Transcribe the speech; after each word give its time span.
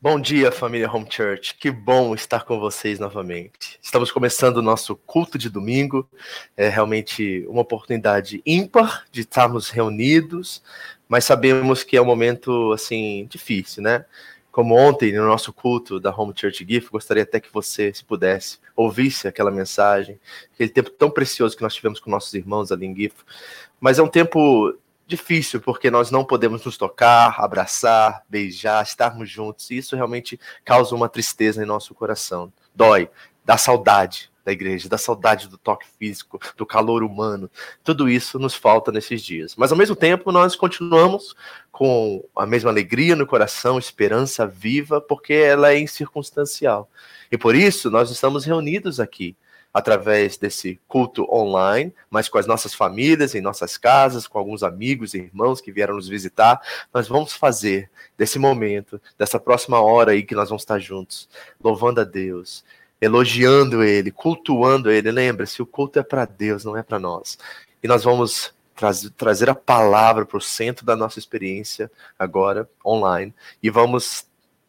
Bom 0.00 0.20
dia, 0.20 0.52
família 0.52 0.88
Home 0.88 1.08
Church. 1.10 1.56
Que 1.56 1.72
bom 1.72 2.14
estar 2.14 2.44
com 2.44 2.60
vocês 2.60 3.00
novamente. 3.00 3.80
Estamos 3.82 4.12
começando 4.12 4.58
o 4.58 4.62
nosso 4.62 4.94
culto 4.94 5.36
de 5.36 5.50
domingo. 5.50 6.08
É 6.56 6.68
realmente 6.68 7.44
uma 7.48 7.62
oportunidade 7.62 8.40
ímpar 8.46 9.06
de 9.10 9.22
estarmos 9.22 9.70
reunidos, 9.70 10.62
mas 11.08 11.24
sabemos 11.24 11.82
que 11.82 11.96
é 11.96 12.00
um 12.00 12.04
momento 12.04 12.70
assim 12.72 13.26
difícil, 13.28 13.82
né? 13.82 14.04
Como 14.52 14.76
ontem 14.76 15.12
no 15.12 15.26
nosso 15.26 15.52
culto 15.52 15.98
da 15.98 16.14
Home 16.14 16.32
Church 16.32 16.64
Gift, 16.64 16.92
gostaria 16.92 17.24
até 17.24 17.40
que 17.40 17.52
você, 17.52 17.92
se 17.92 18.04
pudesse, 18.04 18.60
ouvisse 18.76 19.26
aquela 19.26 19.50
mensagem, 19.50 20.16
aquele 20.54 20.70
tempo 20.70 20.90
tão 20.90 21.10
precioso 21.10 21.56
que 21.56 21.62
nós 21.62 21.74
tivemos 21.74 21.98
com 21.98 22.08
nossos 22.08 22.32
irmãos 22.34 22.70
ali 22.70 22.86
em 22.86 22.94
Gift. 22.94 23.24
Mas 23.80 23.98
é 23.98 24.02
um 24.04 24.08
tempo 24.08 24.78
difícil, 25.08 25.60
porque 25.60 25.90
nós 25.90 26.10
não 26.10 26.24
podemos 26.24 26.64
nos 26.64 26.76
tocar, 26.76 27.40
abraçar, 27.40 28.22
beijar, 28.28 28.82
estarmos 28.84 29.28
juntos. 29.30 29.70
E 29.70 29.78
isso 29.78 29.96
realmente 29.96 30.38
causa 30.64 30.94
uma 30.94 31.08
tristeza 31.08 31.62
em 31.62 31.66
nosso 31.66 31.94
coração. 31.94 32.52
Dói, 32.74 33.08
dá 33.44 33.56
saudade 33.56 34.30
da 34.44 34.52
igreja, 34.52 34.88
dá 34.88 34.96
saudade 34.96 35.48
do 35.48 35.58
toque 35.58 35.86
físico, 35.98 36.38
do 36.56 36.66
calor 36.66 37.02
humano. 37.02 37.50
Tudo 37.82 38.08
isso 38.08 38.38
nos 38.38 38.54
falta 38.54 38.92
nesses 38.92 39.22
dias. 39.22 39.54
Mas 39.56 39.72
ao 39.72 39.78
mesmo 39.78 39.96
tempo, 39.96 40.30
nós 40.30 40.54
continuamos 40.54 41.34
com 41.72 42.22
a 42.36 42.46
mesma 42.46 42.70
alegria 42.70 43.16
no 43.16 43.26
coração, 43.26 43.78
esperança 43.78 44.46
viva, 44.46 45.00
porque 45.00 45.32
ela 45.32 45.72
é 45.72 45.78
incircunstancial. 45.78 46.90
E 47.32 47.38
por 47.38 47.54
isso 47.54 47.90
nós 47.90 48.10
estamos 48.10 48.44
reunidos 48.44 49.00
aqui 49.00 49.36
através 49.72 50.36
desse 50.36 50.80
culto 50.88 51.26
online, 51.32 51.92
mas 52.10 52.28
com 52.28 52.38
as 52.38 52.46
nossas 52.46 52.74
famílias, 52.74 53.34
em 53.34 53.40
nossas 53.40 53.76
casas, 53.76 54.26
com 54.26 54.38
alguns 54.38 54.62
amigos 54.62 55.14
e 55.14 55.18
irmãos 55.18 55.60
que 55.60 55.72
vieram 55.72 55.94
nos 55.94 56.08
visitar. 56.08 56.60
Nós 56.92 57.06
vamos 57.06 57.32
fazer 57.32 57.90
desse 58.16 58.38
momento, 58.38 59.00
dessa 59.16 59.38
próxima 59.38 59.80
hora 59.80 60.12
aí 60.12 60.22
que 60.22 60.34
nós 60.34 60.48
vamos 60.48 60.62
estar 60.62 60.78
juntos, 60.78 61.28
louvando 61.62 62.00
a 62.00 62.04
Deus, 62.04 62.64
elogiando 63.00 63.82
Ele, 63.84 64.10
cultuando 64.10 64.90
Ele. 64.90 65.10
Lembre-se, 65.10 65.62
o 65.62 65.66
culto 65.66 65.98
é 65.98 66.02
para 66.02 66.24
Deus, 66.24 66.64
não 66.64 66.76
é 66.76 66.82
para 66.82 66.98
nós. 66.98 67.38
E 67.82 67.86
nós 67.86 68.04
vamos 68.04 68.54
trazer 69.16 69.50
a 69.50 69.54
palavra 69.54 70.24
para 70.24 70.38
o 70.38 70.40
centro 70.40 70.86
da 70.86 70.94
nossa 70.94 71.18
experiência 71.18 71.90
agora, 72.16 72.68
online, 72.86 73.34
e 73.60 73.70
vamos 73.70 74.27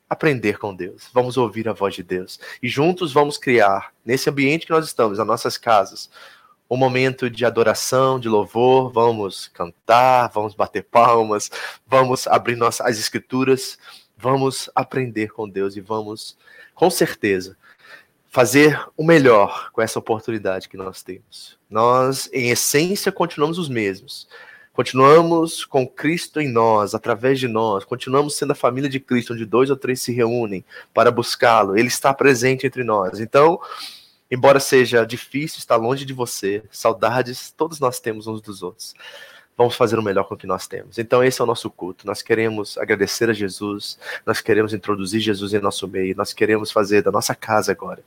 aprender 0.10 0.58
com 0.58 0.76
Deus, 0.76 1.08
vamos 1.14 1.38
ouvir 1.38 1.70
a 1.70 1.74
voz 1.74 1.94
de 1.94 2.02
Deus. 2.02 2.40
E 2.62 2.68
juntos 2.68 3.14
vamos 3.14 3.38
criar, 3.38 3.94
nesse 4.04 4.30
ambiente 4.30 4.66
que 4.66 4.72
nós 4.72 4.86
estamos, 4.86 5.18
nas 5.18 5.28
nossas 5.28 5.58
casas, 5.58 6.10
um 6.70 6.78
momento 6.78 7.30
de 7.30 7.46
adoração, 7.46 8.20
de 8.20 8.30
louvor, 8.30 8.92
vamos 8.92 9.48
cantar, 9.50 10.30
vamos 10.30 10.54
bater 10.54 10.84
palmas, 10.84 11.50
vamos 11.88 12.28
abrir 12.28 12.56
nossas, 12.56 12.86
as 12.86 13.00
escrituras, 13.00 13.78
vamos 14.18 14.70
aprender 14.76 15.30
com 15.30 15.50
Deus 15.50 15.76
e 15.76 15.82
vamos, 15.82 16.38
com 16.76 16.90
certeza, 16.90 17.58
fazer 18.28 18.80
o 18.96 19.04
melhor 19.04 19.72
com 19.72 19.82
essa 19.82 19.98
oportunidade 19.98 20.70
que 20.70 20.78
nós 20.78 21.02
temos. 21.02 21.58
Nós, 21.70 22.30
em 22.32 22.52
essência, 22.52 23.12
continuamos 23.12 23.58
os 23.58 23.70
mesmos, 23.70 24.28
Continuamos 24.80 25.66
com 25.66 25.86
Cristo 25.86 26.40
em 26.40 26.48
nós, 26.48 26.96
através 26.96 27.38
de 27.38 27.50
nós. 27.50 27.84
Continuamos 27.84 28.38
sendo 28.38 28.52
a 28.52 28.56
família 28.56 28.90
de 28.90 28.98
Cristo, 28.98 29.34
onde 29.34 29.46
dois 29.46 29.70
ou 29.70 29.76
três 29.76 30.02
se 30.02 30.14
reúnem 30.14 30.64
para 30.94 31.12
buscá-lo. 31.12 31.78
Ele 31.78 31.90
está 31.90 32.14
presente 32.14 32.66
entre 32.66 32.82
nós. 32.86 33.20
Então, 33.20 33.60
embora 34.32 34.58
seja 34.58 35.04
difícil 35.04 35.58
estar 35.58 35.76
longe 35.76 36.06
de 36.06 36.14
você, 36.14 36.64
saudades 36.72 37.52
todos 37.52 37.82
nós 37.82 38.00
temos 38.00 38.26
uns 38.26 38.40
dos 38.40 38.64
outros. 38.64 38.94
Vamos 39.58 39.76
fazer 39.76 40.00
o 40.00 40.02
melhor 40.02 40.24
com 40.24 40.36
o 40.36 40.38
que 40.38 40.48
nós 40.48 40.66
temos. 40.66 40.98
Então, 40.98 41.22
esse 41.22 41.42
é 41.42 41.44
o 41.44 41.48
nosso 41.48 41.70
culto. 41.70 42.08
Nós 42.08 42.22
queremos 42.22 42.78
agradecer 42.78 43.30
a 43.30 43.34
Jesus, 43.34 44.00
nós 44.26 44.40
queremos 44.40 44.74
introduzir 44.74 45.20
Jesus 45.20 45.54
em 45.54 45.60
nosso 45.60 45.90
meio, 45.90 46.16
nós 46.16 46.32
queremos 46.32 46.72
fazer 46.72 47.02
da 47.02 47.12
nossa 47.12 47.36
casa 47.36 47.74
agora 47.74 48.02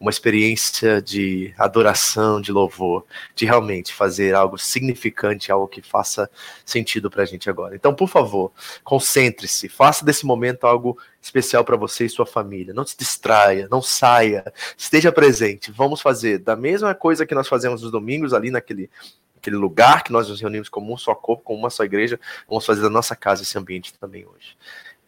uma 0.00 0.10
experiência 0.10 1.02
de 1.02 1.52
adoração, 1.58 2.40
de 2.40 2.50
louvor, 2.50 3.04
de 3.34 3.44
realmente 3.44 3.92
fazer 3.92 4.34
algo 4.34 4.56
significante, 4.56 5.52
algo 5.52 5.68
que 5.68 5.82
faça 5.82 6.30
sentido 6.64 7.10
para 7.10 7.22
a 7.22 7.26
gente 7.26 7.50
agora. 7.50 7.76
Então, 7.76 7.94
por 7.94 8.08
favor, 8.08 8.50
concentre-se, 8.82 9.68
faça 9.68 10.02
desse 10.02 10.24
momento 10.24 10.66
algo 10.66 10.98
especial 11.20 11.62
para 11.66 11.76
você 11.76 12.06
e 12.06 12.08
sua 12.08 12.24
família. 12.24 12.72
Não 12.72 12.86
se 12.86 12.96
distraia, 12.96 13.68
não 13.70 13.82
saia, 13.82 14.50
esteja 14.74 15.12
presente. 15.12 15.70
Vamos 15.70 16.00
fazer 16.00 16.38
da 16.38 16.56
mesma 16.56 16.94
coisa 16.94 17.26
que 17.26 17.34
nós 17.34 17.46
fazemos 17.46 17.82
nos 17.82 17.92
domingos 17.92 18.32
ali 18.32 18.50
naquele 18.50 18.88
aquele 19.36 19.56
lugar 19.56 20.04
que 20.04 20.12
nós 20.12 20.28
nos 20.28 20.38
reunimos 20.38 20.68
como 20.68 20.92
um 20.92 20.98
só 20.98 21.14
corpo, 21.14 21.42
como 21.42 21.58
uma 21.58 21.70
só 21.70 21.82
igreja, 21.82 22.20
vamos 22.46 22.66
fazer 22.66 22.82
da 22.82 22.90
nossa 22.90 23.16
casa 23.16 23.42
esse 23.42 23.56
ambiente 23.56 23.94
também 23.94 24.26
hoje. 24.26 24.54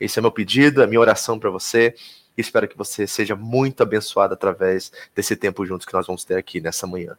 Esse 0.01 0.19
é 0.19 0.23
meu 0.23 0.33
pedido, 0.33 0.83
é 0.83 0.87
minha 0.87 1.01
oração 1.01 1.39
para 1.39 1.51
você. 1.51 1.95
E 2.37 2.41
espero 2.41 2.67
que 2.69 2.77
você 2.77 3.07
seja 3.07 3.37
muito 3.37 3.83
abençoado 3.83 4.35
através 4.35 4.93
desse 5.15 5.37
tempo 5.37 5.65
juntos 5.67 5.87
que 5.87 5.93
nós 5.93 6.07
vamos 6.07 6.25
ter 6.25 6.37
aqui 6.37 6.61
nessa 6.61 6.87
manhã. 6.87 7.17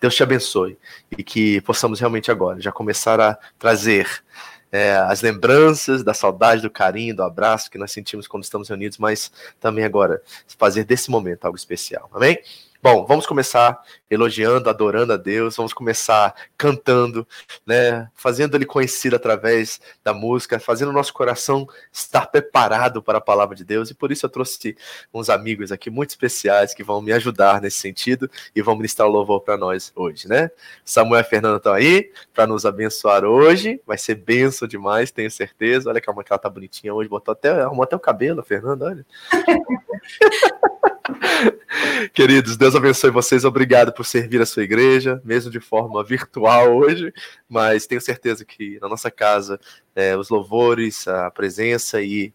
Deus 0.00 0.14
te 0.14 0.22
abençoe 0.22 0.78
e 1.16 1.22
que 1.22 1.60
possamos 1.62 2.00
realmente 2.00 2.30
agora 2.30 2.60
já 2.60 2.70
começar 2.70 3.20
a 3.20 3.38
trazer 3.58 4.22
é, 4.70 4.96
as 4.96 5.20
lembranças 5.20 6.02
da 6.02 6.14
saudade, 6.14 6.62
do 6.62 6.70
carinho, 6.70 7.14
do 7.14 7.22
abraço 7.22 7.70
que 7.70 7.76
nós 7.76 7.92
sentimos 7.92 8.26
quando 8.26 8.44
estamos 8.44 8.68
reunidos, 8.68 8.96
mas 8.96 9.30
também 9.60 9.84
agora 9.84 10.22
fazer 10.58 10.84
desse 10.84 11.10
momento 11.10 11.44
algo 11.44 11.56
especial. 11.56 12.08
Amém? 12.12 12.38
Bom, 12.84 13.06
vamos 13.06 13.26
começar 13.26 13.80
elogiando, 14.10 14.68
adorando 14.68 15.12
a 15.12 15.16
Deus, 15.16 15.54
vamos 15.54 15.72
começar 15.72 16.34
cantando, 16.58 17.24
né, 17.64 18.10
fazendo 18.12 18.56
ele 18.56 18.66
conhecido 18.66 19.14
através 19.14 19.80
da 20.02 20.12
música, 20.12 20.58
fazendo 20.58 20.88
o 20.88 20.92
nosso 20.92 21.14
coração 21.14 21.64
estar 21.92 22.26
preparado 22.26 23.00
para 23.00 23.18
a 23.18 23.20
palavra 23.20 23.54
de 23.54 23.64
Deus. 23.64 23.88
E 23.90 23.94
por 23.94 24.10
isso 24.10 24.26
eu 24.26 24.30
trouxe 24.30 24.76
uns 25.14 25.30
amigos 25.30 25.70
aqui 25.70 25.90
muito 25.90 26.10
especiais 26.10 26.74
que 26.74 26.82
vão 26.82 27.00
me 27.00 27.12
ajudar 27.12 27.60
nesse 27.60 27.78
sentido 27.78 28.28
e 28.52 28.60
vão 28.60 28.74
ministrar 28.74 29.06
o 29.08 29.12
louvor 29.12 29.42
para 29.42 29.56
nós 29.56 29.92
hoje, 29.94 30.26
né? 30.26 30.50
Samuel 30.84 31.20
e 31.20 31.24
Fernando 31.24 31.58
estão 31.58 31.72
aí 31.72 32.10
para 32.34 32.48
nos 32.48 32.66
abençoar 32.66 33.24
hoje. 33.24 33.80
Vai 33.86 33.96
ser 33.96 34.16
benção 34.16 34.66
demais, 34.66 35.12
tenho 35.12 35.30
certeza. 35.30 35.88
Olha 35.88 36.02
como 36.02 36.20
ela 36.28 36.36
tá 36.36 36.50
bonitinha 36.50 36.92
hoje, 36.92 37.08
botou 37.08 37.30
até 37.30 37.62
arrumou 37.62 37.84
até 37.84 37.94
o 37.94 38.00
cabelo, 38.00 38.42
Fernando, 38.42 38.82
olha. 38.82 39.06
Queridos, 42.12 42.56
Deus 42.56 42.74
abençoe 42.74 43.10
vocês. 43.10 43.44
Obrigado 43.44 43.92
por 43.92 44.04
servir 44.04 44.40
a 44.40 44.46
sua 44.46 44.62
igreja, 44.62 45.20
mesmo 45.24 45.50
de 45.50 45.60
forma 45.60 46.02
virtual 46.04 46.76
hoje, 46.76 47.12
mas 47.48 47.86
tenho 47.86 48.00
certeza 48.00 48.44
que 48.44 48.78
na 48.80 48.88
nossa 48.88 49.10
casa 49.10 49.60
é, 49.94 50.16
os 50.16 50.28
louvores, 50.28 51.06
a 51.08 51.30
presença 51.30 52.00
e 52.02 52.32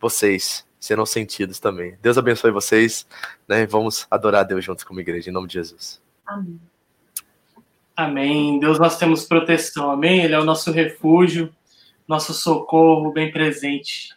vocês 0.00 0.66
serão 0.80 1.06
sentidos 1.06 1.60
também. 1.60 1.96
Deus 2.02 2.18
abençoe 2.18 2.50
vocês, 2.50 3.06
né? 3.48 3.66
Vamos 3.66 4.06
adorar 4.10 4.40
a 4.40 4.44
Deus 4.44 4.64
juntos 4.64 4.84
como 4.84 5.00
igreja, 5.00 5.30
em 5.30 5.32
nome 5.32 5.46
de 5.46 5.54
Jesus. 5.54 6.02
Amém. 6.26 6.60
Amém. 7.94 8.58
Deus, 8.58 8.78
nós 8.78 8.98
temos 8.98 9.24
proteção, 9.24 9.90
amém? 9.90 10.24
Ele 10.24 10.34
é 10.34 10.40
o 10.40 10.44
nosso 10.44 10.72
refúgio, 10.72 11.54
nosso 12.08 12.32
socorro 12.32 13.12
bem 13.12 13.30
presente. 13.30 14.16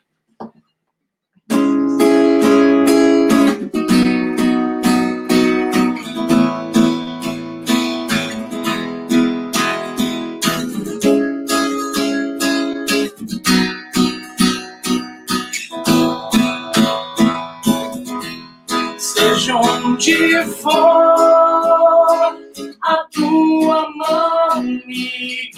For, 20.46 22.38
a 22.82 22.96
tua 23.12 23.90
mão 23.96 24.62
me 24.62 25.52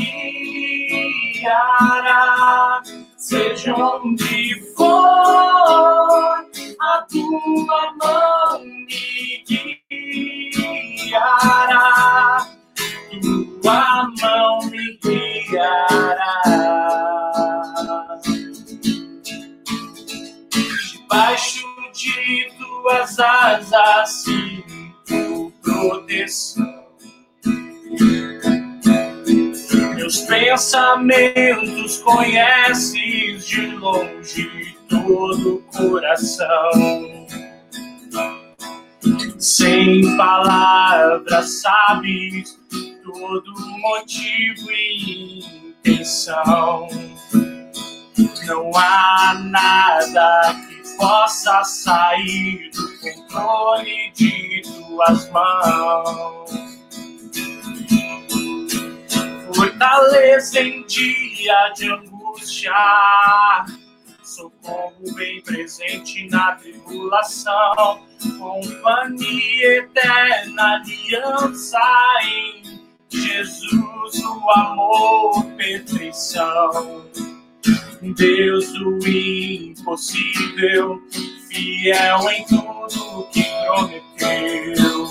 guiará. 1.34 2.82
Seja 3.18 3.74
onde 3.76 4.62
for, 4.76 6.46
a 6.80 7.06
tua 7.10 7.94
mão 8.02 8.64
me 8.64 9.44
guiará. 11.08 12.48
Tua 13.62 14.12
mão 14.22 14.60
me 14.70 14.98
guiará. 15.04 16.42
Debaixo 20.92 21.66
de 21.94 22.52
tuas 22.58 23.20
asas 23.20 24.10
sinto 24.24 24.77
Meus 29.96 30.22
pensamentos 30.22 31.98
conheces 32.00 33.46
de 33.46 33.68
longe 33.76 34.78
todo 34.90 35.64
coração. 35.76 36.72
Sem 39.38 40.16
palavras 40.18 41.62
sabes 41.62 42.58
todo 43.04 43.54
motivo 43.80 44.72
e 44.72 45.40
intenção. 45.70 46.88
Não 48.46 48.72
há 48.76 49.34
nada 49.44 50.56
que 50.68 50.77
possa 50.98 51.64
sair 51.64 52.70
do 52.72 53.00
controle 53.00 54.12
de 54.14 54.62
tuas 54.64 55.30
mãos. 55.30 56.50
Fortaleza 59.56 60.60
em 60.60 60.86
dia 60.86 61.70
de 61.76 61.92
angústia, 61.92 62.74
socorro 64.24 65.16
bem 65.16 65.42
presente 65.42 66.28
na 66.30 66.54
tribulação, 66.54 68.06
companhia 68.38 69.78
eterna, 69.78 70.76
aliança 70.76 71.80
em 72.24 72.88
Jesus, 73.10 74.24
o 74.24 74.52
amor, 74.52 75.46
perfeição. 75.56 77.06
Deus 78.02 78.72
do 78.74 79.00
impossível, 79.08 81.02
fiel 81.50 82.30
em 82.30 82.46
tudo 82.46 83.28
que 83.32 83.44
prometeu. 83.66 85.08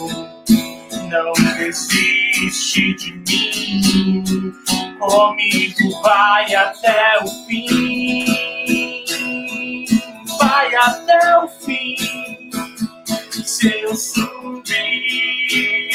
Não 1.10 1.32
desiste 1.56 2.94
de 2.94 3.12
mim, 3.12 4.54
comigo 4.98 6.02
vai 6.02 6.54
até 6.54 7.18
o 7.22 7.26
fim. 7.46 8.24
Vai 10.38 10.74
até 10.76 11.38
o 11.38 11.48
fim. 11.48 12.50
Se 13.44 13.68
eu 13.80 13.96
subir 13.96 14.66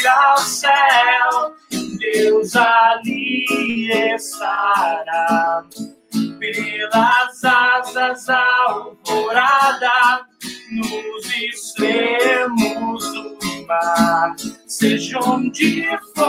ao 0.08 0.38
céu, 0.40 1.56
Deus 2.00 2.56
ali 2.56 3.92
estará 4.16 5.64
pelas 6.40 7.44
asas 7.44 8.30
alvorada, 8.30 10.26
nos 10.72 11.26
extremos 11.36 13.12
do 13.12 13.68
mar, 13.68 14.36
seja 14.68 15.20
onde 15.20 15.88
for, 16.16 16.28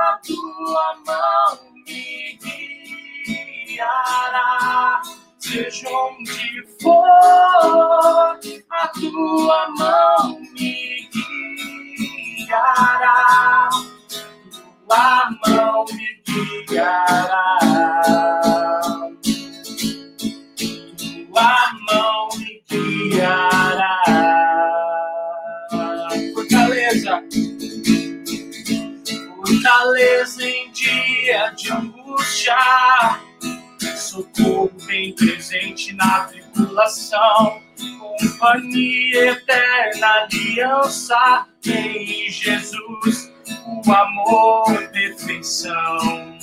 a 0.00 0.20
tua 0.26 0.96
mão 1.06 1.58
me 1.86 2.38
guiará. 3.66 5.02
Seja 5.38 5.88
onde 5.90 6.66
for, 6.80 7.06
a 8.70 8.88
tua 8.88 9.68
mão 9.76 10.40
me 10.52 11.08
guiará. 12.46 13.68
Tua 14.88 15.30
mão 15.46 15.84
me 15.92 16.22
guiará. 16.68 17.91
Fortaleza 30.02 30.44
em 30.44 30.70
dia 30.72 31.54
de 31.56 31.72
angústia, 31.72 32.56
socorro 33.96 34.70
bem 34.86 35.14
presente 35.14 35.94
na 35.94 36.24
tribulação, 36.24 37.62
companhia 38.10 39.30
eterna, 39.30 40.24
aliança 40.24 41.46
em 41.64 42.28
Jesus 42.30 43.32
o 43.84 43.92
amor, 43.92 44.88
perfeição. 44.90 46.36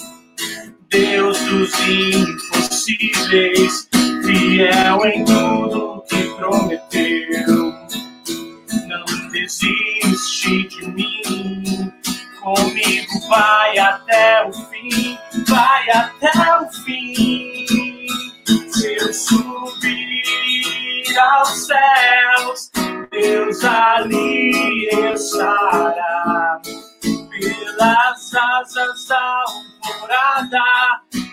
Deus 0.89 1.39
dos 1.41 1.71
impossíveis, 1.88 3.88
fiel 4.23 5.05
em 5.05 5.25
tudo 5.25 6.03
que 6.09 6.23
prometeu. 6.35 7.73
Não 8.88 9.05
desiste 9.31 10.67
de 10.67 10.88
mim, 10.88 11.19
comigo 12.56 13.27
vai 13.27 13.77
até 13.77 14.46
o 14.46 14.53
fim, 14.53 15.18
vai 15.48 15.89
até 15.91 16.60
o 16.62 16.72
fim. 16.84 17.65
Se 18.72 18.96
eu 18.96 19.13
subir 19.13 20.24
aos 21.18 21.68
céus, 21.68 22.72
Deus 23.12 23.63
ali 23.63 24.89
estará 25.13 26.60
pelas 27.01 28.36
asas 28.36 29.12
alvorada, 29.12 30.63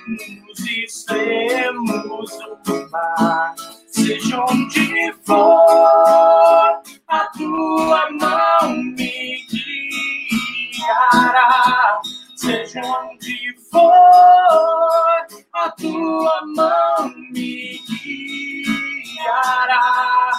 nos 0.09 0.61
extremos 0.67 2.31
do 2.65 2.91
mar. 2.91 3.55
Seja 3.89 4.45
onde 4.51 5.15
for, 5.25 6.83
a 7.09 7.21
tua 7.37 8.11
mão 8.11 8.75
me 8.97 9.47
guiará. 10.77 12.01
Seja 12.37 12.81
onde 12.85 13.57
for, 13.71 15.27
a 15.53 15.71
tua 15.73 16.43
mão 16.55 17.09
me 17.33 17.79
guiará. 19.15 20.33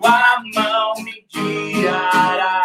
tua 0.01 0.43
mão 0.55 0.95
me 1.05 1.25
guiará. 1.33 2.63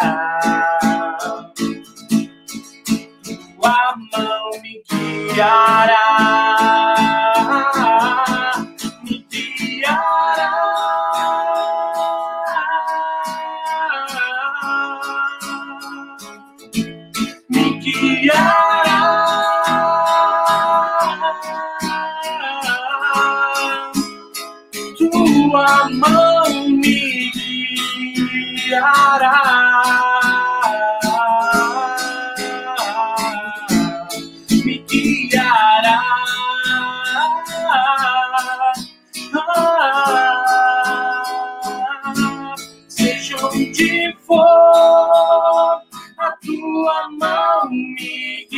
Tua 3.56 3.96
mão 4.12 4.50
me 4.62 4.82
guiará. 4.88 5.95
Tua 25.86 25.94
mão 25.94 26.68
me 26.68 27.30
guiará. 28.56 29.38
Me 34.64 34.78
guiará. 34.88 36.02
seja 42.88 43.36
onde 43.46 44.16
for, 44.26 45.82
a 46.18 46.32
tua 46.44 47.10
mão 47.12 47.70
me 47.70 48.48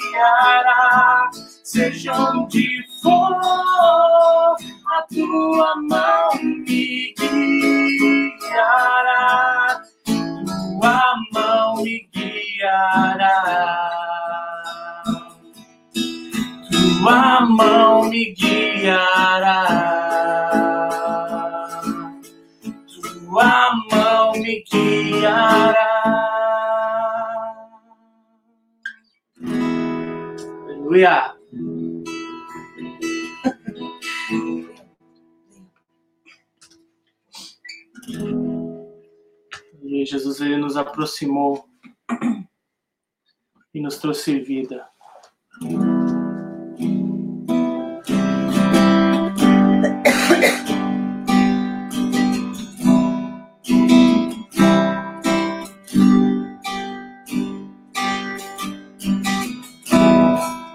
guiará. 0.00 1.30
Seja 1.62 2.14
onde 2.14 2.86
for, 3.02 4.56
a 4.96 5.02
tua 5.02 5.76
mão 5.76 6.30
me 6.42 7.12
guiará, 8.38 9.82
tua 10.06 11.14
mão 11.34 11.82
me 11.82 12.08
guiará, 12.14 13.36
tua 16.70 17.40
mão 17.42 18.08
me 18.08 18.32
guiará, 18.32 19.66
tua 22.88 23.70
mão 23.90 24.32
me 24.32 24.64
guiará. 24.64 25.92
Aleluia. 30.64 31.35
Jesus 40.06 40.40
ele 40.40 40.56
nos 40.56 40.76
aproximou 40.76 41.68
e 43.74 43.80
nos 43.80 43.98
trouxe 43.98 44.40
vida. 44.40 44.86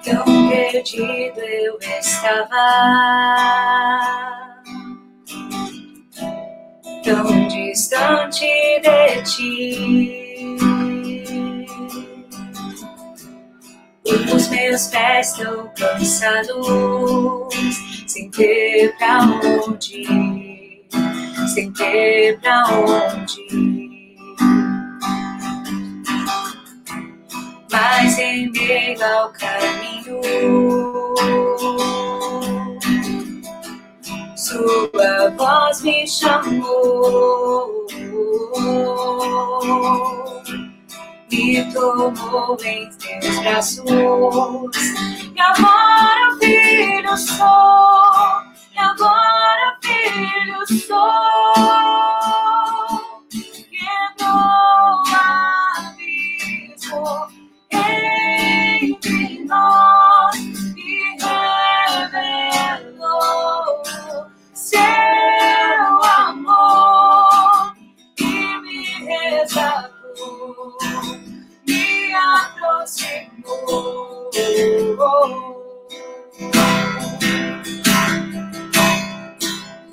Tão 0.04 0.50
perdido 0.50 1.40
eu 1.40 1.80
estava 1.80 3.71
de 8.80 9.22
ti. 9.24 10.58
Os 14.34 14.48
meus 14.50 14.88
pés 14.88 15.32
estão 15.32 15.72
cansados, 15.76 16.68
sem 18.08 18.30
ter 18.32 18.96
pra 18.98 19.20
onde 19.68 20.42
sem 21.54 21.72
ter 21.74 22.40
pra 22.40 22.64
onde. 22.70 23.92
Mas 27.72 28.18
em 28.18 28.52
meio 28.52 29.04
ao 29.04 29.32
caminho, 29.34 30.22
sua 34.36 35.30
voz 35.38 35.82
me 35.82 36.08
chamou 36.08 37.81
me 41.32 41.74
tomou 41.74 42.58
em 42.64 42.90
teus 42.90 43.40
braços. 43.40 43.84
E 45.36 45.40
agora, 45.40 46.38
filho, 46.40 47.18
sou. 47.18 48.42
E 48.74 48.80
agora, 48.80 49.78
filho, 49.82 50.80
sou. 50.88 52.01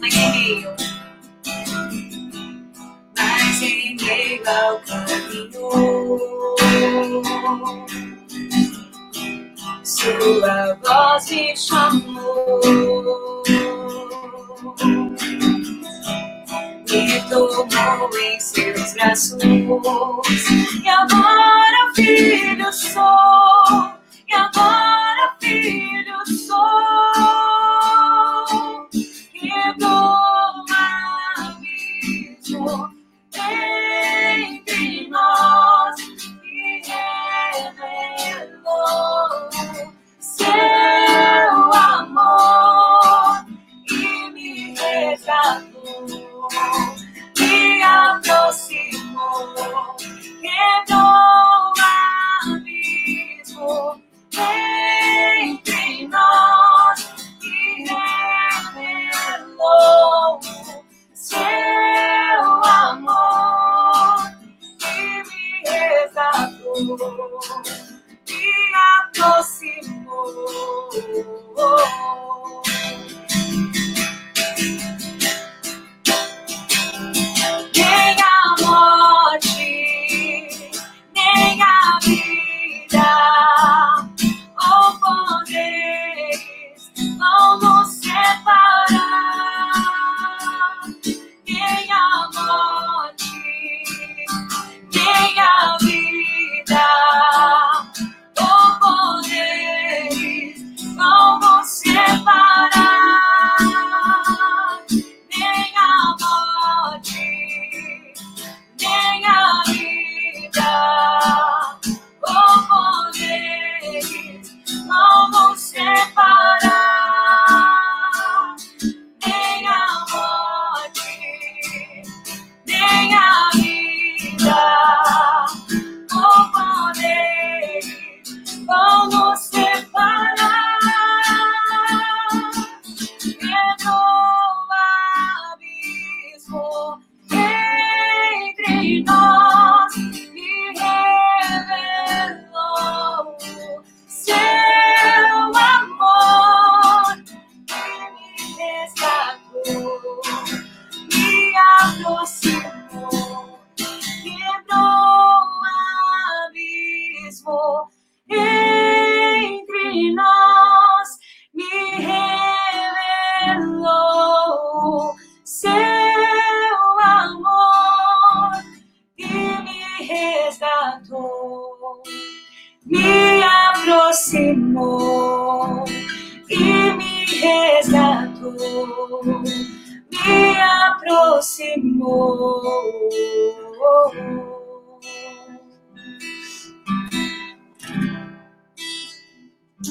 Mas 0.01 0.15
em 0.15 0.31
meio, 0.33 0.71
mas 3.17 3.63
em 3.63 3.97
meio 3.97 4.43
ao 4.49 4.79
caminho, 4.81 5.71
sua 9.83 10.75
voz 10.85 11.31
me 11.31 11.57
chamou 11.57 12.61
me 16.91 17.21
tomou 17.29 18.11
em 18.19 18.41
seus 18.41 18.93
braços. 18.95 19.39
E 20.83 20.89
agora, 20.89 21.93
filho, 21.95 22.73
sou. 22.73 23.93
E 24.29 24.35
agora, 24.35 24.78
quebrou 50.41 51.71
o 51.71 51.81
abismo 52.53 54.03
entre 54.35 56.09
nós 56.09 56.99
e 57.43 57.85
revelou 58.75 60.41
seu 61.15 62.65
amor 62.65 64.19
e 64.83 64.95
me 65.23 65.47
resgatou, 65.69 66.87
me 68.29 68.45
aproximou. 68.99 70.49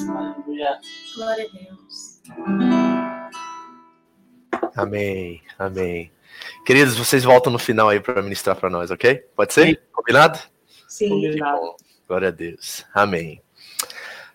Aleluia. 0.08 0.78
Glória 1.14 1.46
a 1.46 1.48
Deus. 1.48 2.22
Amém, 4.76 5.42
amém. 5.58 6.12
Queridos, 6.66 6.96
vocês 6.96 7.24
voltam 7.24 7.50
no 7.52 7.58
final 7.58 7.88
aí 7.88 7.98
para 7.98 8.20
ministrar 8.22 8.56
para 8.56 8.68
nós, 8.68 8.90
ok? 8.90 9.16
Pode 9.34 9.54
ser? 9.54 9.66
Sim. 9.66 9.76
Combinado? 9.90 10.38
Sim. 10.86 11.08
Combinado. 11.08 11.76
Glória 12.06 12.28
a 12.28 12.30
Deus. 12.30 12.84
Amém. 12.94 13.42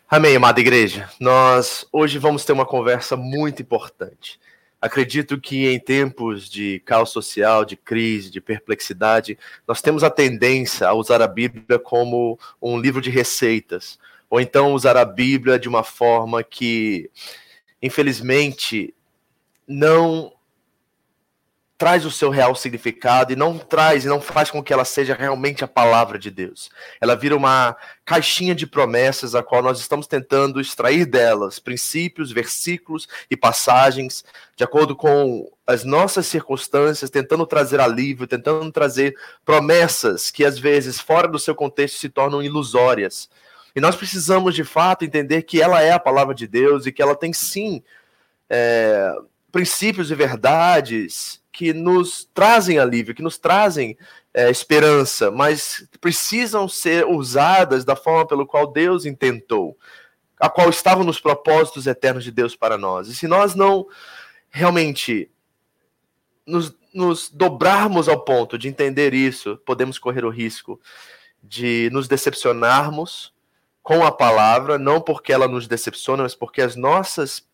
Amém, 0.09 0.35
amada 0.35 0.59
igreja. 0.59 1.09
Nós 1.19 1.87
hoje 1.91 2.17
vamos 2.17 2.43
ter 2.43 2.53
uma 2.53 2.65
conversa 2.65 3.15
muito 3.15 3.61
importante. 3.61 4.39
Acredito 4.83 5.39
que 5.39 5.65
em 5.69 5.79
tempos 5.79 6.49
de 6.49 6.81
caos 6.81 7.09
social, 7.09 7.63
de 7.63 7.77
crise, 7.77 8.29
de 8.29 8.41
perplexidade, 8.41 9.39
nós 9.65 9.81
temos 9.81 10.03
a 10.03 10.09
tendência 10.09 10.85
a 10.85 10.93
usar 10.93 11.21
a 11.21 11.27
Bíblia 11.27 11.79
como 11.79 12.37
um 12.61 12.77
livro 12.77 12.99
de 12.99 13.09
receitas, 13.09 13.97
ou 14.29 14.41
então 14.41 14.73
usar 14.73 14.97
a 14.97 15.05
Bíblia 15.05 15.57
de 15.57 15.69
uma 15.69 15.85
forma 15.85 16.43
que, 16.43 17.09
infelizmente, 17.81 18.93
não 19.65 20.32
traz 21.83 22.05
o 22.05 22.11
seu 22.11 22.29
real 22.29 22.55
significado 22.55 23.33
e 23.33 23.35
não 23.35 23.57
traz 23.57 24.05
e 24.05 24.07
não 24.07 24.21
faz 24.21 24.49
com 24.49 24.63
que 24.63 24.71
ela 24.71 24.85
seja 24.85 25.13
realmente 25.13 25.65
a 25.65 25.67
palavra 25.67 26.17
de 26.17 26.31
Deus. 26.31 26.71
Ela 27.01 27.13
vira 27.13 27.35
uma 27.35 27.75
caixinha 28.05 28.55
de 28.55 28.65
promessas 28.65 29.35
a 29.35 29.43
qual 29.43 29.61
nós 29.61 29.81
estamos 29.81 30.07
tentando 30.07 30.61
extrair 30.61 31.05
delas 31.05 31.59
princípios, 31.59 32.31
versículos 32.31 33.05
e 33.29 33.35
passagens 33.35 34.23
de 34.55 34.63
acordo 34.63 34.95
com 34.95 35.51
as 35.67 35.83
nossas 35.83 36.25
circunstâncias, 36.25 37.09
tentando 37.09 37.45
trazer 37.45 37.81
alívio, 37.81 38.27
tentando 38.27 38.71
trazer 38.71 39.13
promessas 39.43 40.31
que 40.31 40.45
às 40.45 40.57
vezes 40.57 41.01
fora 41.01 41.27
do 41.27 41.37
seu 41.37 41.53
contexto 41.53 41.99
se 41.99 42.07
tornam 42.07 42.41
ilusórias. 42.41 43.29
E 43.75 43.81
nós 43.81 43.97
precisamos 43.97 44.55
de 44.55 44.63
fato 44.63 45.03
entender 45.03 45.41
que 45.41 45.61
ela 45.61 45.81
é 45.81 45.91
a 45.91 45.99
palavra 45.99 46.33
de 46.33 46.47
Deus 46.47 46.85
e 46.85 46.93
que 46.93 47.01
ela 47.01 47.13
tem 47.13 47.33
sim 47.33 47.83
é, 48.49 49.13
princípios 49.51 50.09
e 50.11 50.15
verdades 50.15 51.42
que 51.53 51.71
nos 51.71 52.27
trazem 52.33 52.79
alívio, 52.79 53.13
que 53.13 53.21
nos 53.21 53.37
trazem 53.37 53.95
é, 54.33 54.49
esperança, 54.49 55.29
mas 55.29 55.87
precisam 56.01 56.67
ser 56.67 57.05
usadas 57.05 57.85
da 57.85 57.95
forma 57.95 58.27
pelo 58.27 58.47
qual 58.47 58.73
Deus 58.73 59.05
intentou, 59.05 59.77
a 60.39 60.49
qual 60.49 60.67
estavam 60.67 61.03
nos 61.03 61.19
propósitos 61.19 61.85
eternos 61.85 62.23
de 62.23 62.31
Deus 62.31 62.55
para 62.55 62.75
nós. 62.75 63.07
E 63.07 63.15
se 63.15 63.27
nós 63.27 63.53
não 63.53 63.87
realmente 64.49 65.29
nos, 66.43 66.75
nos 66.91 67.29
dobrarmos 67.29 68.09
ao 68.09 68.25
ponto 68.25 68.57
de 68.57 68.67
entender 68.67 69.13
isso, 69.13 69.55
podemos 69.63 69.99
correr 69.99 70.25
o 70.25 70.31
risco 70.31 70.81
de 71.41 71.87
nos 71.93 72.07
decepcionarmos 72.07 73.31
com 73.83 74.03
a 74.03 74.11
palavra, 74.11 74.79
não 74.79 74.99
porque 74.99 75.31
ela 75.31 75.47
nos 75.47 75.67
decepciona, 75.67 76.23
mas 76.23 76.33
porque 76.33 76.63
as 76.63 76.75
nossas 76.75 77.45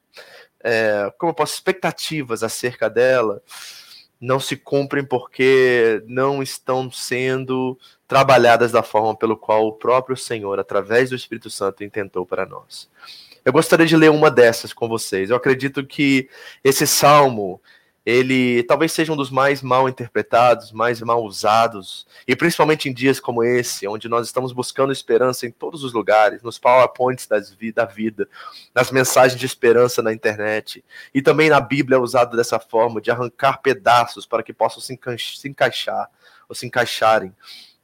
é, 0.62 1.12
como 1.17 1.32
eu 1.32 1.34
posso, 1.34 1.54
expectativas 1.54 2.43
acerca 2.43 2.89
dela 2.89 3.41
não 4.19 4.39
se 4.39 4.55
cumprem 4.55 5.03
porque 5.03 6.03
não 6.08 6.43
estão 6.43 6.91
sendo 6.91 7.77
trabalhadas 8.08 8.71
da 8.71 8.84
forma 8.84 9.15
pelo 9.15 9.38
qual 9.38 9.67
o 9.67 9.73
próprio 9.73 10.17
Senhor, 10.17 10.60
através 10.60 11.10
do 11.10 11.15
Espírito 11.15 11.49
Santo, 11.49 11.84
intentou 11.84 12.25
para 12.25 12.45
nós. 12.45 12.89
Eu 13.45 13.53
gostaria 13.53 13.86
de 13.86 13.95
ler 13.95 14.12
uma 14.12 14.29
dessas 14.29 14.73
com 14.73 14.88
vocês. 14.88 15.29
Eu 15.29 15.38
acredito 15.38 15.86
que 15.86 16.29
esse 16.63 16.86
salmo 16.86 17.62
ele 18.10 18.63
talvez 18.63 18.91
seja 18.91 19.13
um 19.13 19.15
dos 19.15 19.30
mais 19.30 19.62
mal 19.62 19.88
interpretados, 19.88 20.72
mais 20.72 21.00
mal 21.02 21.24
usados, 21.24 22.08
e 22.28 22.36
principalmente 22.36 22.89
em 22.89 22.93
dias 22.93 23.19
como 23.19 23.43
esse, 23.43 23.88
onde 23.88 24.10
nós 24.10 24.26
estamos 24.26 24.52
buscando 24.52 24.91
esperança 24.91 25.45
em 25.45 25.52
todos 25.52 25.84
os 25.84 25.93
lugares, 25.93 26.41
nos 26.41 26.58
PowerPoints 26.58 27.28
das 27.28 27.52
vi 27.52 27.72
da 27.72 27.86
vida, 27.86 28.28
nas 28.74 28.89
mensagens 28.91 29.39
de 29.39 29.45
esperança 29.45 30.02
na 30.02 30.12
internet, 30.12 30.84
e 31.13 31.22
também 31.22 31.50
na 31.50 31.60
Bíblia 31.60 31.98
é 31.98 32.00
usado 32.00 32.36
dessa 32.36 32.60
forma, 32.60 33.00
de 33.00 33.12
arrancar 33.12 33.62
pedaços 33.62 34.26
para 34.26 34.41
que 34.41 34.54
possam 34.54 34.82
se, 34.82 34.93
enca 34.93 35.15
se 35.17 35.48
encaixar, 35.48 36.10
ou 36.48 36.56
se 36.56 36.65
encaixarem 36.65 37.32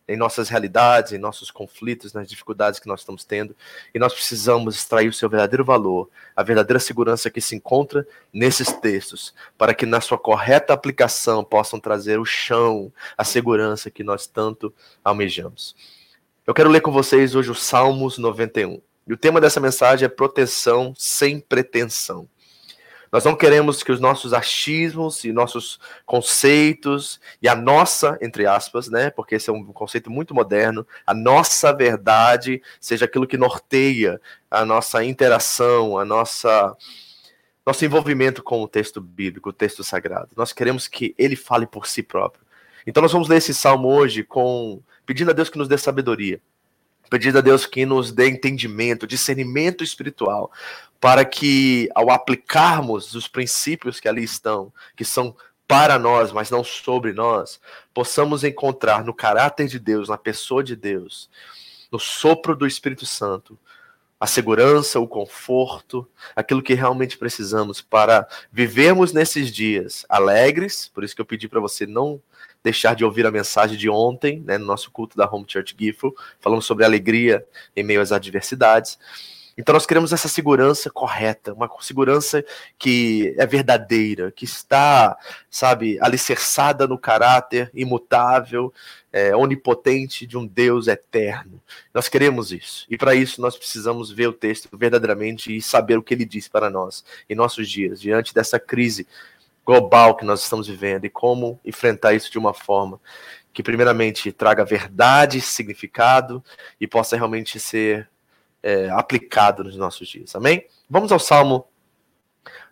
em 0.07 0.15
nossas 0.15 0.49
realidades, 0.49 1.11
em 1.11 1.17
nossos 1.17 1.49
conflitos, 1.49 2.13
nas 2.13 2.27
dificuldades 2.27 2.79
que 2.79 2.87
nós 2.87 2.99
estamos 2.99 3.23
tendo, 3.23 3.55
e 3.93 3.99
nós 3.99 4.13
precisamos 4.13 4.75
extrair 4.75 5.07
o 5.07 5.13
seu 5.13 5.29
verdadeiro 5.29 5.65
valor, 5.65 6.09
a 6.35 6.43
verdadeira 6.43 6.79
segurança 6.79 7.29
que 7.29 7.41
se 7.41 7.55
encontra 7.55 8.07
nesses 8.31 8.71
textos, 8.71 9.33
para 9.57 9.73
que 9.73 9.85
na 9.85 10.01
sua 10.01 10.17
correta 10.17 10.73
aplicação 10.73 11.43
possam 11.43 11.79
trazer 11.79 12.19
o 12.19 12.25
chão, 12.25 12.91
a 13.17 13.23
segurança 13.23 13.89
que 13.89 14.03
nós 14.03 14.27
tanto 14.27 14.73
almejamos. 15.03 15.75
Eu 16.45 16.53
quero 16.53 16.69
ler 16.69 16.81
com 16.81 16.91
vocês 16.91 17.33
hoje 17.33 17.49
o 17.49 17.55
Salmos 17.55 18.19
91. 18.19 18.79
E 19.07 19.13
o 19.13 19.17
tema 19.17 19.41
dessa 19.41 19.59
mensagem 19.59 20.05
é 20.05 20.09
proteção 20.09 20.93
sem 20.95 21.39
pretensão. 21.39 22.27
Nós 23.15 23.23
não 23.23 23.33
queremos 23.33 23.81
que 23.81 23.93
os 23.93 24.01
nossos 24.01 24.33
achismos 24.33 25.23
e 25.23 25.31
nossos 25.31 25.79
conceitos 26.05 27.17
e 27.41 27.47
a 27.47 27.55
nossa, 27.55 28.19
entre 28.21 28.45
aspas, 28.45 28.89
né, 28.89 29.09
porque 29.09 29.35
esse 29.35 29.49
é 29.49 29.53
um 29.53 29.63
conceito 29.71 30.11
muito 30.11 30.35
moderno, 30.35 30.85
a 31.07 31.13
nossa 31.13 31.71
verdade 31.71 32.61
seja 32.77 33.05
aquilo 33.05 33.25
que 33.25 33.37
norteia 33.37 34.19
a 34.51 34.65
nossa 34.65 35.01
interação, 35.01 35.97
a 35.97 36.03
nossa 36.03 36.75
nosso 37.65 37.85
envolvimento 37.85 38.43
com 38.43 38.61
o 38.61 38.67
texto 38.67 38.99
bíblico, 38.99 39.47
o 39.47 39.53
texto 39.53 39.81
sagrado. 39.81 40.31
Nós 40.35 40.51
queremos 40.51 40.85
que 40.85 41.15
ele 41.17 41.37
fale 41.37 41.65
por 41.65 41.87
si 41.87 42.03
próprio. 42.03 42.45
Então 42.85 43.01
nós 43.01 43.13
vamos 43.13 43.29
ler 43.29 43.37
esse 43.37 43.53
salmo 43.53 43.87
hoje 43.87 44.25
com 44.25 44.81
pedindo 45.05 45.31
a 45.31 45.33
Deus 45.33 45.49
que 45.49 45.57
nos 45.57 45.69
dê 45.69 45.77
sabedoria 45.77 46.41
Pedindo 47.09 47.37
a 47.37 47.41
Deus 47.41 47.65
que 47.65 47.85
nos 47.85 48.11
dê 48.11 48.29
entendimento, 48.29 49.07
discernimento 49.07 49.83
espiritual, 49.83 50.51
para 50.99 51.23
que, 51.23 51.89
ao 51.93 52.09
aplicarmos 52.09 53.13
os 53.13 53.27
princípios 53.27 53.99
que 53.99 54.07
ali 54.07 54.23
estão, 54.23 54.73
que 54.95 55.05
são 55.05 55.35
para 55.67 55.97
nós, 55.97 56.31
mas 56.31 56.49
não 56.49 56.63
sobre 56.63 57.13
nós, 57.13 57.59
possamos 57.93 58.43
encontrar 58.43 59.03
no 59.03 59.13
caráter 59.13 59.67
de 59.67 59.79
Deus, 59.79 60.09
na 60.09 60.17
pessoa 60.17 60.63
de 60.63 60.75
Deus, 60.75 61.29
no 61.91 61.99
sopro 61.99 62.55
do 62.55 62.67
Espírito 62.67 63.05
Santo, 63.05 63.57
a 64.19 64.27
segurança, 64.27 64.99
o 64.99 65.07
conforto, 65.07 66.07
aquilo 66.35 66.61
que 66.61 66.73
realmente 66.73 67.17
precisamos 67.17 67.81
para 67.81 68.27
vivermos 68.51 69.11
nesses 69.11 69.51
dias 69.51 70.05
alegres. 70.07 70.89
Por 70.93 71.03
isso 71.03 71.15
que 71.15 71.21
eu 71.21 71.25
pedi 71.25 71.47
para 71.47 71.59
você 71.59 71.85
não 71.85 72.21
deixar 72.65 72.95
de 72.95 73.05
ouvir 73.05 73.27
a 73.27 73.31
mensagem 73.31 73.77
de 73.77 73.87
ontem, 73.87 74.41
né, 74.43 74.57
no 74.57 74.65
nosso 74.65 74.89
culto 74.89 75.15
da 75.15 75.29
Home 75.29 75.45
Church 75.47 75.75
Gifford, 75.79 76.17
falando 76.39 76.63
sobre 76.63 76.83
alegria 76.83 77.45
em 77.75 77.83
meio 77.83 78.01
às 78.01 78.11
adversidades. 78.11 78.97
Então 79.55 79.71
nós 79.71 79.85
queremos 79.85 80.11
essa 80.11 80.27
segurança 80.27 80.89
correta, 80.89 81.53
uma 81.53 81.69
segurança 81.79 82.43
que 82.77 83.35
é 83.37 83.45
verdadeira, 83.45 84.31
que 84.31 84.45
está, 84.45 85.15
sabe, 85.49 85.99
alicerçada 86.01 86.87
no 86.87 86.97
caráter 86.97 87.69
imutável, 87.73 88.73
é, 89.13 89.33
onipotente 89.35 90.25
de 90.25 90.35
um 90.35 90.45
Deus 90.45 90.87
eterno. 90.87 91.61
Nós 91.93 92.09
queremos 92.09 92.51
isso. 92.51 92.85
E 92.89 92.97
para 92.97 93.13
isso 93.13 93.39
nós 93.39 93.55
precisamos 93.55 94.11
ver 94.11 94.27
o 94.27 94.33
texto 94.33 94.67
verdadeiramente 94.75 95.55
e 95.55 95.61
saber 95.61 95.99
o 95.99 96.03
que 96.03 96.15
ele 96.15 96.25
diz 96.25 96.47
para 96.47 96.69
nós 96.69 97.05
em 97.29 97.35
nossos 97.35 97.69
dias, 97.69 98.01
diante 98.01 98.33
dessa 98.33 98.59
crise 98.59 99.07
global 99.65 100.15
que 100.15 100.23
nós 100.23 100.41
estamos 100.41 100.67
vivendo 100.67 101.05
e 101.05 101.09
como 101.09 101.59
enfrentar 101.65 102.13
isso 102.13 102.31
de 102.31 102.37
uma 102.37 102.53
forma 102.53 102.99
que, 103.51 103.63
primeiramente, 103.63 104.31
traga 104.33 104.65
verdade, 104.65 105.39
significado 105.39 106.43
e 106.79 106.85
possa 106.85 107.15
realmente 107.15 107.57
ser 107.57 108.09
é, 108.61 108.89
aplicado 108.89 109.63
nos 109.63 109.77
nossos 109.77 110.07
dias. 110.07 110.35
Amém? 110.35 110.65
Vamos 110.89 111.11
ao 111.11 111.19
Salmo 111.19 111.65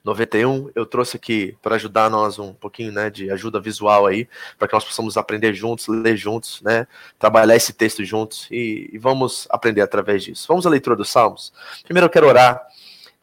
91. 0.04 0.72
Eu 0.76 0.86
trouxe 0.86 1.16
aqui 1.16 1.58
para 1.62 1.76
ajudar 1.76 2.10
nós 2.10 2.38
um 2.38 2.54
pouquinho 2.54 2.92
né, 2.92 3.10
de 3.10 3.32
ajuda 3.32 3.62
visual 3.62 4.06
aí, 4.06 4.28
para 4.60 4.68
que 4.68 4.74
nós 4.74 4.84
possamos 4.84 5.16
aprender 5.16 5.54
juntos, 5.54 5.88
ler 5.88 6.18
juntos, 6.18 6.62
né, 6.62 6.86
trabalhar 7.18 7.56
esse 7.56 7.72
texto 7.72 8.04
juntos 8.04 8.48
e, 8.52 8.90
e 8.92 8.98
vamos 8.98 9.48
aprender 9.50 9.82
através 9.82 10.24
disso. 10.24 10.46
Vamos 10.50 10.68
à 10.68 10.70
leitura 10.70 10.96
dos 10.96 11.10
Salmos. 11.10 11.54
Primeiro 11.86 12.08
eu 12.08 12.10
quero 12.12 12.28
orar 12.28 12.62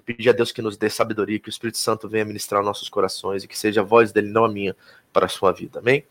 pedir 0.01 0.31
a 0.31 0.33
Deus 0.33 0.53
que 0.53 0.63
nos 0.63 0.77
dê 0.77 0.91
sabedoria, 0.91 1.39
que 1.39 1.49
o 1.49 1.51
Espírito 1.51 1.79
Santo 1.79 2.09
venha 2.09 2.25
ministrar 2.25 2.63
nossos 2.63 2.89
corações 2.89 3.45
e 3.45 3.49
que 3.49 3.59
seja 3.59 3.81
a 3.81 3.85
voz 3.85 4.13
dele, 4.13 4.29
não 4.29 4.45
a 4.45 4.49
minha, 4.49 4.75
para 5.13 5.27
a 5.27 5.29
sua 5.29 5.53
vida. 5.53 5.79
Amém? 5.79 6.05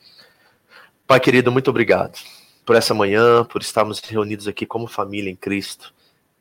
Pai 1.05 1.19
querido, 1.19 1.51
muito 1.51 1.69
obrigado 1.69 2.19
por 2.65 2.75
essa 2.75 2.93
manhã, 2.93 3.43
por 3.43 3.61
estarmos 3.61 3.99
reunidos 3.99 4.47
aqui 4.47 4.65
como 4.65 4.87
família 4.87 5.31
em 5.31 5.35
Cristo. 5.35 5.93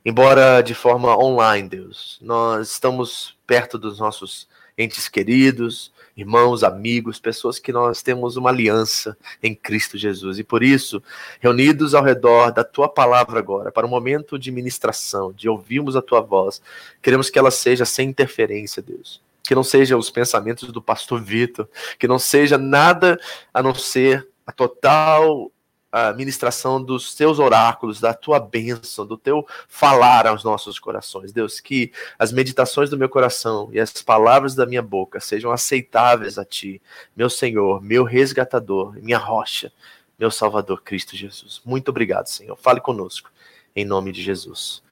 Embora 0.05 0.61
de 0.61 0.75
forma 0.75 1.17
online, 1.17 1.69
Deus, 1.69 2.19
nós 2.21 2.71
estamos 2.71 3.37
perto 3.47 3.79
dos 3.79 3.99
nossos 3.99 4.47
entes 4.79 5.09
queridos, 5.09 5.93
irmãos, 6.17 6.63
amigos, 6.63 7.19
pessoas 7.19 7.59
que 7.59 7.73
nós 7.73 8.01
temos 8.01 8.37
uma 8.37 8.51
aliança 8.51 9.17
em 9.43 9.55
Cristo 9.55 9.99
Jesus. 9.99 10.39
E 10.39 10.45
por 10.45 10.63
isso, 10.63 11.03
reunidos 11.41 11.95
ao 11.95 12.05
redor 12.05 12.53
da 12.53 12.63
tua 12.63 12.89
palavra 12.89 13.39
agora, 13.39 13.73
para 13.73 13.87
um 13.87 13.91
momento 13.91 14.39
de 14.39 14.53
ministração, 14.53 15.33
de 15.33 15.49
ouvirmos 15.49 15.97
a 15.97 16.03
tua 16.03 16.21
voz, 16.21 16.63
queremos 17.03 17.29
que 17.29 17.39
ela 17.39 17.51
seja 17.51 17.85
sem 17.85 18.09
interferência, 18.09 18.81
Deus. 18.81 19.21
Que 19.43 19.55
não 19.55 19.65
seja 19.65 19.97
os 19.97 20.11
pensamentos 20.11 20.71
do 20.71 20.81
pastor 20.81 21.21
Vitor, 21.21 21.69
que 21.99 22.07
não 22.07 22.19
seja 22.19 22.57
nada 22.57 23.19
a 23.53 23.63
não 23.63 23.75
ser 23.75 24.29
a 24.47 24.53
total 24.53 25.51
a 25.91 26.13
ministração 26.13 26.83
dos 26.83 27.15
teus 27.15 27.39
oráculos, 27.39 28.01
da 28.01 28.13
tua 28.13 28.39
bênção, 28.39 29.07
do 29.07 29.17
teu 29.17 29.47
falar 29.69 30.27
aos 30.27 30.45
nossos 30.45 30.79
corações. 30.79 31.33
Deus, 31.33 31.61
que 31.61 31.93
as 32.19 32.31
meditações 32.31 32.91
do 32.91 32.99
meu 32.99 33.09
coração 33.09 33.71
e 33.73 33.81
as 33.81 33.93
palavras 34.03 34.55
da 34.55 34.67
minha 34.67 34.83
boca 34.83 35.19
sejam 35.19 35.51
aceitáveis 35.51 36.39
a 36.39 36.45
ti, 36.45 36.81
meu 37.17 37.31
Senhor, 37.31 37.83
meu 37.83 38.05
resgatador, 38.05 38.95
minha 39.03 39.19
rocha, 39.19 39.73
meu 40.19 40.31
Salvador 40.31 40.83
Cristo 40.83 41.17
Jesus. 41.17 41.63
Muito 41.65 41.89
obrigado, 41.89 42.27
Senhor. 42.27 42.57
Fale 42.57 42.81
conosco, 42.81 43.31
em 43.75 43.85
nome 43.85 44.13
de 44.13 44.23
Jesus. 44.23 44.83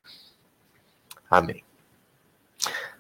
Amém. 1.30 1.62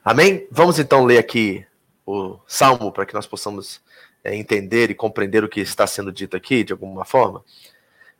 Amém? 0.04 0.46
Vamos 0.50 0.78
então 0.78 1.04
ler 1.04 1.18
aqui 1.18 1.66
o 2.04 2.38
salmo 2.46 2.92
para 2.92 3.06
que 3.06 3.14
nós 3.14 3.26
possamos 3.26 3.80
é, 4.22 4.34
entender 4.34 4.90
e 4.90 4.94
compreender 4.94 5.42
o 5.42 5.48
que 5.48 5.60
está 5.60 5.86
sendo 5.86 6.12
dito 6.12 6.36
aqui 6.36 6.62
de 6.62 6.72
alguma 6.72 7.04
forma. 7.04 7.42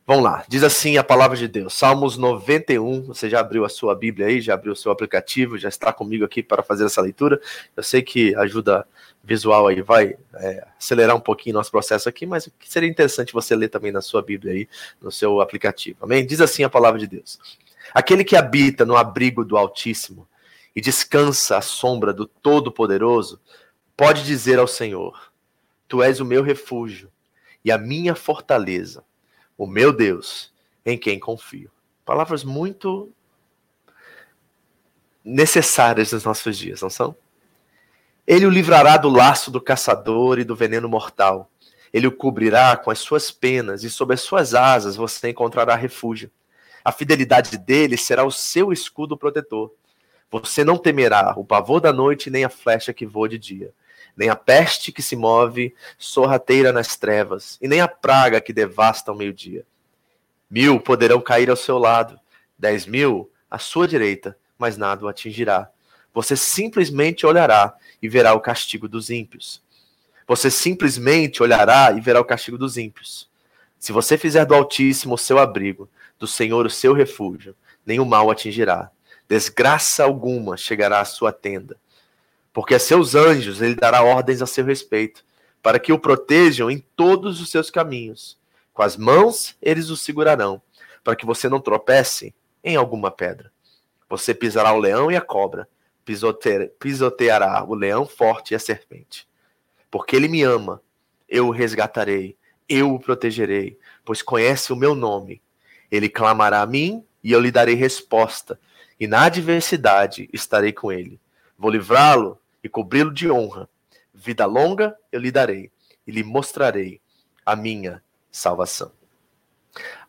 Vamos 0.08 0.22
lá, 0.22 0.44
diz 0.46 0.62
assim 0.62 0.96
a 0.96 1.02
palavra 1.02 1.36
de 1.36 1.48
Deus, 1.48 1.74
Salmos 1.74 2.16
91. 2.16 3.06
Você 3.06 3.28
já 3.28 3.40
abriu 3.40 3.64
a 3.64 3.68
sua 3.68 3.92
Bíblia 3.92 4.28
aí, 4.28 4.40
já 4.40 4.54
abriu 4.54 4.72
o 4.72 4.76
seu 4.76 4.92
aplicativo, 4.92 5.58
já 5.58 5.68
está 5.68 5.92
comigo 5.92 6.24
aqui 6.24 6.44
para 6.44 6.62
fazer 6.62 6.84
essa 6.84 7.00
leitura. 7.00 7.40
Eu 7.76 7.82
sei 7.82 8.02
que 8.02 8.32
ajuda 8.36 8.86
visual 9.24 9.66
aí 9.66 9.82
vai 9.82 10.16
é, 10.36 10.64
acelerar 10.78 11.16
um 11.16 11.20
pouquinho 11.20 11.54
nosso 11.54 11.72
processo 11.72 12.08
aqui, 12.08 12.24
mas 12.24 12.48
seria 12.64 12.88
interessante 12.88 13.32
você 13.32 13.56
ler 13.56 13.68
também 13.68 13.90
na 13.90 14.00
sua 14.00 14.22
Bíblia 14.22 14.52
aí, 14.52 14.68
no 15.02 15.10
seu 15.10 15.40
aplicativo. 15.40 15.98
Amém? 16.02 16.24
Diz 16.24 16.40
assim 16.40 16.62
a 16.62 16.70
palavra 16.70 17.00
de 17.00 17.08
Deus: 17.08 17.40
Aquele 17.92 18.22
que 18.22 18.36
habita 18.36 18.84
no 18.84 18.96
abrigo 18.96 19.44
do 19.44 19.56
Altíssimo 19.56 20.28
e 20.76 20.80
descansa 20.80 21.56
à 21.56 21.60
sombra 21.60 22.12
do 22.12 22.26
Todo-Poderoso, 22.26 23.40
pode 23.96 24.22
dizer 24.22 24.60
ao 24.60 24.68
Senhor: 24.68 25.32
Tu 25.88 26.00
és 26.00 26.20
o 26.20 26.24
meu 26.24 26.44
refúgio 26.44 27.10
e 27.64 27.72
a 27.72 27.76
minha 27.76 28.14
fortaleza 28.14 29.02
o 29.56 29.66
meu 29.66 29.92
Deus, 29.92 30.52
em 30.84 30.98
quem 30.98 31.18
confio. 31.18 31.70
Palavras 32.04 32.44
muito 32.44 33.10
necessárias 35.24 36.12
nos 36.12 36.24
nossos 36.24 36.56
dias, 36.56 36.82
não 36.82 36.90
são? 36.90 37.16
Ele 38.26 38.46
o 38.46 38.50
livrará 38.50 38.96
do 38.96 39.08
laço 39.08 39.50
do 39.50 39.60
caçador 39.60 40.38
e 40.38 40.44
do 40.44 40.54
veneno 40.54 40.88
mortal. 40.88 41.50
Ele 41.92 42.06
o 42.06 42.12
cobrirá 42.12 42.76
com 42.76 42.90
as 42.90 42.98
suas 42.98 43.30
penas 43.30 43.82
e 43.82 43.90
sob 43.90 44.14
as 44.14 44.20
suas 44.20 44.54
asas 44.54 44.96
você 44.96 45.30
encontrará 45.30 45.74
refúgio. 45.74 46.30
A 46.84 46.92
fidelidade 46.92 47.56
dele 47.56 47.96
será 47.96 48.24
o 48.24 48.30
seu 48.30 48.72
escudo 48.72 49.16
protetor. 49.16 49.72
Você 50.30 50.64
não 50.64 50.76
temerá 50.76 51.34
o 51.36 51.44
pavor 51.44 51.80
da 51.80 51.92
noite 51.92 52.30
nem 52.30 52.44
a 52.44 52.48
flecha 52.48 52.92
que 52.92 53.06
voa 53.06 53.28
de 53.28 53.38
dia 53.38 53.72
nem 54.16 54.30
a 54.30 54.36
peste 54.36 54.90
que 54.90 55.02
se 55.02 55.14
move 55.14 55.74
sorrateira 55.98 56.72
nas 56.72 56.96
trevas, 56.96 57.58
e 57.60 57.68
nem 57.68 57.80
a 57.80 57.88
praga 57.88 58.40
que 58.40 58.52
devasta 58.52 59.10
ao 59.10 59.16
meio-dia. 59.16 59.66
Mil 60.50 60.80
poderão 60.80 61.20
cair 61.20 61.50
ao 61.50 61.56
seu 61.56 61.76
lado, 61.76 62.18
dez 62.58 62.86
mil 62.86 63.30
à 63.50 63.58
sua 63.58 63.86
direita, 63.86 64.36
mas 64.58 64.78
nada 64.78 65.04
o 65.04 65.08
atingirá. 65.08 65.68
Você 66.14 66.34
simplesmente 66.34 67.26
olhará 67.26 67.74
e 68.00 68.08
verá 68.08 68.32
o 68.32 68.40
castigo 68.40 68.88
dos 68.88 69.10
ímpios. 69.10 69.62
Você 70.26 70.50
simplesmente 70.50 71.42
olhará 71.42 71.92
e 71.92 72.00
verá 72.00 72.20
o 72.20 72.24
castigo 72.24 72.56
dos 72.56 72.78
ímpios. 72.78 73.28
Se 73.78 73.92
você 73.92 74.16
fizer 74.16 74.46
do 74.46 74.54
Altíssimo 74.54 75.14
o 75.14 75.18
seu 75.18 75.38
abrigo, 75.38 75.88
do 76.18 76.26
Senhor 76.26 76.64
o 76.64 76.70
seu 76.70 76.94
refúgio, 76.94 77.54
nenhum 77.84 78.06
mal 78.06 78.30
atingirá. 78.30 78.90
Desgraça 79.28 80.04
alguma 80.04 80.56
chegará 80.56 81.00
à 81.00 81.04
sua 81.04 81.32
tenda 81.32 81.76
porque 82.56 82.74
a 82.74 82.78
seus 82.78 83.14
anjos 83.14 83.60
ele 83.60 83.74
dará 83.74 84.02
ordens 84.02 84.40
a 84.40 84.46
seu 84.46 84.64
respeito, 84.64 85.22
para 85.62 85.78
que 85.78 85.92
o 85.92 85.98
protejam 85.98 86.70
em 86.70 86.78
todos 86.96 87.38
os 87.38 87.50
seus 87.50 87.68
caminhos. 87.68 88.38
Com 88.72 88.82
as 88.82 88.96
mãos 88.96 89.54
eles 89.60 89.90
o 89.90 89.96
segurarão, 89.96 90.62
para 91.04 91.14
que 91.14 91.26
você 91.26 91.50
não 91.50 91.60
tropece 91.60 92.34
em 92.64 92.74
alguma 92.74 93.10
pedra. 93.10 93.52
Você 94.08 94.32
pisará 94.32 94.72
o 94.72 94.78
leão 94.78 95.12
e 95.12 95.16
a 95.16 95.20
cobra, 95.20 95.68
pisoteará 96.78 97.62
o 97.62 97.74
leão 97.74 98.06
forte 98.06 98.52
e 98.52 98.54
a 98.54 98.58
serpente. 98.58 99.28
Porque 99.90 100.16
ele 100.16 100.26
me 100.26 100.42
ama, 100.42 100.80
eu 101.28 101.48
o 101.48 101.50
resgatarei, 101.50 102.38
eu 102.66 102.94
o 102.94 102.98
protegerei, 102.98 103.78
pois 104.02 104.22
conhece 104.22 104.72
o 104.72 104.76
meu 104.76 104.94
nome. 104.94 105.42
Ele 105.90 106.08
clamará 106.08 106.62
a 106.62 106.66
mim 106.66 107.04
e 107.22 107.32
eu 107.32 107.40
lhe 107.40 107.50
darei 107.50 107.74
resposta, 107.74 108.58
e 108.98 109.06
na 109.06 109.24
adversidade 109.24 110.26
estarei 110.32 110.72
com 110.72 110.90
ele. 110.90 111.20
Vou 111.58 111.70
livrá-lo 111.70 112.40
e 112.66 112.68
cobri-lo 112.68 113.12
de 113.12 113.30
honra. 113.30 113.68
Vida 114.12 114.44
longa 114.44 114.96
eu 115.12 115.20
lhe 115.20 115.30
darei 115.30 115.70
e 116.06 116.10
lhe 116.10 116.22
mostrarei 116.22 117.00
a 117.44 117.54
minha 117.54 118.02
salvação. 118.30 118.90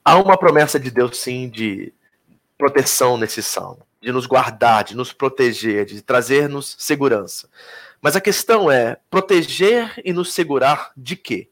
Há 0.03 0.17
uma 0.17 0.37
promessa 0.37 0.79
de 0.79 0.89
Deus, 0.89 1.17
sim, 1.17 1.49
de 1.49 1.93
proteção 2.57 3.17
nesse 3.17 3.43
salmo, 3.43 3.85
de 4.01 4.11
nos 4.11 4.25
guardar, 4.25 4.83
de 4.83 4.95
nos 4.95 5.13
proteger, 5.13 5.85
de 5.85 6.01
trazer-nos 6.01 6.75
segurança. 6.79 7.47
Mas 8.01 8.15
a 8.15 8.21
questão 8.21 8.71
é: 8.71 8.97
proteger 9.09 10.01
e 10.03 10.11
nos 10.11 10.33
segurar 10.33 10.91
de 10.97 11.15
quê? 11.15 11.49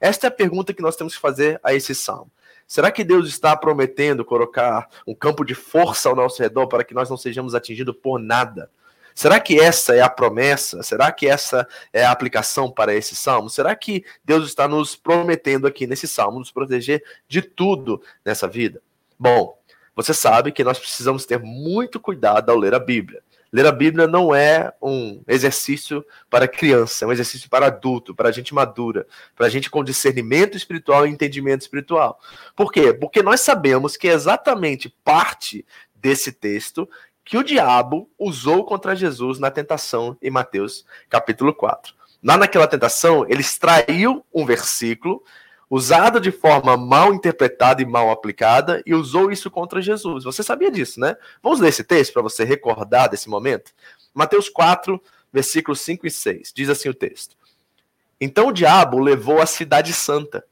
Esta 0.00 0.26
é 0.26 0.28
a 0.28 0.32
pergunta 0.32 0.74
que 0.74 0.82
nós 0.82 0.96
temos 0.96 1.14
que 1.14 1.20
fazer 1.20 1.60
a 1.62 1.72
esse 1.72 1.94
salmo. 1.94 2.30
Será 2.66 2.90
que 2.90 3.04
Deus 3.04 3.28
está 3.28 3.56
prometendo 3.56 4.24
colocar 4.24 4.88
um 5.06 5.14
campo 5.14 5.44
de 5.44 5.54
força 5.54 6.08
ao 6.08 6.16
nosso 6.16 6.42
redor 6.42 6.66
para 6.66 6.84
que 6.84 6.94
nós 6.94 7.08
não 7.08 7.16
sejamos 7.16 7.54
atingidos 7.54 7.94
por 8.02 8.18
nada? 8.18 8.70
Será 9.14 9.40
que 9.40 9.58
essa 9.60 9.94
é 9.94 10.00
a 10.00 10.08
promessa? 10.08 10.82
Será 10.82 11.10
que 11.12 11.26
essa 11.26 11.66
é 11.92 12.04
a 12.04 12.10
aplicação 12.10 12.70
para 12.70 12.94
esse 12.94 13.14
salmo? 13.14 13.50
Será 13.50 13.74
que 13.74 14.04
Deus 14.24 14.46
está 14.46 14.66
nos 14.66 14.96
prometendo 14.96 15.66
aqui 15.66 15.86
nesse 15.86 16.08
salmo 16.08 16.38
nos 16.38 16.50
proteger 16.50 17.02
de 17.28 17.42
tudo 17.42 18.02
nessa 18.24 18.48
vida? 18.48 18.80
Bom, 19.18 19.56
você 19.94 20.14
sabe 20.14 20.52
que 20.52 20.64
nós 20.64 20.78
precisamos 20.78 21.26
ter 21.26 21.38
muito 21.38 22.00
cuidado 22.00 22.50
ao 22.50 22.58
ler 22.58 22.74
a 22.74 22.78
Bíblia. 22.78 23.22
Ler 23.52 23.66
a 23.66 23.72
Bíblia 23.72 24.06
não 24.06 24.34
é 24.34 24.72
um 24.80 25.22
exercício 25.28 26.02
para 26.30 26.48
criança, 26.48 27.04
é 27.04 27.08
um 27.08 27.12
exercício 27.12 27.50
para 27.50 27.66
adulto, 27.66 28.14
para 28.14 28.32
gente 28.32 28.54
madura, 28.54 29.06
para 29.36 29.50
gente 29.50 29.68
com 29.68 29.84
discernimento 29.84 30.56
espiritual 30.56 31.06
e 31.06 31.10
entendimento 31.10 31.60
espiritual. 31.60 32.18
Por 32.56 32.72
quê? 32.72 32.94
Porque 32.94 33.22
nós 33.22 33.42
sabemos 33.42 33.94
que 33.94 34.08
exatamente 34.08 34.88
parte 35.04 35.66
desse 35.94 36.32
texto 36.32 36.88
que 37.24 37.36
o 37.36 37.42
diabo 37.42 38.10
usou 38.18 38.64
contra 38.64 38.96
Jesus 38.96 39.38
na 39.38 39.50
tentação 39.50 40.16
em 40.20 40.30
Mateus 40.30 40.84
capítulo 41.08 41.54
4. 41.54 41.94
Lá 42.22 42.36
naquela 42.36 42.68
tentação, 42.68 43.24
ele 43.28 43.40
extraiu 43.40 44.24
um 44.32 44.46
versículo 44.46 45.22
usado 45.68 46.20
de 46.20 46.30
forma 46.30 46.76
mal 46.76 47.14
interpretada 47.14 47.80
e 47.80 47.86
mal 47.86 48.10
aplicada 48.10 48.82
e 48.84 48.94
usou 48.94 49.32
isso 49.32 49.50
contra 49.50 49.80
Jesus. 49.80 50.24
Você 50.24 50.42
sabia 50.42 50.70
disso, 50.70 51.00
né? 51.00 51.16
Vamos 51.42 51.60
ler 51.60 51.70
esse 51.70 51.82
texto 51.82 52.12
para 52.12 52.22
você 52.22 52.44
recordar 52.44 53.08
desse 53.08 53.28
momento? 53.28 53.72
Mateus 54.12 54.48
4, 54.48 55.02
versículos 55.32 55.80
5 55.80 56.06
e 56.06 56.10
6. 56.10 56.52
Diz 56.54 56.68
assim 56.68 56.90
o 56.90 56.94
texto: 56.94 57.36
Então 58.20 58.48
o 58.48 58.52
diabo 58.52 58.98
levou 58.98 59.40
a 59.40 59.46
cidade 59.46 59.92
santa, 59.92 60.44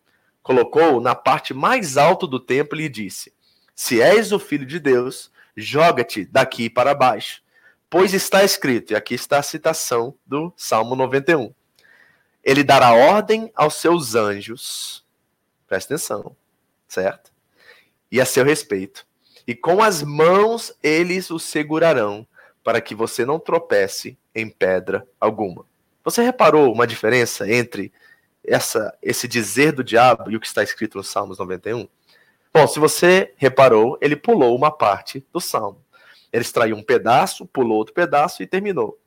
colocou 0.42 1.00
na 1.00 1.14
parte 1.14 1.52
mais 1.52 1.96
alta 1.96 2.26
do 2.26 2.40
templo 2.40 2.80
e 2.80 2.88
disse: 2.88 3.32
Se 3.76 4.00
és 4.00 4.32
o 4.32 4.38
filho 4.38 4.64
de 4.64 4.80
Deus, 4.80 5.30
joga-te 5.60 6.24
daqui 6.24 6.70
para 6.70 6.94
baixo. 6.94 7.42
Pois 7.88 8.14
está 8.14 8.44
escrito, 8.44 8.92
e 8.92 8.96
aqui 8.96 9.14
está 9.14 9.38
a 9.38 9.42
citação 9.42 10.14
do 10.24 10.52
Salmo 10.56 10.94
91. 10.94 11.52
Ele 12.42 12.62
dará 12.62 12.92
ordem 12.92 13.50
aos 13.54 13.74
seus 13.74 14.14
anjos, 14.14 15.04
presta 15.66 15.94
atenção, 15.94 16.36
certo? 16.88 17.32
E 18.10 18.20
a 18.20 18.24
seu 18.24 18.44
respeito. 18.44 19.06
E 19.46 19.54
com 19.54 19.82
as 19.82 20.02
mãos 20.02 20.72
eles 20.82 21.30
o 21.30 21.38
segurarão, 21.38 22.26
para 22.62 22.80
que 22.80 22.94
você 22.94 23.24
não 23.24 23.38
tropece 23.38 24.16
em 24.34 24.48
pedra 24.48 25.06
alguma. 25.18 25.64
Você 26.04 26.22
reparou 26.22 26.72
uma 26.72 26.86
diferença 26.86 27.50
entre 27.50 27.92
essa, 28.44 28.96
esse 29.02 29.28
dizer 29.28 29.72
do 29.72 29.84
diabo 29.84 30.30
e 30.30 30.36
o 30.36 30.40
que 30.40 30.46
está 30.46 30.62
escrito 30.62 30.96
no 30.96 31.04
Salmos 31.04 31.38
91? 31.38 31.88
Bom, 32.52 32.66
se 32.66 32.80
você 32.80 33.32
reparou, 33.36 33.96
ele 34.00 34.16
pulou 34.16 34.56
uma 34.56 34.72
parte 34.72 35.24
do 35.32 35.40
salmo. 35.40 35.84
Ele 36.32 36.42
extraiu 36.42 36.76
um 36.76 36.82
pedaço, 36.82 37.46
pulou 37.46 37.78
outro 37.78 37.94
pedaço 37.94 38.42
e 38.42 38.46
terminou. 38.46 38.98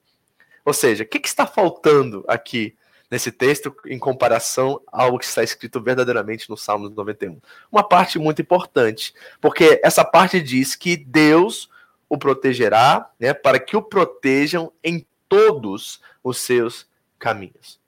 Ou 0.64 0.74
seja, 0.74 1.04
o 1.04 1.06
que, 1.06 1.20
que 1.20 1.28
está 1.28 1.46
faltando 1.46 2.24
aqui 2.26 2.76
nesse 3.12 3.34
texto 3.34 3.76
em 3.86 4.00
comparação 4.00 4.82
ao 4.88 5.20
que 5.20 5.26
está 5.26 5.44
escrito 5.44 5.82
verdadeiramente 5.82 6.50
no 6.50 6.56
Salmo 6.56 6.90
91? 6.90 7.42
Uma 7.70 7.84
parte 7.84 8.18
muito 8.18 8.42
importante, 8.42 9.14
porque 9.42 9.80
essa 9.84 10.06
parte 10.06 10.42
diz 10.42 10.74
que 10.74 10.96
Deus 10.96 11.70
o 12.08 12.18
protegerá, 12.18 13.12
né, 13.20 13.34
para 13.34 13.60
que 13.60 13.76
o 13.76 13.82
protejam 13.82 14.72
em 14.82 15.06
todos 15.28 16.00
os 16.24 16.38
seus 16.38 16.88
caminhos 17.20 17.83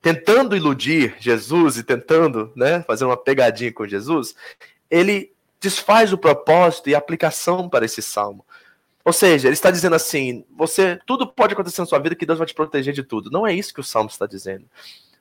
tentando 0.00 0.56
iludir 0.56 1.16
Jesus 1.18 1.76
e 1.76 1.82
tentando 1.82 2.52
né, 2.54 2.82
fazer 2.82 3.04
uma 3.04 3.16
pegadinha 3.16 3.72
com 3.72 3.86
Jesus, 3.86 4.34
ele 4.90 5.32
desfaz 5.60 6.12
o 6.12 6.18
propósito 6.18 6.88
e 6.88 6.94
a 6.94 6.98
aplicação 6.98 7.68
para 7.68 7.84
esse 7.84 8.00
salmo. 8.00 8.44
Ou 9.04 9.12
seja, 9.12 9.48
ele 9.48 9.54
está 9.54 9.70
dizendo 9.70 9.96
assim: 9.96 10.44
você 10.56 10.98
tudo 11.06 11.26
pode 11.26 11.54
acontecer 11.54 11.80
na 11.80 11.86
sua 11.86 11.98
vida 11.98 12.14
que 12.14 12.26
Deus 12.26 12.38
vai 12.38 12.46
te 12.46 12.54
proteger 12.54 12.92
de 12.92 13.02
tudo. 13.02 13.30
Não 13.30 13.46
é 13.46 13.54
isso 13.54 13.72
que 13.72 13.80
o 13.80 13.84
salmo 13.84 14.10
está 14.10 14.26
dizendo. 14.26 14.66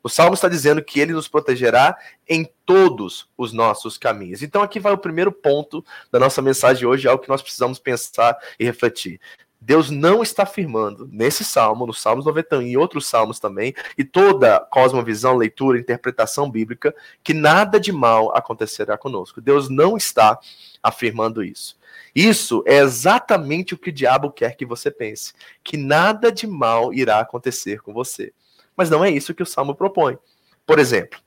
O 0.04 0.10
salmo 0.10 0.34
está 0.34 0.48
dizendo 0.48 0.84
que 0.84 1.00
ele 1.00 1.12
nos 1.12 1.28
protegerá 1.28 1.98
em 2.30 2.50
todos 2.66 3.28
os 3.38 3.52
nossos 3.52 3.98
caminhos. 3.98 4.42
Então 4.42 4.62
aqui 4.62 4.80
vai 4.80 4.94
o 4.94 4.98
primeiro 4.98 5.32
ponto 5.32 5.84
da 6.12 6.20
nossa 6.20 6.42
mensagem 6.42 6.88
hoje, 6.88 7.08
algo 7.08 7.24
que 7.24 7.30
nós 7.30 7.42
precisamos 7.42 7.80
pensar 7.80 8.38
e 8.60 8.66
refletir. 8.66 9.20
Deus 9.60 9.90
não 9.90 10.22
está 10.22 10.44
afirmando 10.44 11.10
nesse 11.12 11.44
salmo, 11.44 11.88
no 11.88 11.94
Salmos 11.94 12.26
91 12.26 12.62
e 12.62 12.78
outros 12.78 13.08
salmos 13.08 13.40
também, 13.40 13.74
e 13.98 14.04
toda 14.04 14.60
cosmovisão, 14.60 15.36
leitura, 15.36 15.80
interpretação 15.80 16.50
bíblica, 16.50 16.96
que 17.24 17.34
nada 17.34 17.80
de 17.80 17.92
mal 17.92 18.36
acontecerá 18.36 18.98
conosco. 18.98 19.42
Deus 19.42 19.68
não 19.68 19.98
está 19.98 20.40
afirmando 20.82 21.44
isso. 21.44 21.78
Isso 22.16 22.64
é 22.66 22.78
exatamente 22.78 23.74
o 23.74 23.78
que 23.78 23.90
o 23.90 23.94
diabo 23.94 24.32
quer 24.32 24.56
que 24.56 24.66
você 24.66 24.90
pense, 24.90 25.34
que 25.64 25.76
nada 25.76 26.32
de 26.32 26.48
mal 26.48 26.94
irá 26.94 27.20
acontecer 27.20 27.82
com 27.82 27.94
você. 27.94 28.34
Mas 28.76 28.90
não 28.90 29.04
é 29.04 29.10
isso 29.10 29.34
que 29.34 29.44
o 29.44 29.46
salmo 29.46 29.76
propõe. 29.76 30.18
Por 30.66 30.80
exemplo, 30.80 31.20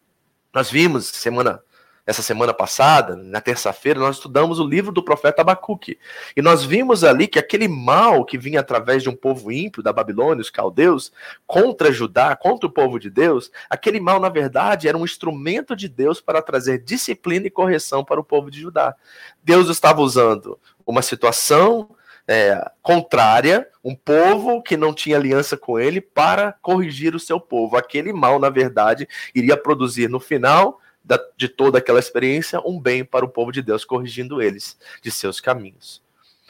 nós 0.54 0.70
vimos 0.70 1.06
semana 1.06 1.62
essa 2.10 2.22
semana 2.22 2.52
passada, 2.52 3.14
na 3.14 3.40
terça-feira, 3.40 4.00
nós 4.00 4.16
estudamos 4.16 4.58
o 4.58 4.66
livro 4.66 4.90
do 4.90 5.00
profeta 5.00 5.42
Abacuque. 5.42 5.96
E 6.36 6.42
nós 6.42 6.64
vimos 6.64 7.04
ali 7.04 7.28
que 7.28 7.38
aquele 7.38 7.68
mal 7.68 8.24
que 8.24 8.36
vinha 8.36 8.58
através 8.58 9.04
de 9.04 9.08
um 9.08 9.14
povo 9.14 9.52
ímpio 9.52 9.80
da 9.80 9.92
Babilônia, 9.92 10.42
os 10.42 10.50
caldeus, 10.50 11.12
contra 11.46 11.92
Judá, 11.92 12.34
contra 12.34 12.66
o 12.66 12.72
povo 12.72 12.98
de 12.98 13.08
Deus, 13.08 13.52
aquele 13.70 14.00
mal, 14.00 14.18
na 14.18 14.28
verdade, 14.28 14.88
era 14.88 14.98
um 14.98 15.04
instrumento 15.04 15.76
de 15.76 15.88
Deus 15.88 16.20
para 16.20 16.42
trazer 16.42 16.78
disciplina 16.78 17.46
e 17.46 17.50
correção 17.50 18.04
para 18.04 18.18
o 18.18 18.24
povo 18.24 18.50
de 18.50 18.60
Judá. 18.60 18.96
Deus 19.40 19.68
estava 19.68 20.00
usando 20.00 20.58
uma 20.84 21.02
situação 21.02 21.90
é, 22.26 22.60
contrária, 22.82 23.68
um 23.84 23.94
povo 23.94 24.60
que 24.60 24.76
não 24.76 24.92
tinha 24.92 25.16
aliança 25.16 25.56
com 25.56 25.78
ele, 25.78 26.00
para 26.00 26.56
corrigir 26.60 27.14
o 27.14 27.20
seu 27.20 27.38
povo. 27.38 27.76
Aquele 27.76 28.12
mal, 28.12 28.40
na 28.40 28.50
verdade, 28.50 29.08
iria 29.32 29.56
produzir 29.56 30.10
no 30.10 30.18
final 30.18 30.80
da, 31.10 31.20
de 31.36 31.48
toda 31.48 31.78
aquela 31.78 31.98
experiência 31.98 32.60
um 32.64 32.78
bem 32.78 33.04
para 33.04 33.24
o 33.24 33.28
povo 33.28 33.50
de 33.50 33.60
Deus, 33.60 33.84
corrigindo 33.84 34.40
eles 34.40 34.78
de 35.02 35.10
seus 35.10 35.40
caminhos. 35.40 36.00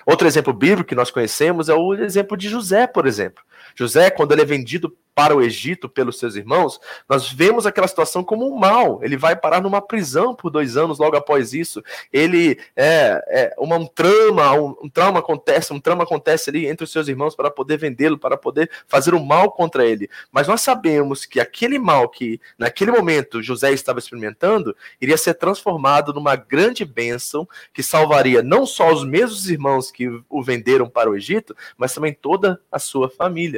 Outro 0.05 0.29
exemplo 0.29 0.53
bíblico 0.53 0.91
que 0.91 0.95
nós 0.95 1.11
conhecemos 1.11 1.71
é 1.71 1.75
o 1.75 1.95
exemplo 1.95 2.37
de 2.37 2.47
José, 2.47 2.87
por 2.87 3.07
exemplo. 3.07 3.43
José, 3.75 4.11
quando 4.11 4.33
ele 4.33 4.43
é 4.43 4.45
vendido 4.45 4.97
para 5.15 5.37
o 5.37 5.43
Egito 5.43 5.89
pelos 5.89 6.19
seus 6.19 6.35
irmãos, 6.35 6.81
nós 7.09 7.31
vemos 7.31 7.67
aquela 7.67 7.87
situação 7.87 8.25
como 8.25 8.47
um 8.47 8.57
mal. 8.57 9.01
Ele 9.03 9.17
vai 9.17 9.37
parar 9.37 9.61
numa 9.61 9.83
prisão 9.83 10.35
por 10.35 10.51
dois 10.51 10.77
anos 10.79 10.99
logo 10.99 11.17
após 11.17 11.53
isso. 11.53 11.83
Ele 12.13 12.59
é, 12.75 13.23
é 13.29 13.55
uma, 13.59 13.77
um 13.77 13.87
trama, 13.87 14.53
um, 14.55 14.75
um 14.85 14.89
trauma 14.89 15.19
acontece, 15.19 15.73
um 15.73 15.81
trama 15.81 16.05
acontece 16.05 16.49
ali 16.49 16.67
entre 16.67 16.85
os 16.85 16.93
seus 16.93 17.09
irmãos 17.09 17.35
para 17.35 17.51
poder 17.51 17.77
vendê-lo, 17.77 18.19
para 18.19 18.37
poder 18.37 18.71
fazer 18.87 19.13
o 19.13 19.19
um 19.19 19.25
mal 19.25 19.53
contra 19.53 19.85
ele. 19.85 20.09
Mas 20.33 20.49
nós 20.49 20.63
sabemos 20.63 21.27
que 21.27 21.41
aquele 21.41 21.79
mal 21.79 22.09
que 22.09 22.41
naquele 22.59 22.91
momento 22.91 23.43
José 23.43 23.73
estava 23.73 23.99
experimentando 23.99 24.75
iria 25.01 25.19
ser 25.19 25.35
transformado 25.35 26.15
numa 26.15 26.37
grande 26.37 26.85
bênção 26.85 27.47
que 27.75 27.83
salvaria 27.83 28.43
não 28.43 28.65
só 28.65 28.91
os 28.93 29.05
mesmos 29.05 29.51
irmãos 29.51 29.91
que 29.91 30.09
o 30.29 30.43
venderam 30.43 30.89
para 30.89 31.11
o 31.11 31.17
Egito, 31.17 31.55
mas 31.77 31.93
também 31.93 32.15
toda 32.15 32.61
a 32.71 32.79
sua 32.79 33.11
família 33.11 33.50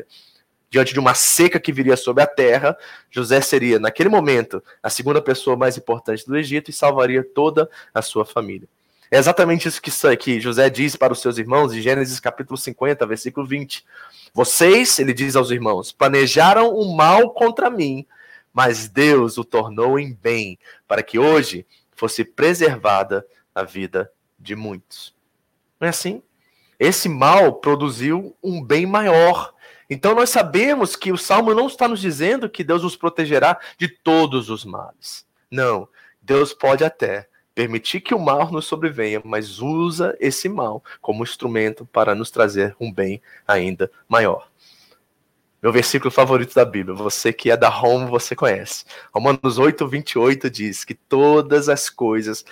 diante 0.73 0.95
de 0.95 0.99
uma 0.99 1.13
seca 1.13 1.61
que 1.61 1.71
viria 1.71 1.99
sobre 1.99 2.23
a 2.23 2.27
terra, 2.27 2.77
José 3.11 3.43
seria, 3.43 3.79
naquele 3.79 4.09
momento, 4.09 4.63
a 4.83 4.89
segunda 4.89 5.21
pessoa 5.21 5.55
mais 5.55 5.77
importante 5.77 6.27
do 6.27 6.35
Egito 6.35 6.71
e 6.71 6.73
salvaria 6.73 7.23
toda 7.23 7.69
a 7.93 8.01
sua 8.01 8.25
família. 8.25 8.67
É 9.11 9.19
exatamente 9.19 9.69
isso 9.69 9.83
que, 9.83 9.91
que 10.17 10.41
José 10.41 10.71
diz 10.71 10.97
para 10.97 11.13
os 11.13 11.21
seus 11.21 11.37
irmãos 11.37 11.75
em 11.75 11.83
Gênesis 11.83 12.19
capítulo 12.19 12.57
50, 12.57 13.05
versículo 13.07 13.47
20. 13.47 13.85
Vocês, 14.33 14.99
ele 14.99 15.13
diz 15.13 15.37
aos 15.37 15.51
irmãos, 15.51 15.93
planejaram 15.93 16.75
o 16.75 16.97
mal 16.97 17.29
contra 17.35 17.69
mim, 17.69 18.07
mas 18.51 18.89
Deus 18.89 19.37
o 19.37 19.45
tornou 19.45 19.99
em 19.99 20.15
bem, 20.15 20.59
para 20.89 21.03
que 21.03 21.19
hoje 21.19 21.67
fosse 21.95 22.25
preservada 22.25 23.27
a 23.55 23.63
vida 23.63 24.11
de 24.39 24.57
muitos. 24.57 25.15
Não 25.79 25.87
é 25.87 25.91
assim? 25.91 26.23
Esse 26.81 27.07
mal 27.11 27.57
produziu 27.57 28.35
um 28.43 28.65
bem 28.65 28.87
maior 28.87 29.53
então 29.93 30.15
nós 30.15 30.31
sabemos 30.31 30.97
que 30.97 31.13
o 31.13 31.19
salmo 31.19 31.55
não 31.55 31.67
está 31.67 31.87
nos 31.87 32.01
dizendo 32.01 32.49
que 32.49 32.65
Deus 32.65 32.83
nos 32.83 32.97
protegerá 32.97 33.59
de 33.77 33.89
todos 33.89 34.49
os 34.49 34.65
males. 34.65 35.27
Não, 35.51 35.89
Deus 36.21 36.53
pode 36.53 36.85
até 36.85 37.29
permitir 37.55 38.01
que 38.01 38.15
o 38.15 38.19
mal 38.19 38.51
nos 38.51 38.65
sobrevenha, 38.65 39.21
mas 39.25 39.59
usa 39.59 40.17
esse 40.19 40.49
mal 40.49 40.83
como 41.01 41.23
instrumento 41.23 41.85
para 41.85 42.15
nos 42.15 42.31
trazer 42.31 42.75
um 42.81 42.93
bem 42.93 43.21
ainda 43.47 43.91
maior. 44.09 44.49
Meu 45.63 45.71
versículo 45.71 46.11
favorito 46.11 46.55
da 46.55 46.65
Bíblia, 46.65 46.95
você 46.95 47.33
que 47.33 47.51
é 47.51 47.57
da 47.57 47.69
Roma, 47.69 48.07
você 48.07 48.35
conhece. 48.35 48.85
Romanos 49.15 49.59
8, 49.59 49.87
28 49.87 50.51
diz 50.51 50.85
que 50.85 50.95
todas 50.95 51.69
as 51.69 51.89
coisas 51.89 52.45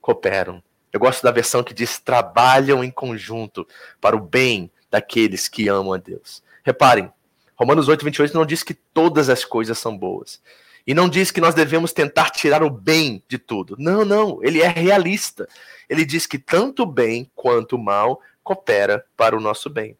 cooperam. 0.00 0.62
Eu 0.90 1.00
gosto 1.00 1.22
da 1.22 1.30
versão 1.30 1.62
que 1.62 1.74
diz 1.74 1.98
trabalham 1.98 2.82
em 2.82 2.90
conjunto 2.90 3.66
para 4.00 4.16
o 4.16 4.20
bem 4.20 4.70
daqueles 4.90 5.48
que 5.48 5.68
amam 5.68 5.92
a 5.92 5.98
Deus. 5.98 6.42
Reparem, 6.66 7.12
Romanos 7.54 7.86
8, 7.86 8.04
28 8.04 8.34
não 8.34 8.44
diz 8.44 8.64
que 8.64 8.74
todas 8.74 9.28
as 9.28 9.44
coisas 9.44 9.78
são 9.78 9.96
boas. 9.96 10.42
E 10.84 10.92
não 10.94 11.08
diz 11.08 11.30
que 11.30 11.40
nós 11.40 11.54
devemos 11.54 11.92
tentar 11.92 12.30
tirar 12.30 12.60
o 12.64 12.68
bem 12.68 13.22
de 13.28 13.38
tudo. 13.38 13.76
Não, 13.78 14.04
não, 14.04 14.40
ele 14.42 14.60
é 14.60 14.66
realista. 14.66 15.48
Ele 15.88 16.04
diz 16.04 16.26
que 16.26 16.40
tanto 16.40 16.82
o 16.82 16.86
bem 16.86 17.30
quanto 17.36 17.76
o 17.76 17.78
mal 17.78 18.20
coopera 18.42 19.06
para 19.16 19.36
o 19.36 19.40
nosso 19.40 19.70
bem. 19.70 19.96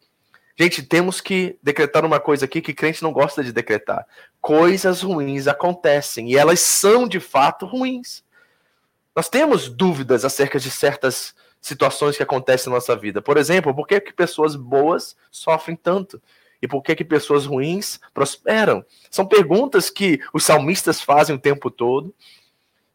Gente, 0.58 0.82
temos 0.82 1.20
que 1.20 1.56
decretar 1.62 2.04
uma 2.04 2.18
coisa 2.18 2.46
aqui 2.46 2.60
que 2.60 2.74
crente 2.74 3.00
não 3.00 3.12
gosta 3.12 3.44
de 3.44 3.52
decretar. 3.52 4.04
Coisas 4.40 5.02
ruins 5.02 5.46
acontecem 5.46 6.32
e 6.32 6.36
elas 6.36 6.58
são 6.58 7.06
de 7.06 7.20
fato 7.20 7.64
ruins. 7.64 8.24
Nós 9.14 9.28
temos 9.28 9.68
dúvidas 9.68 10.24
acerca 10.24 10.58
de 10.58 10.72
certas 10.72 11.32
situações 11.60 12.16
que 12.16 12.24
acontecem 12.24 12.70
na 12.70 12.76
nossa 12.76 12.96
vida. 12.96 13.22
Por 13.22 13.36
exemplo, 13.36 13.72
por 13.72 13.86
que, 13.86 14.00
que 14.00 14.12
pessoas 14.12 14.56
boas 14.56 15.16
sofrem 15.30 15.76
tanto? 15.76 16.20
E 16.66 16.68
por 16.68 16.82
que, 16.82 16.96
que 16.96 17.04
pessoas 17.04 17.46
ruins 17.46 18.00
prosperam? 18.12 18.84
São 19.08 19.24
perguntas 19.24 19.88
que 19.88 20.20
os 20.34 20.42
salmistas 20.42 21.00
fazem 21.00 21.36
o 21.36 21.38
tempo 21.38 21.70
todo. 21.70 22.12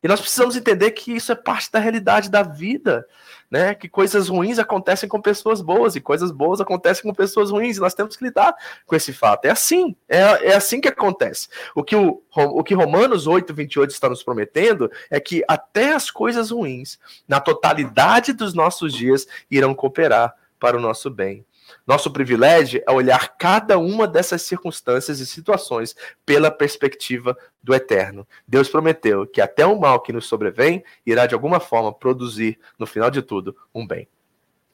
E 0.04 0.10
nós 0.10 0.20
precisamos 0.20 0.58
entender 0.58 0.92
que 0.92 1.14
isso 1.14 1.32
é 1.32 1.36
parte 1.36 1.72
da 1.72 1.80
realidade 1.80 2.30
da 2.30 2.44
vida, 2.44 3.08
né? 3.50 3.74
Que 3.74 3.88
coisas 3.88 4.28
ruins 4.28 4.60
acontecem 4.60 5.08
com 5.08 5.22
pessoas 5.22 5.62
boas 5.62 5.96
e 5.96 6.02
coisas 6.02 6.32
boas 6.32 6.60
acontecem 6.60 7.04
com 7.04 7.14
pessoas 7.14 7.50
ruins. 7.50 7.78
E 7.78 7.80
nós 7.80 7.94
temos 7.94 8.18
que 8.18 8.26
lidar 8.26 8.54
com 8.86 8.94
esse 8.94 9.14
fato. 9.14 9.46
É 9.46 9.52
assim, 9.52 9.96
é, 10.10 10.50
é 10.50 10.54
assim 10.54 10.82
que 10.82 10.90
acontece. 10.90 11.48
O 11.74 11.82
que, 11.82 11.96
o, 11.96 12.22
o 12.36 12.62
que 12.62 12.74
Romanos 12.74 13.26
8, 13.26 13.54
28 13.54 13.92
está 13.92 14.10
nos 14.10 14.22
prometendo 14.22 14.92
é 15.10 15.18
que 15.18 15.46
até 15.48 15.94
as 15.94 16.12
coisas 16.12 16.52
ruins, 16.52 17.00
na 17.26 17.40
totalidade 17.40 18.34
dos 18.34 18.54
nossos 18.54 18.92
dias, 18.92 19.26
irão 19.50 19.74
cooperar 19.74 20.36
para 20.60 20.76
o 20.76 20.82
nosso 20.82 21.10
bem. 21.10 21.46
Nosso 21.86 22.12
privilégio 22.12 22.84
é 22.88 22.92
olhar 22.92 23.38
cada 23.38 23.78
uma 23.78 24.08
dessas 24.08 24.42
circunstâncias 24.42 25.20
e 25.20 25.26
situações 25.26 25.96
pela 26.26 26.52
perspectiva 26.52 27.38
do 27.62 27.74
eterno. 27.74 28.28
Deus 28.48 28.70
prometeu 28.70 29.28
que 29.28 29.42
até 29.42 29.66
o 29.66 29.80
mal 29.80 30.00
que 30.02 30.14
nos 30.14 30.28
sobrevém 30.28 30.84
irá 31.06 31.26
de 31.26 31.34
alguma 31.34 31.60
forma 31.60 31.94
produzir, 31.94 32.60
no 32.78 32.86
final 32.86 33.10
de 33.10 33.22
tudo, 33.22 33.56
um 33.74 33.86
bem. 33.86 34.08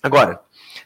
Agora, 0.01 0.39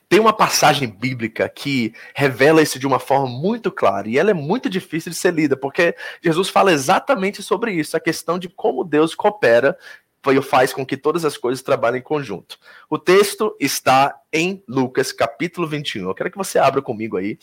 tem 0.07 0.19
uma 0.19 0.31
passagem 0.31 0.87
bíblica 0.87 1.47
que 1.49 1.93
revela 2.15 2.61
isso 2.61 2.79
de 2.79 2.87
uma 2.87 2.97
forma 2.97 3.27
muito 3.27 3.69
clara 3.69 4.07
e 4.07 4.17
ela 4.17 4.31
é 4.31 4.33
muito 4.33 4.69
difícil 4.69 5.11
de 5.11 5.17
ser 5.17 5.33
lida, 5.33 5.57
porque 5.57 5.95
Jesus 6.23 6.49
fala 6.49 6.71
exatamente 6.71 7.43
sobre 7.43 7.73
isso, 7.73 7.97
a 7.97 7.99
questão 7.99 8.39
de 8.39 8.47
como 8.47 8.83
Deus 8.85 9.13
coopera 9.13 9.77
faz 10.41 10.73
com 10.73 10.85
que 10.85 10.95
todas 10.95 11.25
as 11.25 11.37
coisas 11.37 11.63
trabalhem 11.63 11.99
em 11.99 12.03
conjunto. 12.03 12.59
O 12.89 12.97
texto 12.97 13.55
está 13.59 14.19
em 14.31 14.63
Lucas, 14.67 15.11
capítulo 15.11 15.67
21. 15.67 16.07
Eu 16.07 16.13
quero 16.13 16.31
que 16.31 16.37
você 16.37 16.59
abra 16.59 16.81
comigo 16.81 17.17
aí. 17.17 17.39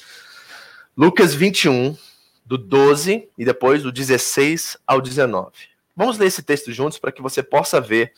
Lucas 0.97 1.35
21, 1.35 1.97
do 2.45 2.57
12 2.57 3.29
e 3.37 3.45
depois 3.45 3.83
do 3.83 3.93
16 3.93 4.79
ao 4.87 5.01
19. 5.01 5.53
Vamos 5.95 6.17
ler 6.17 6.27
esse 6.27 6.43
texto 6.43 6.73
juntos 6.73 6.99
para 6.99 7.13
que 7.13 7.21
você 7.21 7.43
possa 7.43 7.81
ver 7.81 8.13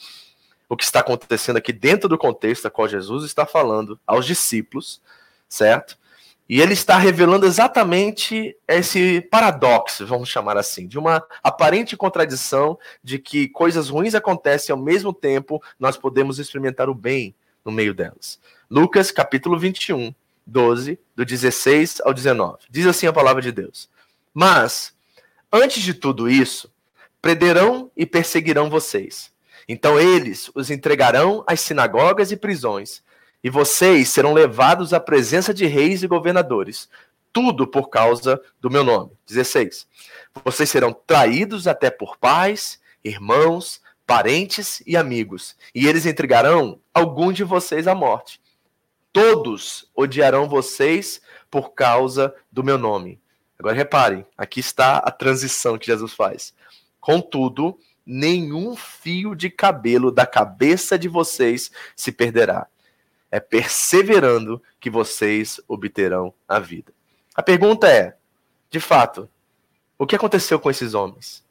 o 0.68 0.76
que 0.76 0.84
está 0.84 1.00
acontecendo 1.00 1.56
aqui 1.56 1.72
dentro 1.72 2.08
do 2.08 2.16
contexto 2.16 2.66
a 2.66 2.70
qual 2.70 2.86
Jesus 2.86 3.24
está 3.24 3.44
falando 3.44 3.98
aos 4.06 4.24
discípulos, 4.24 5.00
certo? 5.48 5.98
E 6.50 6.60
ele 6.60 6.72
está 6.72 6.98
revelando 6.98 7.46
exatamente 7.46 8.56
esse 8.66 9.20
paradoxo, 9.20 10.04
vamos 10.04 10.28
chamar 10.28 10.56
assim, 10.56 10.88
de 10.88 10.98
uma 10.98 11.24
aparente 11.44 11.96
contradição 11.96 12.76
de 13.04 13.20
que 13.20 13.46
coisas 13.46 13.88
ruins 13.88 14.16
acontecem 14.16 14.72
ao 14.72 14.82
mesmo 14.82 15.12
tempo, 15.12 15.62
nós 15.78 15.96
podemos 15.96 16.40
experimentar 16.40 16.90
o 16.90 16.94
bem 16.94 17.36
no 17.64 17.70
meio 17.70 17.94
delas. 17.94 18.40
Lucas 18.68 19.12
capítulo 19.12 19.56
21, 19.56 20.12
12, 20.44 20.98
do 21.14 21.24
16 21.24 22.00
ao 22.00 22.12
19. 22.12 22.58
Diz 22.68 22.84
assim 22.84 23.06
a 23.06 23.12
palavra 23.12 23.40
de 23.40 23.52
Deus: 23.52 23.88
Mas, 24.34 24.92
antes 25.52 25.80
de 25.80 25.94
tudo 25.94 26.28
isso, 26.28 26.68
prenderão 27.22 27.92
e 27.96 28.04
perseguirão 28.04 28.68
vocês. 28.68 29.30
Então 29.68 30.00
eles 30.00 30.50
os 30.52 30.68
entregarão 30.68 31.44
às 31.46 31.60
sinagogas 31.60 32.32
e 32.32 32.36
prisões 32.36 33.04
e 33.42 33.48
vocês 33.48 34.08
serão 34.08 34.32
levados 34.32 34.92
à 34.92 35.00
presença 35.00 35.52
de 35.52 35.66
reis 35.66 36.02
e 36.02 36.06
governadores, 36.06 36.88
tudo 37.32 37.66
por 37.66 37.88
causa 37.88 38.40
do 38.60 38.70
meu 38.70 38.84
nome. 38.84 39.12
16. 39.26 39.86
Vocês 40.44 40.68
serão 40.68 40.92
traídos 40.92 41.66
até 41.66 41.90
por 41.90 42.16
pais, 42.18 42.80
irmãos, 43.04 43.80
parentes 44.06 44.82
e 44.86 44.96
amigos, 44.96 45.56
e 45.74 45.86
eles 45.86 46.04
entregarão 46.04 46.80
algum 46.92 47.32
de 47.32 47.44
vocês 47.44 47.86
à 47.86 47.94
morte. 47.94 48.40
Todos 49.12 49.88
odiarão 49.94 50.48
vocês 50.48 51.20
por 51.50 51.72
causa 51.72 52.34
do 52.50 52.62
meu 52.62 52.76
nome. 52.76 53.20
Agora 53.58 53.74
reparem, 53.74 54.24
aqui 54.36 54.60
está 54.60 54.98
a 54.98 55.10
transição 55.10 55.78
que 55.78 55.86
Jesus 55.86 56.12
faz. 56.12 56.54
Contudo, 57.00 57.78
nenhum 58.04 58.76
fio 58.76 59.34
de 59.34 59.50
cabelo 59.50 60.10
da 60.10 60.26
cabeça 60.26 60.98
de 60.98 61.08
vocês 61.08 61.70
se 61.94 62.12
perderá 62.12 62.66
é 63.30 63.38
perseverando 63.40 64.62
que 64.78 64.90
vocês 64.90 65.60
obterão 65.68 66.34
a 66.48 66.58
vida. 66.58 66.92
A 67.34 67.42
pergunta 67.42 67.88
é, 67.88 68.16
de 68.70 68.80
fato, 68.80 69.28
o 69.98 70.06
que 70.06 70.16
aconteceu 70.16 70.58
com 70.58 70.70
esses 70.70 70.94
homens? 70.94 71.44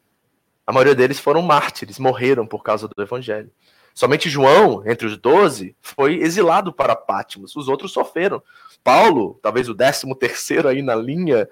A 0.65 0.71
maioria 0.71 0.95
deles 0.95 1.19
foram 1.19 1.41
mártires, 1.41 1.97
morreram 1.97 2.45
por 2.45 2.63
causa 2.63 2.87
do 2.87 3.01
evangelho. 3.01 3.51
Somente 3.93 4.29
João, 4.29 4.83
entre 4.85 5.07
os 5.07 5.17
doze, 5.17 5.75
foi 5.81 6.15
exilado 6.17 6.71
para 6.71 6.95
Pátimos. 6.95 7.55
Os 7.55 7.67
outros 7.67 7.91
sofreram. 7.91 8.41
Paulo, 8.83 9.39
talvez 9.41 9.67
o 9.67 9.73
décimo 9.73 10.15
terceiro 10.15 10.67
aí 10.67 10.81
na 10.81 10.95
linha, 10.95 11.49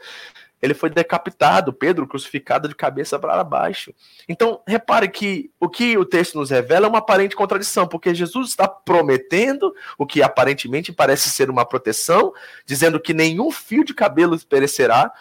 ele 0.62 0.74
foi 0.74 0.90
decapitado, 0.90 1.74
Pedro 1.74 2.08
crucificado 2.08 2.68
de 2.68 2.76
cabeça 2.76 3.20
para 3.20 3.44
baixo. 3.44 3.94
Então, 4.30 4.62
repare 4.66 5.10
que 5.10 5.52
o 5.60 5.68
que 5.68 5.98
o 5.98 6.06
texto 6.06 6.38
nos 6.38 6.50
revela 6.50 6.86
é 6.86 6.90
uma 6.90 7.00
aparente 7.00 7.36
contradição, 7.36 7.88
porque 7.88 8.16
Jesus 8.16 8.50
está 8.50 8.77
prometendo 8.88 9.76
o 9.98 10.08
que 10.08 10.24
aparentemente 10.24 10.94
parece 10.94 11.30
ser 11.30 11.50
uma 11.50 11.66
proteção, 11.66 12.34
dizendo 12.66 13.02
que 13.02 13.14
nenhum 13.14 13.52
fio 13.52 13.84
de 13.84 13.94
cabelo 13.94 14.40
perecerá, 14.40 15.12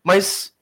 mas 0.00 0.54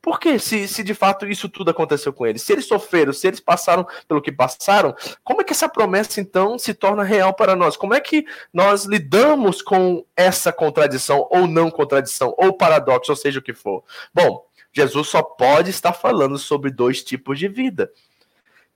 por 0.00 0.18
quê? 0.18 0.38
Se, 0.38 0.66
se 0.66 0.82
de 0.82 0.94
fato 0.94 1.26
isso 1.26 1.46
tudo 1.46 1.70
aconteceu 1.70 2.10
com 2.10 2.26
eles, 2.26 2.40
se 2.40 2.54
eles 2.54 2.66
sofreram, 2.66 3.12
se 3.12 3.26
eles 3.26 3.38
passaram 3.38 3.86
pelo 4.08 4.22
que 4.22 4.32
passaram, 4.32 4.94
como 5.22 5.42
é 5.42 5.44
que 5.44 5.52
essa 5.52 5.68
promessa 5.68 6.22
então 6.22 6.58
se 6.58 6.72
torna 6.72 7.02
real 7.02 7.34
para 7.34 7.54
nós? 7.54 7.76
Como 7.76 7.92
é 7.92 8.00
que 8.00 8.24
nós 8.50 8.86
lidamos 8.86 9.60
com 9.60 10.06
essa 10.16 10.50
contradição 10.50 11.28
ou 11.30 11.46
não 11.46 11.70
contradição 11.70 12.34
ou 12.38 12.56
paradoxo, 12.56 13.12
ou 13.12 13.16
seja 13.16 13.40
o 13.40 13.42
que 13.42 13.52
for? 13.52 13.84
Bom, 14.12 14.46
Jesus 14.72 15.08
só 15.08 15.22
pode 15.22 15.68
estar 15.68 15.92
falando 15.92 16.38
sobre 16.38 16.70
dois 16.70 17.04
tipos 17.04 17.38
de 17.38 17.46
vida. 17.46 17.90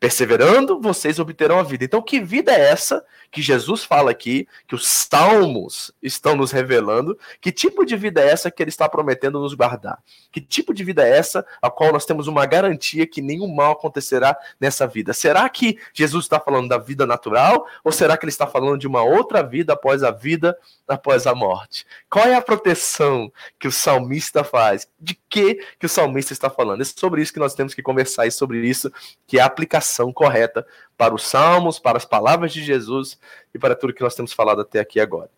Perseverando, 0.00 0.80
vocês 0.80 1.18
obterão 1.18 1.58
a 1.58 1.64
vida. 1.64 1.84
Então, 1.84 2.00
que 2.00 2.20
vida 2.20 2.52
é 2.52 2.70
essa 2.70 3.04
que 3.32 3.42
Jesus 3.42 3.82
fala 3.82 4.12
aqui, 4.12 4.46
que 4.68 4.76
os 4.76 4.87
salmos 4.87 5.92
estão 6.00 6.37
nos 6.37 6.52
revelando? 6.52 7.18
Que 7.40 7.50
tipo 7.50 7.84
de 7.84 7.96
vida 7.96 8.20
é 8.20 8.28
essa 8.28 8.48
que 8.48 8.62
ele 8.62 8.70
está 8.70 8.88
prometendo 8.88 9.40
nos 9.40 9.54
guardar? 9.54 9.98
Que 10.30 10.40
tipo 10.40 10.72
de 10.72 10.84
vida 10.84 11.02
é 11.02 11.18
essa 11.18 11.44
a 11.61 11.68
qual 11.68 11.92
nós 11.92 12.04
temos 12.04 12.28
uma 12.28 12.46
garantia 12.46 13.08
que 13.08 13.20
nenhum 13.20 13.52
mal 13.52 13.72
acontecerá 13.72 14.37
nessa 14.61 14.87
vida? 14.87 15.12
Será 15.12 15.48
que 15.48 15.76
Jesus 15.92 16.26
está 16.26 16.38
falando 16.38 16.68
da 16.68 16.78
vida 16.78 17.04
natural 17.04 17.66
ou 17.82 17.90
será 17.90 18.16
que 18.16 18.24
ele 18.24 18.30
está 18.30 18.46
falando 18.46 18.78
de 18.78 18.87
uma 18.87 19.02
outra 19.02 19.42
vida 19.42 19.72
após 19.72 20.04
a 20.04 20.12
vida, 20.12 20.56
após 20.87 21.26
a 21.26 21.34
morte? 21.34 21.84
Qual 22.08 22.24
é 22.24 22.37
a 22.37 22.40
proteção 22.40 23.32
que 23.58 23.66
o 23.66 23.72
salmista 23.72 24.44
faz? 24.44 24.88
De 25.00 25.18
que 25.28 25.56
que 25.76 25.87
o 25.87 25.88
salmista 25.88 26.32
está 26.32 26.48
falando? 26.48 26.82
É 26.82 26.84
sobre 26.84 27.20
isso 27.20 27.32
que 27.32 27.40
nós 27.40 27.54
temos 27.54 27.74
que 27.74 27.82
conversar 27.82 28.28
e 28.28 28.30
sobre 28.30 28.64
isso 28.64 28.92
que 29.26 29.38
é 29.38 29.42
a 29.42 29.46
aplicação 29.46 29.88
correta 30.12 30.66
para 30.96 31.14
os 31.14 31.27
salmos, 31.27 31.79
para 31.79 31.96
as 31.96 32.05
palavras 32.05 32.53
de 32.53 32.62
Jesus 32.62 33.18
e 33.55 33.59
para 33.59 33.74
tudo 33.74 33.92
que 33.92 34.03
nós 34.03 34.14
temos 34.14 34.33
falado 34.33 34.61
até 34.61 34.81
aqui 34.81 35.01
agora. 35.01 35.31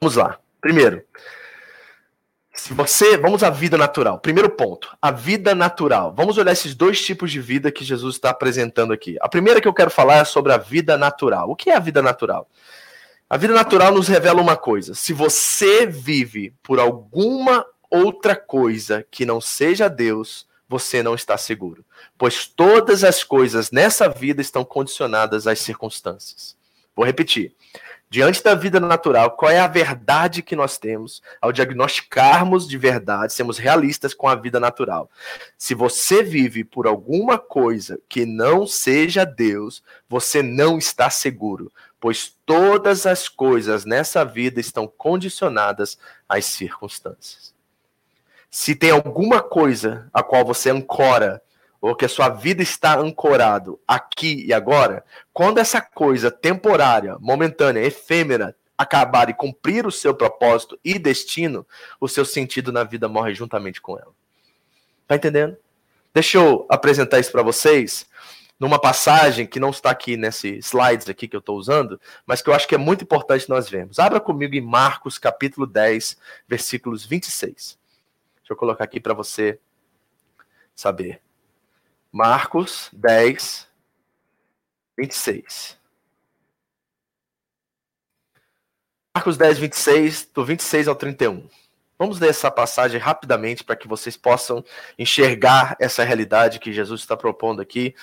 Vamos 0.00 0.16
lá. 0.16 0.38
Primeiro, 0.60 1.04
se 2.54 2.72
você, 2.72 3.16
vamos 3.16 3.42
à 3.42 3.50
vida 3.50 3.76
natural. 3.76 4.20
Primeiro 4.20 4.48
ponto, 4.48 4.96
a 5.02 5.10
vida 5.10 5.54
natural. 5.54 6.14
Vamos 6.16 6.38
olhar 6.38 6.52
esses 6.52 6.74
dois 6.74 7.04
tipos 7.04 7.32
de 7.32 7.40
vida 7.40 7.72
que 7.72 7.84
Jesus 7.84 8.14
está 8.14 8.30
apresentando 8.30 8.92
aqui. 8.92 9.16
A 9.20 9.28
primeira 9.28 9.60
que 9.60 9.66
eu 9.66 9.74
quero 9.74 9.90
falar 9.90 10.18
é 10.18 10.24
sobre 10.24 10.52
a 10.52 10.56
vida 10.56 10.96
natural. 10.96 11.50
O 11.50 11.56
que 11.56 11.70
é 11.70 11.76
a 11.76 11.80
vida 11.80 12.00
natural? 12.00 12.48
A 13.28 13.36
vida 13.36 13.52
natural 13.52 13.92
nos 13.92 14.06
revela 14.06 14.40
uma 14.40 14.56
coisa: 14.56 14.94
se 14.94 15.12
você 15.12 15.84
vive 15.84 16.54
por 16.62 16.78
alguma 16.78 17.66
outra 17.90 18.36
coisa 18.36 19.04
que 19.10 19.26
não 19.26 19.40
seja 19.40 19.88
Deus, 19.88 20.46
você 20.74 21.04
não 21.04 21.14
está 21.14 21.38
seguro, 21.38 21.84
pois 22.18 22.48
todas 22.48 23.04
as 23.04 23.22
coisas 23.22 23.70
nessa 23.70 24.08
vida 24.08 24.40
estão 24.40 24.64
condicionadas 24.64 25.46
às 25.46 25.60
circunstâncias. 25.60 26.56
Vou 26.96 27.06
repetir. 27.06 27.54
Diante 28.10 28.42
da 28.42 28.56
vida 28.56 28.80
natural, 28.80 29.36
qual 29.36 29.52
é 29.52 29.60
a 29.60 29.68
verdade 29.68 30.42
que 30.42 30.56
nós 30.56 30.76
temos 30.76 31.22
ao 31.40 31.52
diagnosticarmos 31.52 32.68
de 32.68 32.76
verdade, 32.76 33.32
sermos 33.32 33.56
realistas 33.56 34.12
com 34.12 34.26
a 34.26 34.34
vida 34.34 34.58
natural? 34.58 35.08
Se 35.56 35.74
você 35.74 36.24
vive 36.24 36.64
por 36.64 36.88
alguma 36.88 37.38
coisa 37.38 38.00
que 38.08 38.26
não 38.26 38.66
seja 38.66 39.24
Deus, 39.24 39.80
você 40.08 40.42
não 40.42 40.76
está 40.76 41.08
seguro, 41.08 41.72
pois 42.00 42.36
todas 42.44 43.06
as 43.06 43.28
coisas 43.28 43.84
nessa 43.84 44.24
vida 44.24 44.58
estão 44.58 44.88
condicionadas 44.88 45.96
às 46.28 46.44
circunstâncias 46.46 47.53
se 48.54 48.72
tem 48.72 48.92
alguma 48.92 49.42
coisa 49.42 50.08
a 50.14 50.22
qual 50.22 50.44
você 50.44 50.70
ancora, 50.70 51.42
ou 51.80 51.92
que 51.92 52.04
a 52.04 52.08
sua 52.08 52.28
vida 52.28 52.62
está 52.62 52.96
ancorado 52.96 53.80
aqui 53.86 54.44
e 54.46 54.52
agora, 54.52 55.04
quando 55.32 55.58
essa 55.58 55.80
coisa 55.80 56.30
temporária, 56.30 57.16
momentânea, 57.18 57.84
efêmera, 57.84 58.54
acabar 58.78 59.28
e 59.28 59.34
cumprir 59.34 59.84
o 59.88 59.90
seu 59.90 60.14
propósito 60.14 60.78
e 60.84 61.00
destino, 61.00 61.66
o 62.00 62.06
seu 62.06 62.24
sentido 62.24 62.70
na 62.70 62.84
vida 62.84 63.08
morre 63.08 63.34
juntamente 63.34 63.80
com 63.80 63.98
ela. 63.98 64.12
Tá 65.08 65.16
entendendo? 65.16 65.56
Deixa 66.14 66.38
eu 66.38 66.64
apresentar 66.70 67.18
isso 67.18 67.32
para 67.32 67.42
vocês 67.42 68.06
numa 68.58 68.78
passagem 68.78 69.48
que 69.48 69.58
não 69.58 69.70
está 69.70 69.90
aqui 69.90 70.16
nesse 70.16 70.58
slides 70.58 71.08
aqui 71.08 71.26
que 71.26 71.34
eu 71.34 71.40
estou 71.40 71.58
usando, 71.58 72.00
mas 72.24 72.40
que 72.40 72.48
eu 72.48 72.54
acho 72.54 72.68
que 72.68 72.76
é 72.76 72.78
muito 72.78 73.02
importante 73.02 73.48
nós 73.48 73.68
vermos. 73.68 73.98
Abra 73.98 74.20
comigo 74.20 74.54
em 74.54 74.60
Marcos 74.60 75.18
capítulo 75.18 75.66
10, 75.66 76.16
versículos 76.46 77.04
26. 77.04 77.82
Deixa 78.44 78.52
eu 78.52 78.56
colocar 78.58 78.84
aqui 78.84 79.00
para 79.00 79.14
você 79.14 79.58
saber. 80.74 81.22
Marcos 82.12 82.90
10, 82.92 83.66
26. 84.98 85.78
Marcos 89.14 89.38
10, 89.38 89.58
26, 89.58 90.26
do 90.26 90.44
26 90.44 90.88
ao 90.88 90.94
31. 90.94 91.48
Vamos 91.98 92.20
ler 92.20 92.28
essa 92.28 92.50
passagem 92.50 93.00
rapidamente 93.00 93.64
para 93.64 93.76
que 93.76 93.88
vocês 93.88 94.14
possam 94.14 94.62
enxergar 94.98 95.74
essa 95.80 96.04
realidade 96.04 96.58
que 96.58 96.70
Jesus 96.70 97.00
está 97.00 97.16
propondo 97.16 97.62
aqui 97.62 97.94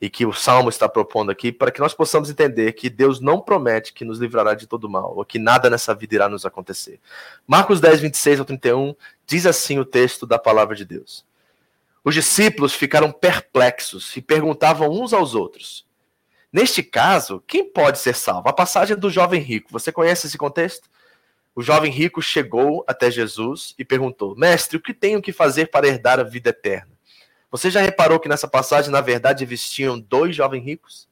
e 0.00 0.08
que 0.08 0.24
o 0.24 0.32
Salmo 0.32 0.70
está 0.70 0.88
propondo 0.88 1.30
aqui, 1.30 1.52
para 1.52 1.70
que 1.70 1.80
nós 1.80 1.92
possamos 1.92 2.30
entender 2.30 2.72
que 2.72 2.88
Deus 2.88 3.20
não 3.20 3.40
promete 3.40 3.92
que 3.92 4.04
nos 4.04 4.18
livrará 4.18 4.54
de 4.54 4.66
todo 4.66 4.88
mal, 4.88 5.14
ou 5.16 5.24
que 5.24 5.38
nada 5.38 5.68
nessa 5.68 5.94
vida 5.94 6.14
irá 6.14 6.28
nos 6.28 6.46
acontecer. 6.46 6.98
Marcos 7.46 7.80
10, 7.80 8.00
26 8.00 8.40
ao 8.40 8.46
31, 8.46 8.94
diz 9.26 9.44
assim 9.44 9.78
o 9.78 9.84
texto 9.84 10.26
da 10.26 10.38
palavra 10.38 10.74
de 10.74 10.86
Deus. 10.86 11.24
Os 12.02 12.14
discípulos 12.14 12.72
ficaram 12.72 13.12
perplexos 13.12 14.16
e 14.16 14.22
perguntavam 14.22 14.88
uns 14.90 15.12
aos 15.12 15.34
outros: 15.34 15.86
Neste 16.50 16.82
caso, 16.82 17.44
quem 17.46 17.70
pode 17.70 17.98
ser 17.98 18.16
salvo? 18.16 18.48
A 18.48 18.54
passagem 18.54 18.96
do 18.96 19.10
jovem 19.10 19.42
rico, 19.42 19.70
você 19.70 19.92
conhece 19.92 20.26
esse 20.26 20.38
contexto? 20.38 20.88
O 21.54 21.62
jovem 21.62 21.92
rico 21.92 22.22
chegou 22.22 22.82
até 22.86 23.10
Jesus 23.10 23.74
e 23.78 23.84
perguntou: 23.84 24.34
Mestre, 24.34 24.78
o 24.78 24.80
que 24.80 24.94
tenho 24.94 25.20
que 25.20 25.30
fazer 25.30 25.66
para 25.66 25.86
herdar 25.86 26.18
a 26.18 26.22
vida 26.22 26.48
eterna? 26.48 26.89
Você 27.50 27.70
já 27.70 27.80
reparou 27.80 28.20
que 28.20 28.28
nessa 28.28 28.46
passagem, 28.46 28.90
na 28.90 29.00
verdade, 29.00 29.42
existiam 29.42 29.98
dois 29.98 30.36
jovens 30.36 30.64
ricos? 30.64 31.10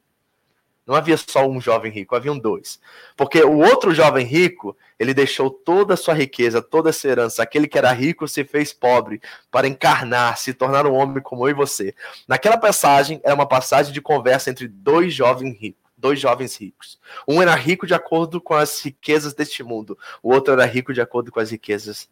Não 0.89 0.95
havia 0.95 1.17
só 1.17 1.47
um 1.47 1.61
jovem 1.61 1.91
rico, 1.91 2.15
haviam 2.15 2.35
dois. 2.35 2.79
Porque 3.15 3.43
o 3.43 3.59
outro 3.59 3.93
jovem 3.93 4.25
rico, 4.25 4.75
ele 4.97 5.13
deixou 5.13 5.51
toda 5.51 5.93
a 5.93 5.97
sua 5.97 6.15
riqueza, 6.15 6.63
toda 6.63 6.89
a 6.89 6.93
sua 6.93 7.11
herança. 7.11 7.43
Aquele 7.43 7.67
que 7.67 7.77
era 7.77 7.91
rico 7.91 8.27
se 8.27 8.43
fez 8.43 8.73
pobre 8.73 9.21
para 9.51 9.67
encarnar, 9.67 10.35
se 10.39 10.51
tornar 10.51 10.87
um 10.87 10.95
homem 10.95 11.21
como 11.21 11.45
eu 11.45 11.51
e 11.51 11.53
você. 11.53 11.93
Naquela 12.27 12.57
passagem, 12.57 13.21
era 13.23 13.35
uma 13.35 13.47
passagem 13.47 13.93
de 13.93 14.01
conversa 14.01 14.49
entre 14.49 14.67
dois 14.67 15.13
jovens 15.13 15.55
ricos. 15.59 15.87
Dois 15.95 16.19
jovens 16.19 16.55
ricos. 16.55 16.97
Um 17.27 17.39
era 17.39 17.53
rico 17.53 17.85
de 17.85 17.93
acordo 17.93 18.41
com 18.41 18.55
as 18.55 18.81
riquezas 18.81 19.35
deste 19.35 19.61
mundo, 19.61 19.95
o 20.23 20.33
outro 20.33 20.53
era 20.53 20.65
rico 20.65 20.91
de 20.91 21.01
acordo 21.01 21.29
com 21.29 21.41
as 21.41 21.51
riquezas 21.51 22.09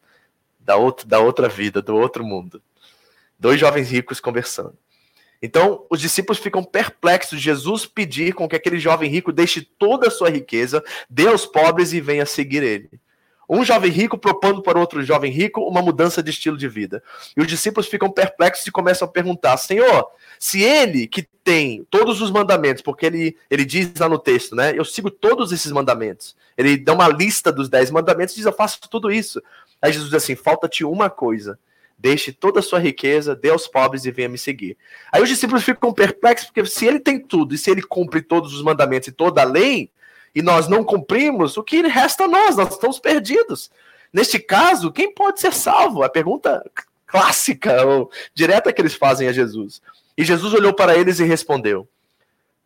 da 0.60 0.76
da 1.06 1.20
outra 1.20 1.48
vida, 1.48 1.82
do 1.82 1.96
outro 1.96 2.24
mundo. 2.24 2.62
Dois 3.40 3.60
jovens 3.60 3.92
ricos 3.92 4.20
conversando. 4.20 4.78
Então, 5.42 5.86
os 5.90 6.02
discípulos 6.02 6.40
ficam 6.40 6.64
perplexos 6.64 7.40
Jesus 7.40 7.86
pedir 7.86 8.34
com 8.34 8.48
que 8.48 8.56
aquele 8.56 8.80
jovem 8.80 9.10
rico 9.10 9.32
deixe 9.32 9.62
toda 9.62 10.08
a 10.08 10.12
sua 10.12 10.30
riqueza, 10.30 10.84
dê 11.10 11.28
aos 11.28 11.46
pobres 11.46 11.94
e 11.94 12.02
venha 12.02 12.26
seguir 12.26 12.64
ele. 12.64 12.90
Um 13.50 13.64
jovem 13.64 13.90
rico 13.90 14.18
propondo 14.18 14.62
para 14.62 14.80
outro 14.80 15.02
jovem 15.04 15.32
rico 15.32 15.62
uma 15.62 15.82
mudança 15.82 16.22
de 16.22 16.32
estilo 16.32 16.58
de 16.58 16.68
vida. 16.68 17.02
E 17.36 17.40
os 17.40 17.48
discípulos 17.48 17.88
ficam 17.88 18.12
perplexos 18.12 18.68
e 18.68 18.72
começam 18.72 19.08
a 19.08 19.12
perguntar: 19.12 19.56
Senhor, 19.56 20.08
se 20.38 20.62
ele 20.62 21.08
que 21.08 21.24
tem 21.44 21.86
todos 21.90 22.22
os 22.22 22.30
mandamentos, 22.30 22.82
porque 22.82 23.06
ele, 23.06 23.38
ele 23.50 23.64
diz 23.64 23.94
lá 23.98 24.10
no 24.10 24.20
texto, 24.20 24.54
né? 24.54 24.74
Eu 24.76 24.84
sigo 24.84 25.10
todos 25.10 25.54
esses 25.54 25.72
mandamentos. 25.72 26.36
Ele 26.58 26.76
dá 26.76 26.94
uma 26.94 27.08
lista 27.08 27.50
dos 27.50 27.70
dez 27.70 27.90
mandamentos 27.90 28.34
e 28.34 28.38
diz: 28.38 28.46
Eu 28.46 28.52
faço 28.52 28.82
tudo 28.90 29.10
isso. 29.10 29.42
Aí 29.82 29.94
Jesus 29.94 30.10
diz 30.10 30.22
assim: 30.22 30.36
falta-te 30.36 30.84
uma 30.84 31.10
coisa 31.10 31.58
deixe 31.98 32.32
toda 32.32 32.60
a 32.60 32.64
sua 32.64 32.80
riqueza, 32.80 33.36
dê 33.36 33.50
aos 33.50 33.68
pobres 33.68 34.06
e 34.06 34.12
venha 34.12 34.30
me 34.30 34.38
seguir. 34.38 34.78
Aí 35.12 35.22
os 35.22 35.30
discípulos 35.30 35.64
ficam 35.64 35.91
perplexos, 35.91 36.48
porque 36.48 36.66
se 36.66 36.86
ele 36.86 37.00
tem 37.00 37.20
tudo, 37.20 37.56
e 37.56 37.58
se 37.58 37.72
ele 37.72 37.82
cumpre 37.82 38.22
todos 38.22 38.54
os 38.54 38.62
mandamentos 38.62 39.08
e 39.08 39.12
toda 39.12 39.41
a 39.41 39.45
lei, 39.45 39.89
e 40.36 40.41
nós 40.41 40.68
não 40.68 40.84
cumprimos, 40.84 41.58
o 41.58 41.64
que 41.64 41.82
resta 41.82 42.26
a 42.26 42.28
nós? 42.28 42.56
Nós 42.56 42.74
estamos 42.74 43.00
perdidos. 43.00 43.72
Neste 44.14 44.39
caso, 44.39 44.91
quem 44.91 45.12
pode 45.12 45.39
ser 45.39 45.54
salvo? 45.54 46.04
A 46.04 46.10
pergunta 46.10 46.64
clássica, 47.08 47.86
ou 47.86 48.12
direta 48.34 48.72
que 48.72 48.82
eles 48.82 48.93
fazem 48.93 49.28
a 49.28 49.32
Jesus. 49.32 49.82
E 50.18 50.24
Jesus 50.24 50.54
olhou 50.54 50.74
para 50.74 50.95
eles 50.95 51.20
e 51.20 51.24
respondeu: 51.24 51.88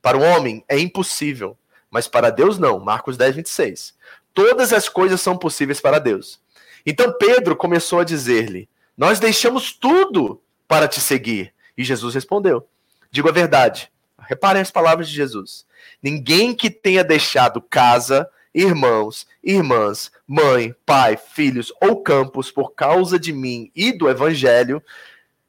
Para 0.01 0.17
o 0.17 0.21
homem 0.21 0.63
é 0.67 0.77
impossível, 0.77 1.57
mas 1.89 2.07
para 2.07 2.29
Deus 2.29 2.57
não. 2.57 2.79
Marcos 2.79 3.17
10, 3.17 3.35
26. 3.37 3.93
Todas 4.33 4.73
as 4.73 4.89
coisas 4.89 5.21
são 5.21 5.37
possíveis 5.37 5.79
para 5.79 5.99
Deus. 5.99 6.39
Então 6.85 7.13
Pedro 7.17 7.55
começou 7.55 7.99
a 7.99 8.03
dizer-lhe: 8.03 8.67
nós 9.01 9.19
deixamos 9.19 9.73
tudo 9.73 10.39
para 10.67 10.87
te 10.87 11.01
seguir. 11.01 11.51
E 11.75 11.83
Jesus 11.83 12.13
respondeu: 12.13 12.67
Digo 13.09 13.27
a 13.27 13.31
verdade. 13.31 13.91
Reparem 14.19 14.61
as 14.61 14.69
palavras 14.69 15.09
de 15.09 15.15
Jesus. 15.15 15.65
Ninguém 16.03 16.53
que 16.53 16.69
tenha 16.69 17.03
deixado 17.03 17.59
casa, 17.63 18.29
irmãos, 18.53 19.25
irmãs, 19.43 20.11
mãe, 20.27 20.75
pai, 20.85 21.17
filhos 21.17 21.73
ou 21.81 22.03
campos 22.03 22.51
por 22.51 22.75
causa 22.75 23.17
de 23.17 23.33
mim 23.33 23.71
e 23.75 23.91
do 23.91 24.07
evangelho, 24.07 24.83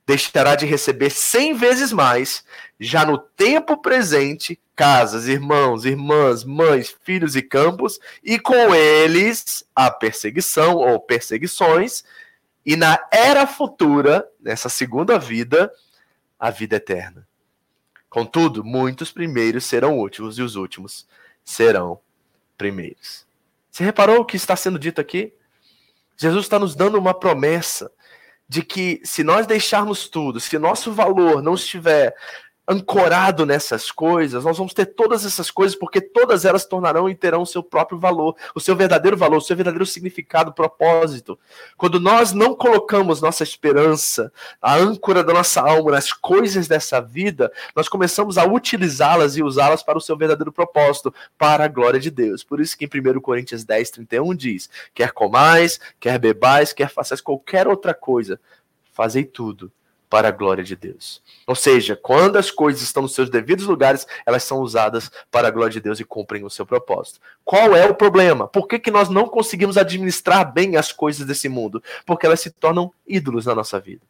deixará 0.07 0.55
de 0.55 0.65
receber 0.65 1.11
cem 1.11 1.53
vezes 1.53 1.93
mais, 1.93 2.43
já 2.81 3.05
no 3.05 3.19
tempo 3.19 3.77
presente, 3.77 4.59
casas, 4.75 5.29
irmãos, 5.29 5.85
irmãs, 5.85 6.43
mães, 6.43 6.97
filhos 7.05 7.37
e 7.37 7.43
campos, 7.43 8.01
e 8.25 8.39
com 8.39 8.75
eles 8.75 9.63
a 9.77 9.91
perseguição 9.91 10.77
ou 10.77 10.99
perseguições, 10.99 12.03
e 12.65 12.77
na 12.77 12.99
era 13.11 13.47
futura, 13.47 14.29
nessa 14.41 14.69
segunda 14.69 15.19
vida, 15.19 15.73
a 16.39 16.51
vida 16.51 16.77
eterna. 16.77 17.27
Contudo, 18.09 18.63
muitos 18.63 19.11
primeiros 19.11 19.65
serão 19.65 19.99
últimos 19.99 20.39
e 20.39 20.43
os 20.43 20.55
últimos 20.55 21.07
serão 21.45 22.01
primeiros. 22.57 23.27
Você 23.71 23.83
reparou 23.83 24.21
o 24.21 24.25
que 24.25 24.37
está 24.37 24.55
sendo 24.55 24.79
dito 24.79 25.01
aqui? 25.01 25.33
Jesus 26.17 26.45
está 26.45 26.59
nos 26.59 26.75
dando 26.77 26.99
uma 26.99 27.15
promessa 27.15 27.91
de 28.49 28.63
que 28.63 29.01
se 29.03 29.25
nós 29.25 29.47
deixarmos 29.47 30.09
tudo, 30.09 30.39
se 30.39 30.59
nosso 30.59 30.93
valor 30.93 31.43
não 31.43 31.55
estiver 31.55 32.15
ancorado 32.67 33.45
nessas 33.45 33.91
coisas, 33.91 34.45
nós 34.45 34.57
vamos 34.57 34.73
ter 34.73 34.87
todas 34.87 35.27
essas 35.27 35.51
coisas, 35.51 35.77
porque 35.77 36.01
todas 36.01 36.45
elas 36.45 36.65
tornarão 36.65 37.09
e 37.09 37.15
terão 37.15 37.43
o 37.43 37.47
seu 37.47 37.63
próprio 37.63 37.99
valor, 37.99 38.37
o 38.55 38.61
seu 38.61 38.77
verdadeiro 38.77 39.17
valor, 39.17 39.39
o 39.39 39.41
seu 39.41 39.57
verdadeiro 39.57 39.85
significado, 39.85 40.53
propósito. 40.53 41.39
Quando 41.77 41.99
nós 41.99 42.33
não 42.33 42.55
colocamos 42.55 43.21
nossa 43.21 43.43
esperança, 43.43 44.33
a 44.61 44.77
âncora 44.77 45.25
da 45.25 45.33
nossa 45.33 45.61
alma 45.61 45.91
nas 45.91 46.13
coisas 46.13 46.69
dessa 46.69 47.01
vida, 47.01 47.51
nós 47.75 47.89
começamos 47.89 48.39
a 48.39 48.45
utilizá-las 48.45 49.37
e 49.37 49.43
usá-las 49.43 49.83
para 49.83 49.99
o 49.99 50.01
seu 50.01 50.17
verdadeiro 50.17 50.53
propósito, 50.53 51.13
para 51.37 51.65
a 51.65 51.69
glória 51.69 51.99
de 51.99 52.11
Deus. 52.11 52.45
Por 52.45 52.61
isso 52.61 52.79
que 52.79 52.85
em 52.85 53.17
1 53.17 53.21
Coríntios 53.21 53.65
10, 53.65 53.91
31 53.91 54.35
diz: 54.37 54.71
quer 54.95 55.11
comais, 55.11 55.81
quer 55.99 56.19
bebais, 56.19 56.73
quer 56.73 56.89
façais 56.89 57.21
qualquer 57.21 57.67
outra 57.67 57.93
coisa, 57.93 58.39
fazei 58.93 59.25
tudo 59.25 59.73
para 60.13 60.29
a 60.29 60.31
glória 60.31 60.63
de 60.63 60.77
Deus. 60.77 61.23
Ou 61.47 61.55
seja, 61.55 61.97
quando 61.97 62.37
as 62.37 62.51
coisas 62.51 62.83
estão 62.83 63.03
nos 63.03 63.15
seus 63.15 63.31
devidos 63.31 63.65
lugares, 63.65 64.07
elas 64.27 64.43
são 64.43 64.59
usadas 64.61 65.11
para 65.31 65.49
a 65.49 65.51
glória 65.51 65.73
de 65.73 65.81
Deus 65.81 65.99
e 66.01 66.05
cumprem 66.05 66.45
o 66.45 66.51
seu 66.51 66.67
propósito. 66.67 67.19
Qual 67.43 67.75
é 67.75 67.87
o 67.87 67.95
problema? 67.95 68.47
Por 68.47 68.69
que, 68.69 68.79
que 68.79 68.91
nós 68.91 69.09
não 69.09 69.27
conseguimos 69.27 69.79
administrar 69.79 70.53
bem 70.53 70.77
as 70.77 70.93
coisas 70.93 71.27
desse 71.27 71.49
mundo? 71.49 71.83
Porque 72.05 72.27
elas 72.27 72.41
se 72.41 72.51
tornam 72.51 72.93
ídolos 73.09 73.47
na 73.47 73.55
nossa 73.55 73.81
vida. 73.81 74.03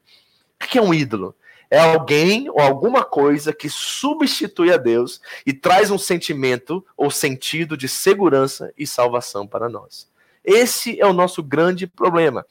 O 0.61 0.67
que 0.67 0.77
é 0.77 0.83
um 0.83 0.93
ídolo? 0.93 1.37
É 1.71 1.79
alguém 1.79 2.51
ou 2.51 2.59
alguma 2.59 3.05
coisa 3.05 3.53
que 3.53 3.71
substitui 3.71 4.73
a 4.73 4.79
Deus 4.79 5.21
e 5.47 5.53
traz 5.53 5.89
um 5.89 5.99
sentimento 5.99 6.85
ou 6.97 7.13
sentido 7.13 7.77
de 7.77 7.89
segurança 7.89 8.73
e 8.77 8.89
salvação 8.89 9.47
para 9.47 9.69
nós. 9.69 10.09
Esse 10.45 11.01
é 11.01 11.07
o 11.07 11.13
nosso 11.13 11.45
grande 11.45 11.87
problema. 11.87 12.45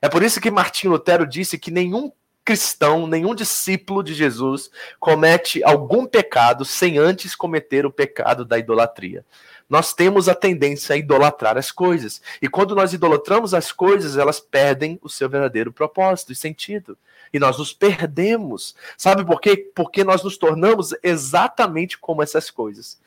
É 0.00 0.08
por 0.08 0.22
isso 0.22 0.40
que 0.40 0.50
Martinho 0.50 0.94
Lutero 0.94 1.26
disse 1.26 1.58
que 1.58 1.70
nenhum 1.70 2.10
cristão, 2.44 3.06
nenhum 3.06 3.34
discípulo 3.34 4.02
de 4.02 4.12
Jesus 4.12 4.70
comete 5.00 5.64
algum 5.64 6.04
pecado 6.06 6.64
sem 6.64 6.98
antes 6.98 7.34
cometer 7.34 7.86
o 7.86 7.90
pecado 7.90 8.44
da 8.44 8.58
idolatria. 8.58 9.24
Nós 9.68 9.94
temos 9.94 10.28
a 10.28 10.34
tendência 10.34 10.94
a 10.94 10.96
idolatrar 10.96 11.56
as 11.56 11.70
coisas. 11.70 12.20
E 12.40 12.48
quando 12.48 12.74
nós 12.74 12.92
idolatramos 12.92 13.54
as 13.54 13.72
coisas, 13.72 14.16
elas 14.16 14.38
perdem 14.38 14.98
o 15.02 15.08
seu 15.08 15.28
verdadeiro 15.28 15.72
propósito 15.72 16.32
e 16.32 16.36
sentido. 16.36 16.98
E 17.32 17.38
nós 17.38 17.58
nos 17.58 17.72
perdemos. 17.72 18.74
Sabe 18.96 19.24
por 19.24 19.40
quê? 19.40 19.56
Porque 19.74 20.04
nós 20.04 20.22
nos 20.22 20.36
tornamos 20.36 20.94
exatamente 21.02 21.98
como 21.98 22.22
essas 22.22 22.50
coisas. 22.50 22.98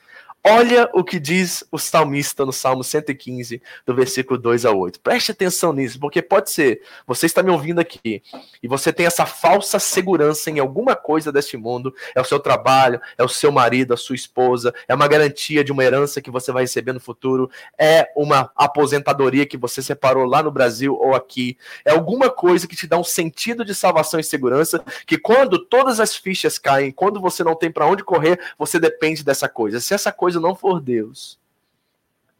Olha 0.49 0.89
o 0.93 1.03
que 1.03 1.19
diz 1.19 1.61
o 1.69 1.77
salmista 1.77 2.45
no 2.45 2.53
Salmo 2.53 2.81
115, 2.81 3.61
do 3.85 3.93
versículo 3.93 4.39
2 4.39 4.63
a 4.63 4.71
8. 4.71 5.01
Preste 5.01 5.33
atenção 5.33 5.73
nisso, 5.73 5.99
porque 5.99 6.21
pode 6.21 6.49
ser, 6.51 6.81
você 7.05 7.25
está 7.25 7.43
me 7.43 7.51
ouvindo 7.51 7.79
aqui, 7.79 8.23
e 8.63 8.67
você 8.67 8.93
tem 8.93 9.05
essa 9.05 9.25
falsa 9.25 9.77
segurança 9.77 10.49
em 10.49 10.57
alguma 10.59 10.95
coisa 10.95 11.33
deste 11.33 11.57
mundo, 11.57 11.93
é 12.15 12.21
o 12.21 12.23
seu 12.23 12.39
trabalho, 12.39 13.01
é 13.17 13.23
o 13.25 13.27
seu 13.27 13.51
marido, 13.51 13.93
a 13.93 13.97
sua 13.97 14.15
esposa, 14.15 14.73
é 14.87 14.95
uma 14.95 15.05
garantia 15.05 15.65
de 15.65 15.73
uma 15.73 15.83
herança 15.83 16.21
que 16.21 16.31
você 16.31 16.49
vai 16.49 16.63
receber 16.63 16.93
no 16.93 16.99
futuro, 17.01 17.51
é 17.77 18.09
uma 18.15 18.49
aposentadoria 18.55 19.45
que 19.45 19.57
você 19.57 19.81
separou 19.81 20.23
lá 20.23 20.41
no 20.41 20.49
Brasil 20.49 20.95
ou 20.95 21.13
aqui, 21.13 21.57
é 21.83 21.91
alguma 21.91 22.29
coisa 22.29 22.65
que 22.69 22.75
te 22.77 22.87
dá 22.87 22.97
um 22.97 23.03
sentido 23.03 23.65
de 23.65 23.75
salvação 23.75 24.17
e 24.17 24.23
segurança, 24.23 24.81
que 25.05 25.17
quando 25.17 25.59
todas 25.59 25.99
as 25.99 26.15
fichas 26.15 26.57
caem, 26.57 26.89
quando 26.89 27.19
você 27.19 27.43
não 27.43 27.53
tem 27.53 27.69
para 27.69 27.85
onde 27.85 28.01
correr, 28.01 28.39
você 28.57 28.79
depende 28.79 29.25
dessa 29.25 29.49
coisa. 29.49 29.81
Se 29.81 29.93
essa 29.93 30.09
coisa 30.09 30.36
coisa 30.37 30.39
não 30.39 30.55
for 30.55 30.79
Deus, 30.79 31.39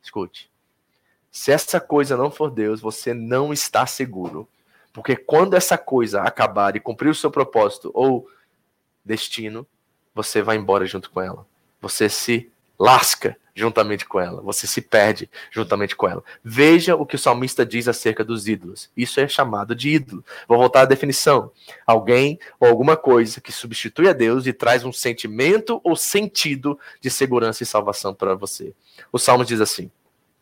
escute. 0.01 0.49
Se 1.31 1.51
essa 1.51 1.79
coisa 1.79 2.15
não 2.15 2.31
for 2.31 2.49
Deus, 2.49 2.79
você 2.79 3.13
não 3.13 3.51
está 3.51 3.85
seguro. 3.85 4.47
Porque 4.93 5.15
quando 5.15 5.55
essa 5.55 5.77
coisa 5.77 6.21
acabar 6.21 6.75
e 6.75 6.79
cumprir 6.79 7.09
o 7.09 7.15
seu 7.15 7.29
propósito 7.29 7.91
ou 7.93 8.27
destino, 9.03 9.67
você 10.13 10.41
vai 10.41 10.57
embora 10.57 10.85
junto 10.85 11.11
com 11.11 11.21
ela. 11.21 11.45
Você 11.81 12.09
se 12.09 12.51
lasca 12.79 13.37
juntamente 13.58 14.05
com 14.05 14.20
ela, 14.20 14.39
você 14.39 14.68
se 14.68 14.80
perde 14.82 15.28
juntamente 15.49 15.95
com 15.95 16.08
ela. 16.08 16.24
Veja 16.43 16.95
o 16.95 17.08
que 17.08 17.16
o 17.16 17.20
salmista 17.20 17.66
diz 17.66 17.88
acerca 17.88 18.24
dos 18.24 18.47
ídolos. 18.47 18.91
Isso 18.95 19.20
é 19.20 19.28
chamado 19.28 19.74
de 19.74 19.89
ídolo. 19.89 20.24
Vou 20.47 20.60
voltar 20.60 20.82
à 20.82 20.86
definição. 20.86 21.51
Alguém 21.84 22.39
ou 22.60 22.68
alguma 22.68 22.95
coisa 22.95 23.41
que 23.41 23.51
substitui 23.51 24.08
a 24.08 24.14
Deus 24.14 24.45
e 24.45 24.53
traz 24.53 24.86
um 24.86 24.93
sentimento 24.93 25.82
ou 25.84 25.95
sentido 25.95 26.80
de 27.01 27.10
segurança 27.10 27.64
e 27.64 27.66
salvação 27.66 28.14
para 28.14 28.36
você. 28.36 28.76
O 29.12 29.18
salmo 29.18 29.43
diz 29.43 29.60
assim: 29.60 29.89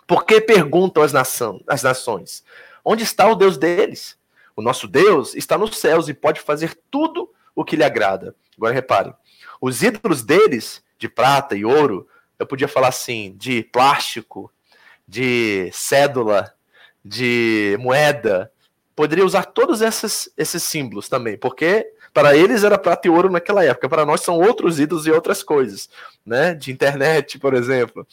Por 0.06 0.26
que 0.26 0.42
perguntam 0.42 1.02
as, 1.02 1.14
nação, 1.14 1.62
as 1.66 1.84
nações? 1.84 2.44
Onde 2.84 3.04
está 3.04 3.30
o 3.30 3.36
Deus 3.36 3.58
deles? 3.58 4.18
O 4.58 4.62
nosso 4.62 4.90
Deus 4.90 5.36
está 5.36 5.58
nos 5.58 5.78
céus 5.78 6.10
e 6.10 6.14
pode 6.14 6.42
fazer 6.42 6.78
tudo 6.92 7.32
o 7.56 7.64
que 7.64 7.78
lhe 7.78 7.84
agrada. 7.84 8.36
Agora 8.58 8.74
reparem: 8.74 9.14
os 9.62 9.82
ídolos 9.82 10.22
deles, 10.22 10.84
de 10.98 11.08
prata 11.08 11.56
e 11.56 11.64
ouro, 11.64 12.10
eu 12.40 12.46
podia 12.46 12.68
falar 12.68 12.90
assim, 12.90 13.36
de 13.38 13.64
plástico, 13.64 14.52
de 15.08 15.70
cédula, 15.72 16.54
de 17.04 17.78
moeda. 17.80 18.52
Poderia 18.96 19.26
usar 19.26 19.44
todos 19.44 19.82
esses, 19.82 20.32
esses 20.38 20.64
símbolos 20.64 21.10
também, 21.10 21.38
porque 21.38 21.86
para 22.14 22.36
eles 22.36 22.64
era 22.64 22.78
prata 22.78 23.08
e 23.08 23.12
ouro 23.12 23.30
naquela 23.30 23.64
época, 23.64 23.90
para 23.90 24.06
nós 24.06 24.22
são 24.22 24.40
outros 24.40 24.80
ídolos 24.80 25.06
e 25.06 25.12
outras 25.12 25.44
coisas, 25.44 25.90
né? 26.26 26.54
De 26.54 26.72
internet, 26.72 27.38
por 27.38 27.54
exemplo. 27.54 28.08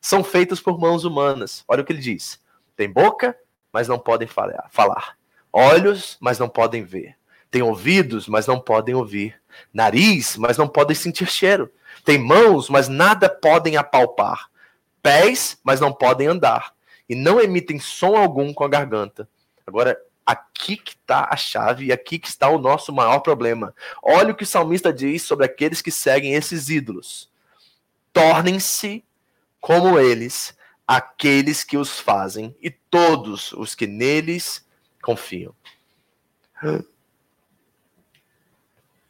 São 0.00 0.22
feitos 0.22 0.60
por 0.60 0.78
mãos 0.78 1.04
humanas. 1.04 1.64
Olha 1.66 1.82
o 1.82 1.84
que 1.84 1.92
ele 1.92 2.00
diz: 2.00 2.38
tem 2.76 2.92
boca, 2.92 3.34
mas 3.72 3.88
não 3.88 3.98
podem 3.98 4.28
falar. 4.28 5.16
Olhos, 5.52 6.18
mas 6.20 6.38
não 6.38 6.48
podem 6.48 6.84
ver. 6.84 7.16
Tem 7.50 7.62
ouvidos, 7.62 8.28
mas 8.28 8.46
não 8.46 8.60
podem 8.60 8.94
ouvir. 8.94 9.40
Nariz, 9.72 10.36
mas 10.36 10.58
não 10.58 10.68
podem 10.68 10.94
sentir 10.94 11.26
cheiro. 11.26 11.72
Tem 12.04 12.18
mãos, 12.18 12.68
mas 12.68 12.88
nada 12.88 13.28
podem 13.28 13.76
apalpar. 13.76 14.50
Pés, 15.02 15.58
mas 15.62 15.80
não 15.80 15.92
podem 15.92 16.26
andar. 16.26 16.72
E 17.08 17.14
não 17.14 17.40
emitem 17.40 17.78
som 17.78 18.16
algum 18.16 18.52
com 18.52 18.64
a 18.64 18.68
garganta. 18.68 19.28
Agora, 19.66 19.98
aqui 20.26 20.76
que 20.76 20.92
está 20.92 21.28
a 21.30 21.36
chave 21.36 21.86
e 21.86 21.92
aqui 21.92 22.18
que 22.18 22.28
está 22.28 22.48
o 22.50 22.58
nosso 22.58 22.92
maior 22.92 23.20
problema. 23.20 23.74
Olha 24.02 24.32
o 24.32 24.34
que 24.34 24.42
o 24.42 24.46
salmista 24.46 24.92
diz 24.92 25.22
sobre 25.22 25.46
aqueles 25.46 25.80
que 25.80 25.90
seguem 25.90 26.34
esses 26.34 26.68
ídolos. 26.68 27.30
Tornem-se 28.12 29.04
como 29.60 29.98
eles, 29.98 30.56
aqueles 30.86 31.64
que 31.64 31.76
os 31.76 31.98
fazem, 31.98 32.54
e 32.60 32.70
todos 32.70 33.52
os 33.52 33.74
que 33.74 33.86
neles 33.86 34.66
confiam. 35.02 35.54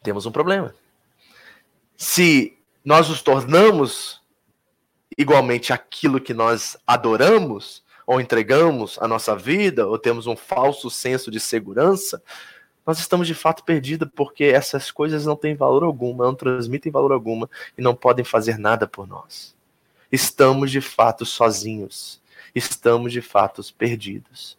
Temos 0.02 0.26
um 0.26 0.32
problema. 0.32 0.74
Se 1.96 2.57
nós 2.84 3.08
nos 3.08 3.22
tornamos 3.22 4.20
igualmente 5.16 5.72
aquilo 5.72 6.20
que 6.20 6.34
nós 6.34 6.76
adoramos, 6.86 7.82
ou 8.06 8.20
entregamos 8.20 8.98
a 9.00 9.08
nossa 9.08 9.36
vida, 9.36 9.86
ou 9.86 9.98
temos 9.98 10.26
um 10.26 10.36
falso 10.36 10.90
senso 10.90 11.30
de 11.30 11.38
segurança, 11.38 12.22
nós 12.86 12.98
estamos 12.98 13.26
de 13.26 13.34
fato 13.34 13.64
perdidos 13.64 14.08
porque 14.16 14.44
essas 14.44 14.90
coisas 14.90 15.26
não 15.26 15.36
têm 15.36 15.54
valor 15.54 15.82
algum, 15.82 16.16
não 16.16 16.34
transmitem 16.34 16.90
valor 16.90 17.12
algum 17.12 17.42
e 17.76 17.82
não 17.82 17.94
podem 17.94 18.24
fazer 18.24 18.58
nada 18.58 18.86
por 18.86 19.06
nós. 19.06 19.54
Estamos 20.10 20.70
de 20.70 20.80
fato 20.80 21.26
sozinhos, 21.26 22.22
estamos 22.54 23.12
de 23.12 23.20
fato 23.20 23.62
perdidos. 23.76 24.57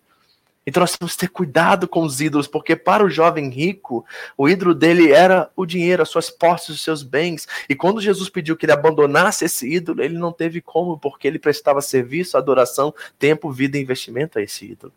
Então 0.65 0.81
nós 0.81 0.95
temos 0.95 1.13
que 1.13 1.19
ter 1.21 1.29
cuidado 1.29 1.87
com 1.87 2.03
os 2.03 2.21
ídolos, 2.21 2.47
porque 2.47 2.75
para 2.75 3.03
o 3.03 3.09
jovem 3.09 3.49
rico, 3.49 4.05
o 4.37 4.47
ídolo 4.47 4.75
dele 4.75 5.11
era 5.11 5.49
o 5.55 5.65
dinheiro, 5.65 6.03
as 6.03 6.09
suas 6.09 6.29
posses, 6.29 6.69
os 6.69 6.83
seus 6.83 7.01
bens. 7.01 7.47
E 7.67 7.75
quando 7.75 8.01
Jesus 8.01 8.29
pediu 8.29 8.55
que 8.55 8.65
ele 8.65 8.73
abandonasse 8.73 9.45
esse 9.45 9.67
ídolo, 9.67 10.03
ele 10.03 10.17
não 10.17 10.31
teve 10.31 10.61
como, 10.61 10.99
porque 10.99 11.27
ele 11.27 11.39
prestava 11.39 11.81
serviço, 11.81 12.37
adoração, 12.37 12.93
tempo, 13.17 13.51
vida 13.51 13.77
e 13.77 13.81
investimento 13.81 14.37
a 14.37 14.41
esse 14.41 14.65
ídolo. 14.65 14.93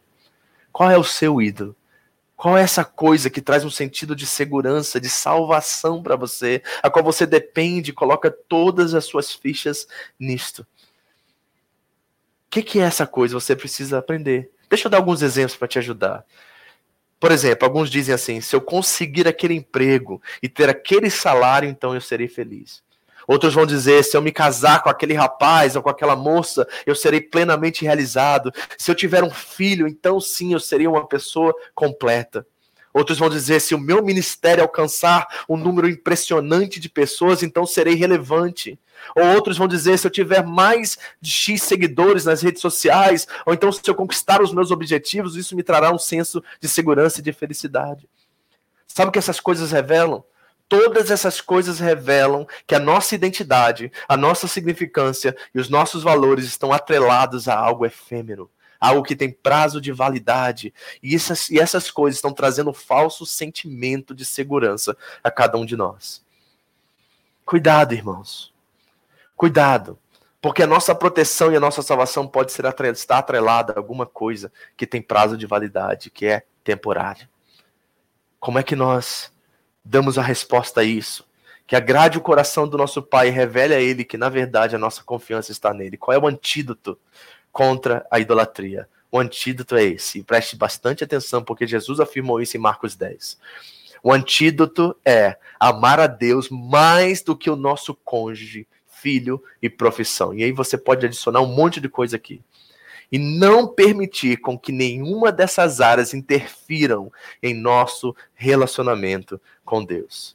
Qual 0.70 0.90
é 0.90 0.98
o 0.98 1.04
seu 1.04 1.40
ídolo? 1.40 1.76
Qual 2.42 2.58
é 2.58 2.62
essa 2.62 2.84
coisa 2.84 3.30
que 3.30 3.40
traz 3.40 3.64
um 3.64 3.70
sentido 3.70 4.16
de 4.16 4.26
segurança, 4.26 5.00
de 5.00 5.08
salvação 5.08 6.02
para 6.02 6.16
você, 6.16 6.60
a 6.82 6.90
qual 6.90 7.04
você 7.04 7.24
depende, 7.24 7.92
coloca 7.92 8.30
todas 8.30 8.94
as 8.94 9.04
suas 9.04 9.32
fichas 9.32 9.86
nisto? 10.18 10.62
O 10.62 10.66
que, 12.50 12.62
que 12.62 12.80
é 12.80 12.82
essa 12.82 13.06
coisa? 13.06 13.38
Você 13.38 13.54
precisa 13.54 13.98
aprender. 13.98 14.50
Deixa 14.72 14.86
eu 14.86 14.90
dar 14.90 14.96
alguns 14.96 15.20
exemplos 15.20 15.54
para 15.54 15.68
te 15.68 15.78
ajudar. 15.78 16.24
Por 17.20 17.30
exemplo, 17.30 17.68
alguns 17.68 17.90
dizem 17.90 18.14
assim: 18.14 18.40
se 18.40 18.56
eu 18.56 18.60
conseguir 18.62 19.28
aquele 19.28 19.52
emprego 19.52 20.18
e 20.42 20.48
ter 20.48 20.66
aquele 20.66 21.10
salário, 21.10 21.68
então 21.68 21.94
eu 21.94 22.00
serei 22.00 22.26
feliz. 22.26 22.82
Outros 23.28 23.52
vão 23.52 23.66
dizer: 23.66 24.02
se 24.02 24.16
eu 24.16 24.22
me 24.22 24.32
casar 24.32 24.82
com 24.82 24.88
aquele 24.88 25.12
rapaz 25.12 25.76
ou 25.76 25.82
com 25.82 25.90
aquela 25.90 26.16
moça, 26.16 26.66
eu 26.86 26.94
serei 26.94 27.20
plenamente 27.20 27.84
realizado. 27.84 28.50
Se 28.78 28.90
eu 28.90 28.94
tiver 28.94 29.22
um 29.22 29.30
filho, 29.30 29.86
então 29.86 30.18
sim, 30.18 30.54
eu 30.54 30.60
serei 30.60 30.86
uma 30.86 31.06
pessoa 31.06 31.54
completa. 31.74 32.46
Outros 32.92 33.18
vão 33.18 33.30
dizer: 33.30 33.60
se 33.60 33.74
o 33.74 33.78
meu 33.78 34.02
ministério 34.04 34.62
alcançar 34.62 35.26
um 35.48 35.56
número 35.56 35.88
impressionante 35.88 36.78
de 36.78 36.88
pessoas, 36.88 37.42
então 37.42 37.64
serei 37.64 37.94
relevante. 37.94 38.78
Ou 39.16 39.24
outros 39.34 39.56
vão 39.56 39.66
dizer: 39.66 39.98
se 39.98 40.06
eu 40.06 40.10
tiver 40.10 40.44
mais 40.44 40.98
de 41.20 41.30
X 41.30 41.62
seguidores 41.62 42.24
nas 42.24 42.42
redes 42.42 42.60
sociais, 42.60 43.26
ou 43.46 43.54
então 43.54 43.72
se 43.72 43.80
eu 43.86 43.94
conquistar 43.94 44.42
os 44.42 44.52
meus 44.52 44.70
objetivos, 44.70 45.36
isso 45.36 45.56
me 45.56 45.62
trará 45.62 45.92
um 45.92 45.98
senso 45.98 46.42
de 46.60 46.68
segurança 46.68 47.20
e 47.20 47.22
de 47.22 47.32
felicidade. 47.32 48.08
Sabe 48.86 49.08
o 49.08 49.12
que 49.12 49.18
essas 49.18 49.40
coisas 49.40 49.72
revelam? 49.72 50.22
Todas 50.68 51.10
essas 51.10 51.40
coisas 51.40 51.78
revelam 51.78 52.46
que 52.66 52.74
a 52.74 52.78
nossa 52.78 53.14
identidade, 53.14 53.92
a 54.08 54.16
nossa 54.16 54.48
significância 54.48 55.36
e 55.54 55.60
os 55.60 55.68
nossos 55.68 56.02
valores 56.02 56.46
estão 56.46 56.72
atrelados 56.72 57.46
a 57.46 57.54
algo 57.54 57.84
efêmero, 57.84 58.50
algo 58.82 59.04
que 59.04 59.14
tem 59.14 59.30
prazo 59.30 59.80
de 59.80 59.92
validade. 59.92 60.74
E 61.00 61.14
essas, 61.14 61.48
e 61.48 61.60
essas 61.60 61.88
coisas 61.88 62.18
estão 62.18 62.32
trazendo 62.32 62.70
um 62.70 62.74
falso 62.74 63.24
sentimento 63.24 64.12
de 64.12 64.24
segurança 64.24 64.96
a 65.22 65.30
cada 65.30 65.56
um 65.56 65.64
de 65.64 65.76
nós. 65.76 66.20
Cuidado, 67.46 67.94
irmãos. 67.94 68.52
Cuidado. 69.36 69.96
Porque 70.40 70.64
a 70.64 70.66
nossa 70.66 70.92
proteção 70.92 71.52
e 71.52 71.56
a 71.56 71.60
nossa 71.60 71.80
salvação 71.80 72.26
pode 72.26 72.50
ser 72.50 72.64
estar 72.86 73.18
atrelada 73.18 73.72
a 73.72 73.78
alguma 73.78 74.04
coisa 74.04 74.52
que 74.76 74.84
tem 74.84 75.00
prazo 75.00 75.36
de 75.36 75.46
validade, 75.46 76.10
que 76.10 76.26
é 76.26 76.44
temporário. 76.64 77.28
Como 78.40 78.58
é 78.58 78.64
que 78.64 78.74
nós 78.74 79.30
damos 79.84 80.18
a 80.18 80.22
resposta 80.22 80.80
a 80.80 80.84
isso. 80.84 81.24
Que 81.66 81.76
agrade 81.76 82.18
o 82.18 82.20
coração 82.20 82.66
do 82.68 82.76
nosso 82.76 83.00
Pai 83.00 83.28
e 83.28 83.30
revele 83.30 83.74
a 83.74 83.80
Ele 83.80 84.04
que, 84.04 84.16
na 84.16 84.28
verdade, 84.28 84.74
a 84.74 84.78
nossa 84.78 85.04
confiança 85.04 85.52
está 85.52 85.72
nele. 85.72 85.96
Qual 85.96 86.14
é 86.14 86.18
o 86.18 86.26
antídoto 86.26 86.98
contra 87.52 88.06
a 88.10 88.18
idolatria? 88.18 88.88
O 89.10 89.18
antídoto 89.18 89.76
é 89.76 89.84
esse. 89.84 90.20
E 90.20 90.24
preste 90.24 90.56
bastante 90.56 91.04
atenção, 91.04 91.44
porque 91.44 91.66
Jesus 91.66 92.00
afirmou 92.00 92.40
isso 92.40 92.56
em 92.56 92.60
Marcos 92.60 92.96
10. 92.96 93.38
O 94.02 94.12
antídoto 94.12 94.96
é 95.04 95.36
amar 95.60 96.00
a 96.00 96.06
Deus 96.08 96.48
mais 96.48 97.22
do 97.22 97.36
que 97.36 97.48
o 97.48 97.54
nosso 97.54 97.94
cônjuge, 97.94 98.66
filho 98.88 99.42
e 99.60 99.68
profissão. 99.68 100.34
E 100.34 100.42
aí 100.42 100.50
você 100.50 100.76
pode 100.78 101.06
adicionar 101.06 101.40
um 101.40 101.54
monte 101.54 101.80
de 101.80 101.88
coisa 101.88 102.16
aqui 102.16 102.42
e 103.12 103.18
não 103.18 103.68
permitir 103.68 104.38
com 104.38 104.58
que 104.58 104.72
nenhuma 104.72 105.30
dessas 105.30 105.82
áreas 105.82 106.14
interfiram 106.14 107.12
em 107.42 107.52
nosso 107.52 108.16
relacionamento 108.34 109.38
com 109.64 109.84
Deus. 109.84 110.34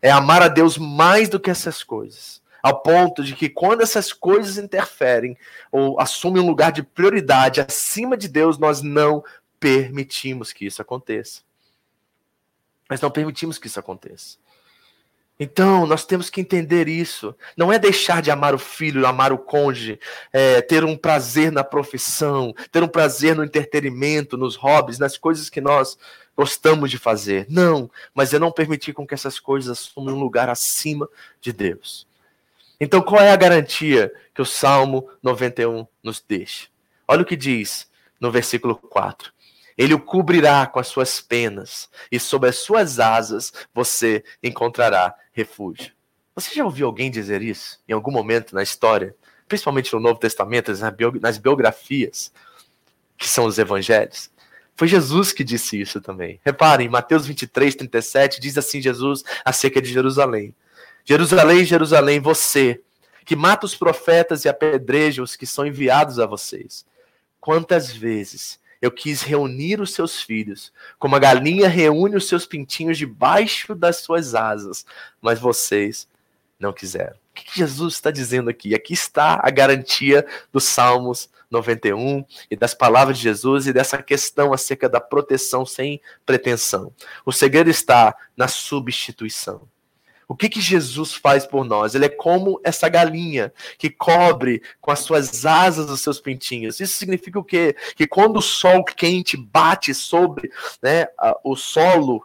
É 0.00 0.10
amar 0.10 0.40
a 0.40 0.48
Deus 0.48 0.78
mais 0.78 1.28
do 1.28 1.40
que 1.40 1.50
essas 1.50 1.82
coisas, 1.82 2.39
ao 2.62 2.82
ponto 2.82 3.22
de 3.22 3.34
que 3.34 3.48
quando 3.48 3.82
essas 3.82 4.12
coisas 4.12 4.58
interferem 4.58 5.36
ou 5.70 6.00
assumem 6.00 6.42
um 6.42 6.46
lugar 6.46 6.72
de 6.72 6.82
prioridade 6.82 7.60
acima 7.60 8.16
de 8.16 8.28
Deus, 8.28 8.58
nós 8.58 8.82
não 8.82 9.24
permitimos 9.58 10.52
que 10.52 10.66
isso 10.66 10.80
aconteça. 10.80 11.42
Nós 12.88 13.00
não 13.00 13.10
permitimos 13.10 13.58
que 13.58 13.66
isso 13.66 13.78
aconteça. 13.78 14.38
Então, 15.42 15.86
nós 15.86 16.04
temos 16.04 16.28
que 16.28 16.38
entender 16.38 16.86
isso. 16.86 17.34
Não 17.56 17.72
é 17.72 17.78
deixar 17.78 18.20
de 18.20 18.30
amar 18.30 18.54
o 18.54 18.58
filho, 18.58 19.06
amar 19.06 19.32
o 19.32 19.38
cônjuge, 19.38 19.98
é, 20.30 20.60
ter 20.60 20.84
um 20.84 20.94
prazer 20.94 21.50
na 21.50 21.64
profissão, 21.64 22.54
ter 22.70 22.82
um 22.82 22.88
prazer 22.88 23.34
no 23.34 23.42
entretenimento, 23.42 24.36
nos 24.36 24.54
hobbies, 24.54 24.98
nas 24.98 25.16
coisas 25.16 25.48
que 25.48 25.60
nós 25.60 25.96
gostamos 26.36 26.90
de 26.90 26.98
fazer. 26.98 27.46
Não, 27.48 27.90
mas 28.14 28.34
é 28.34 28.38
não 28.38 28.52
permitir 28.52 28.92
com 28.92 29.06
que 29.06 29.14
essas 29.14 29.40
coisas 29.40 29.78
assumam 29.78 30.14
um 30.14 30.20
lugar 30.20 30.50
acima 30.50 31.08
de 31.40 31.54
Deus. 31.54 32.06
Então, 32.80 33.02
qual 33.02 33.20
é 33.20 33.30
a 33.30 33.36
garantia 33.36 34.10
que 34.34 34.40
o 34.40 34.46
Salmo 34.46 35.10
91 35.22 35.86
nos 36.02 36.24
deixa? 36.26 36.68
Olha 37.06 37.20
o 37.22 37.26
que 37.26 37.36
diz 37.36 37.86
no 38.18 38.30
versículo 38.30 38.74
4. 38.74 39.32
Ele 39.76 39.94
o 39.94 40.00
cobrirá 40.00 40.66
com 40.66 40.78
as 40.78 40.88
suas 40.88 41.20
penas, 41.20 41.88
e 42.10 42.18
sob 42.18 42.48
as 42.48 42.56
suas 42.56 42.98
asas 42.98 43.52
você 43.74 44.24
encontrará 44.42 45.14
refúgio. 45.32 45.92
Você 46.34 46.54
já 46.54 46.64
ouviu 46.64 46.86
alguém 46.86 47.10
dizer 47.10 47.42
isso 47.42 47.78
em 47.88 47.92
algum 47.92 48.10
momento 48.10 48.54
na 48.54 48.62
história, 48.62 49.14
principalmente 49.46 49.92
no 49.92 50.00
Novo 50.00 50.18
Testamento, 50.18 50.72
nas 51.20 51.38
biografias, 51.38 52.32
que 53.16 53.28
são 53.28 53.44
os 53.44 53.58
evangelhos? 53.58 54.30
Foi 54.74 54.88
Jesus 54.88 55.32
que 55.32 55.44
disse 55.44 55.78
isso 55.78 56.00
também. 56.00 56.40
Reparem, 56.42 56.88
Mateus 56.88 57.26
23, 57.26 57.74
37 57.74 58.40
diz 58.40 58.56
assim: 58.56 58.80
Jesus 58.80 59.22
acerca 59.44 59.82
de 59.82 59.92
Jerusalém: 59.92 60.54
Jerusalém, 61.04 61.64
Jerusalém, 61.64 62.20
você 62.20 62.80
que 63.24 63.36
mata 63.36 63.66
os 63.66 63.74
profetas 63.74 64.44
e 64.44 64.48
apedreja 64.48 65.22
os 65.22 65.36
que 65.36 65.46
são 65.46 65.66
enviados 65.66 66.18
a 66.18 66.26
vocês. 66.26 66.84
Quantas 67.40 67.92
vezes 67.92 68.58
eu 68.82 68.90
quis 68.90 69.22
reunir 69.22 69.80
os 69.80 69.92
seus 69.92 70.22
filhos, 70.22 70.72
como 70.98 71.14
a 71.14 71.18
galinha 71.18 71.68
reúne 71.68 72.16
os 72.16 72.26
seus 72.26 72.46
pintinhos 72.46 72.98
debaixo 72.98 73.74
das 73.74 73.98
suas 73.98 74.34
asas, 74.34 74.86
mas 75.20 75.38
vocês 75.38 76.08
não 76.58 76.72
quiseram. 76.72 77.14
O 77.30 77.34
que 77.34 77.58
Jesus 77.58 77.94
está 77.94 78.10
dizendo 78.10 78.50
aqui? 78.50 78.74
Aqui 78.74 78.94
está 78.94 79.40
a 79.42 79.50
garantia 79.50 80.26
dos 80.52 80.64
Salmos 80.64 81.28
91 81.50 82.24
e 82.50 82.56
das 82.56 82.74
palavras 82.74 83.16
de 83.16 83.24
Jesus 83.24 83.66
e 83.66 83.72
dessa 83.72 84.02
questão 84.02 84.52
acerca 84.52 84.88
da 84.88 85.00
proteção 85.00 85.64
sem 85.66 86.00
pretensão. 86.24 86.92
O 87.24 87.32
segredo 87.32 87.70
está 87.70 88.14
na 88.36 88.48
substituição. 88.48 89.68
O 90.30 90.36
que, 90.36 90.48
que 90.48 90.60
Jesus 90.60 91.12
faz 91.12 91.44
por 91.44 91.64
nós? 91.64 91.96
Ele 91.96 92.04
é 92.04 92.08
como 92.08 92.60
essa 92.62 92.88
galinha 92.88 93.52
que 93.76 93.90
cobre 93.90 94.62
com 94.80 94.92
as 94.92 95.00
suas 95.00 95.44
asas 95.44 95.90
os 95.90 96.02
seus 96.02 96.20
pintinhos. 96.20 96.78
Isso 96.78 96.96
significa 96.96 97.36
o 97.36 97.42
quê? 97.42 97.74
Que 97.96 98.06
quando 98.06 98.36
o 98.36 98.40
sol 98.40 98.84
quente 98.84 99.36
bate 99.36 99.92
sobre 99.92 100.48
né, 100.80 101.08
o 101.42 101.56
solo, 101.56 102.24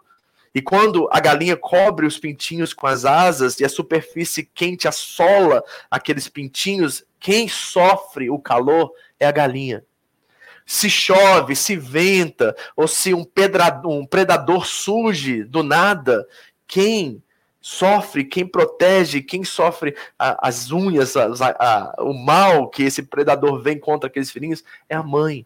e 0.54 0.62
quando 0.62 1.08
a 1.10 1.18
galinha 1.18 1.56
cobre 1.56 2.06
os 2.06 2.16
pintinhos 2.16 2.72
com 2.72 2.86
as 2.86 3.04
asas 3.04 3.58
e 3.58 3.64
a 3.64 3.68
superfície 3.68 4.48
quente 4.54 4.86
assola 4.86 5.60
aqueles 5.90 6.28
pintinhos, 6.28 7.04
quem 7.18 7.48
sofre 7.48 8.30
o 8.30 8.38
calor 8.38 8.92
é 9.18 9.26
a 9.26 9.32
galinha. 9.32 9.82
Se 10.64 10.88
chove, 10.88 11.56
se 11.56 11.74
venta, 11.74 12.54
ou 12.76 12.86
se 12.86 13.12
um, 13.12 13.24
pedrador, 13.24 13.90
um 13.90 14.06
predador 14.06 14.64
surge 14.64 15.42
do 15.42 15.64
nada, 15.64 16.24
quem 16.68 17.20
sofre, 17.66 18.22
quem 18.22 18.46
protege, 18.46 19.20
quem 19.20 19.42
sofre 19.42 19.96
a, 20.16 20.46
as 20.48 20.70
unhas, 20.70 21.16
a, 21.16 21.26
a, 21.58 21.94
o 22.00 22.14
mal 22.14 22.70
que 22.70 22.84
esse 22.84 23.02
predador 23.02 23.60
vem 23.60 23.76
contra 23.76 24.06
aqueles 24.06 24.30
filhinhos, 24.30 24.62
é 24.88 24.94
a 24.94 25.02
mãe. 25.02 25.44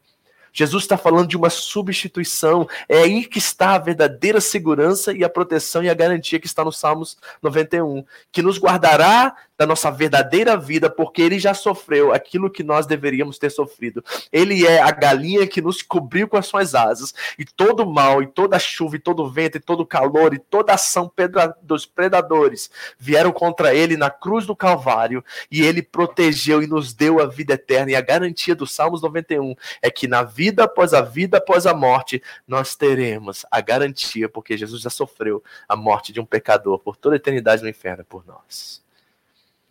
Jesus 0.53 0.85
está 0.85 0.97
falando 0.97 1.29
de 1.29 1.37
uma 1.37 1.51
substituição. 1.51 2.69
É 2.89 2.99
aí 2.99 3.25
que 3.25 3.39
está 3.39 3.75
a 3.75 3.79
verdadeira 3.79 4.41
segurança 4.41 5.13
e 5.13 5.25
a 5.25 5.29
proteção 5.29 5.83
e 5.83 5.91
a 5.91 5.95
garantia 5.95 6.41
que 6.41 6.47
está 6.47 6.65
no 6.65 6.73
Salmos 6.73 7.17
91, 7.43 8.05
que 8.33 8.43
nos 8.43 8.59
guardará 8.59 9.35
da 9.61 9.67
nossa 9.67 9.91
verdadeira 9.91 10.57
vida, 10.57 10.89
porque 10.89 11.21
ele 11.21 11.39
já 11.39 11.53
sofreu 11.53 12.15
aquilo 12.15 12.49
que 12.49 12.63
nós 12.63 12.87
deveríamos 12.87 13.39
ter 13.39 13.51
sofrido. 13.51 14.03
Ele 14.33 14.67
é 14.67 14.81
a 14.81 14.91
galinha 14.91 15.47
que 15.47 15.61
nos 15.61 15.83
cobriu 15.83 16.27
com 16.27 16.39
as 16.39 16.47
suas 16.47 16.75
asas, 16.75 17.13
e 17.39 17.45
todo 17.45 17.85
mal, 17.85 18.23
e 18.23 18.27
toda 18.27 18.59
chuva, 18.59 18.97
e 18.97 18.99
todo 18.99 19.29
vento, 19.29 19.59
e 19.59 19.61
todo 19.61 19.85
calor, 19.85 20.33
e 20.33 20.39
toda 20.39 20.73
ação 20.73 21.13
dos 21.61 21.85
predadores 21.85 22.71
vieram 22.99 23.33
contra 23.33 23.75
ele 23.75 23.99
na 23.99 24.09
cruz 24.09 24.47
do 24.47 24.57
Calvário, 24.57 25.23
e 25.51 25.61
ele 25.61 25.83
protegeu 25.83 26.63
e 26.63 26.67
nos 26.67 26.95
deu 26.95 27.21
a 27.21 27.27
vida 27.27 27.53
eterna. 27.53 27.93
E 27.93 27.97
a 27.97 28.01
garantia 28.01 28.55
do 28.55 28.67
Salmos 28.67 29.03
91 29.03 29.55
é 29.83 29.91
que 29.91 30.09
na 30.09 30.23
vida 30.23 30.40
após 30.65 30.95
a 30.95 31.03
vida 31.03 31.39
após 31.39 31.67
a 31.67 31.75
morte, 31.75 32.23
nós 32.47 32.75
teremos 32.75 33.45
a 33.51 33.61
garantia, 33.61 34.29
porque 34.29 34.57
Jesus 34.57 34.81
já 34.83 34.91
sofreu 34.91 35.43
a 35.69 35.77
morte 35.77 36.13
de 36.13 36.21
um 36.21 36.25
pecador 36.25 36.79
por 36.79 36.97
toda 36.97 37.15
a 37.15 37.19
eternidade 37.19 37.63
no 37.63 37.69
inferno 37.69 38.05
por 38.05 38.27
nós. 38.27 38.83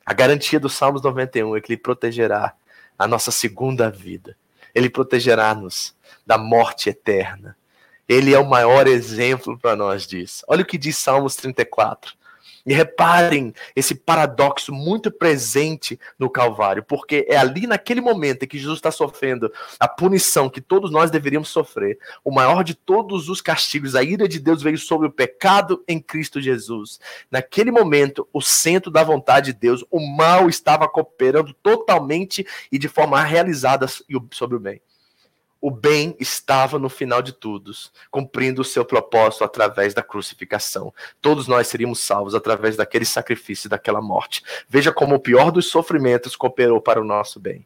A 0.05 0.13
garantia 0.13 0.59
do 0.59 0.69
Salmos 0.69 1.01
91 1.01 1.55
é 1.55 1.61
que 1.61 1.71
ele 1.71 1.81
protegerá 1.81 2.53
a 2.97 3.07
nossa 3.07 3.31
segunda 3.31 3.89
vida. 3.89 4.35
Ele 4.75 4.89
protegerá-nos 4.89 5.95
da 6.25 6.37
morte 6.37 6.89
eterna. 6.89 7.55
Ele 8.07 8.33
é 8.33 8.39
o 8.39 8.49
maior 8.49 8.87
exemplo 8.87 9.57
para 9.57 9.75
nós 9.75 10.05
disso. 10.05 10.43
Olha 10.47 10.63
o 10.63 10.65
que 10.65 10.77
diz 10.77 10.97
Salmos 10.97 11.35
34. 11.35 12.13
E 12.65 12.73
reparem 12.73 13.53
esse 13.75 13.95
paradoxo 13.95 14.71
muito 14.71 15.11
presente 15.11 15.99
no 16.17 16.29
Calvário, 16.29 16.83
porque 16.83 17.25
é 17.29 17.37
ali 17.37 17.65
naquele 17.65 18.01
momento 18.01 18.43
em 18.43 18.47
que 18.47 18.57
Jesus 18.57 18.77
está 18.77 18.91
sofrendo 18.91 19.51
a 19.79 19.87
punição 19.87 20.49
que 20.49 20.61
todos 20.61 20.91
nós 20.91 21.11
deveríamos 21.11 21.49
sofrer, 21.49 21.97
o 22.23 22.31
maior 22.31 22.63
de 22.63 22.73
todos 22.73 23.29
os 23.29 23.41
castigos, 23.41 23.95
a 23.95 24.03
ira 24.03 24.27
de 24.27 24.39
Deus 24.39 24.61
veio 24.61 24.77
sobre 24.77 25.07
o 25.07 25.11
pecado 25.11 25.83
em 25.87 25.99
Cristo 25.99 26.41
Jesus. 26.41 26.99
Naquele 27.31 27.71
momento, 27.71 28.27
o 28.33 28.41
centro 28.41 28.91
da 28.91 29.03
vontade 29.03 29.53
de 29.53 29.59
Deus, 29.59 29.83
o 29.89 29.99
mal 29.99 30.49
estava 30.49 30.87
cooperando 30.87 31.53
totalmente 31.53 32.45
e 32.71 32.77
de 32.77 32.87
forma 32.87 33.21
realizada 33.21 33.87
sobre 34.31 34.55
o 34.55 34.59
bem 34.59 34.81
o 35.61 35.69
bem 35.69 36.15
estava 36.19 36.79
no 36.79 36.89
final 36.89 37.21
de 37.21 37.33
todos, 37.33 37.91
cumprindo 38.09 38.61
o 38.61 38.65
seu 38.65 38.85
propósito 38.85 39.43
através 39.43 39.93
da 39.93 40.01
crucificação. 40.01 40.93
Todos 41.21 41.47
nós 41.47 41.67
seríamos 41.67 41.99
salvos 41.99 42.33
através 42.33 42.75
daquele 42.77 43.05
sacrifício, 43.05 43.69
daquela 43.69 44.01
morte. 44.01 44.43
Veja 44.67 44.91
como 44.91 45.15
o 45.15 45.19
pior 45.19 45.51
dos 45.51 45.67
sofrimentos 45.67 46.35
cooperou 46.35 46.81
para 46.81 47.01
o 47.01 47.05
nosso 47.05 47.39
bem. 47.39 47.65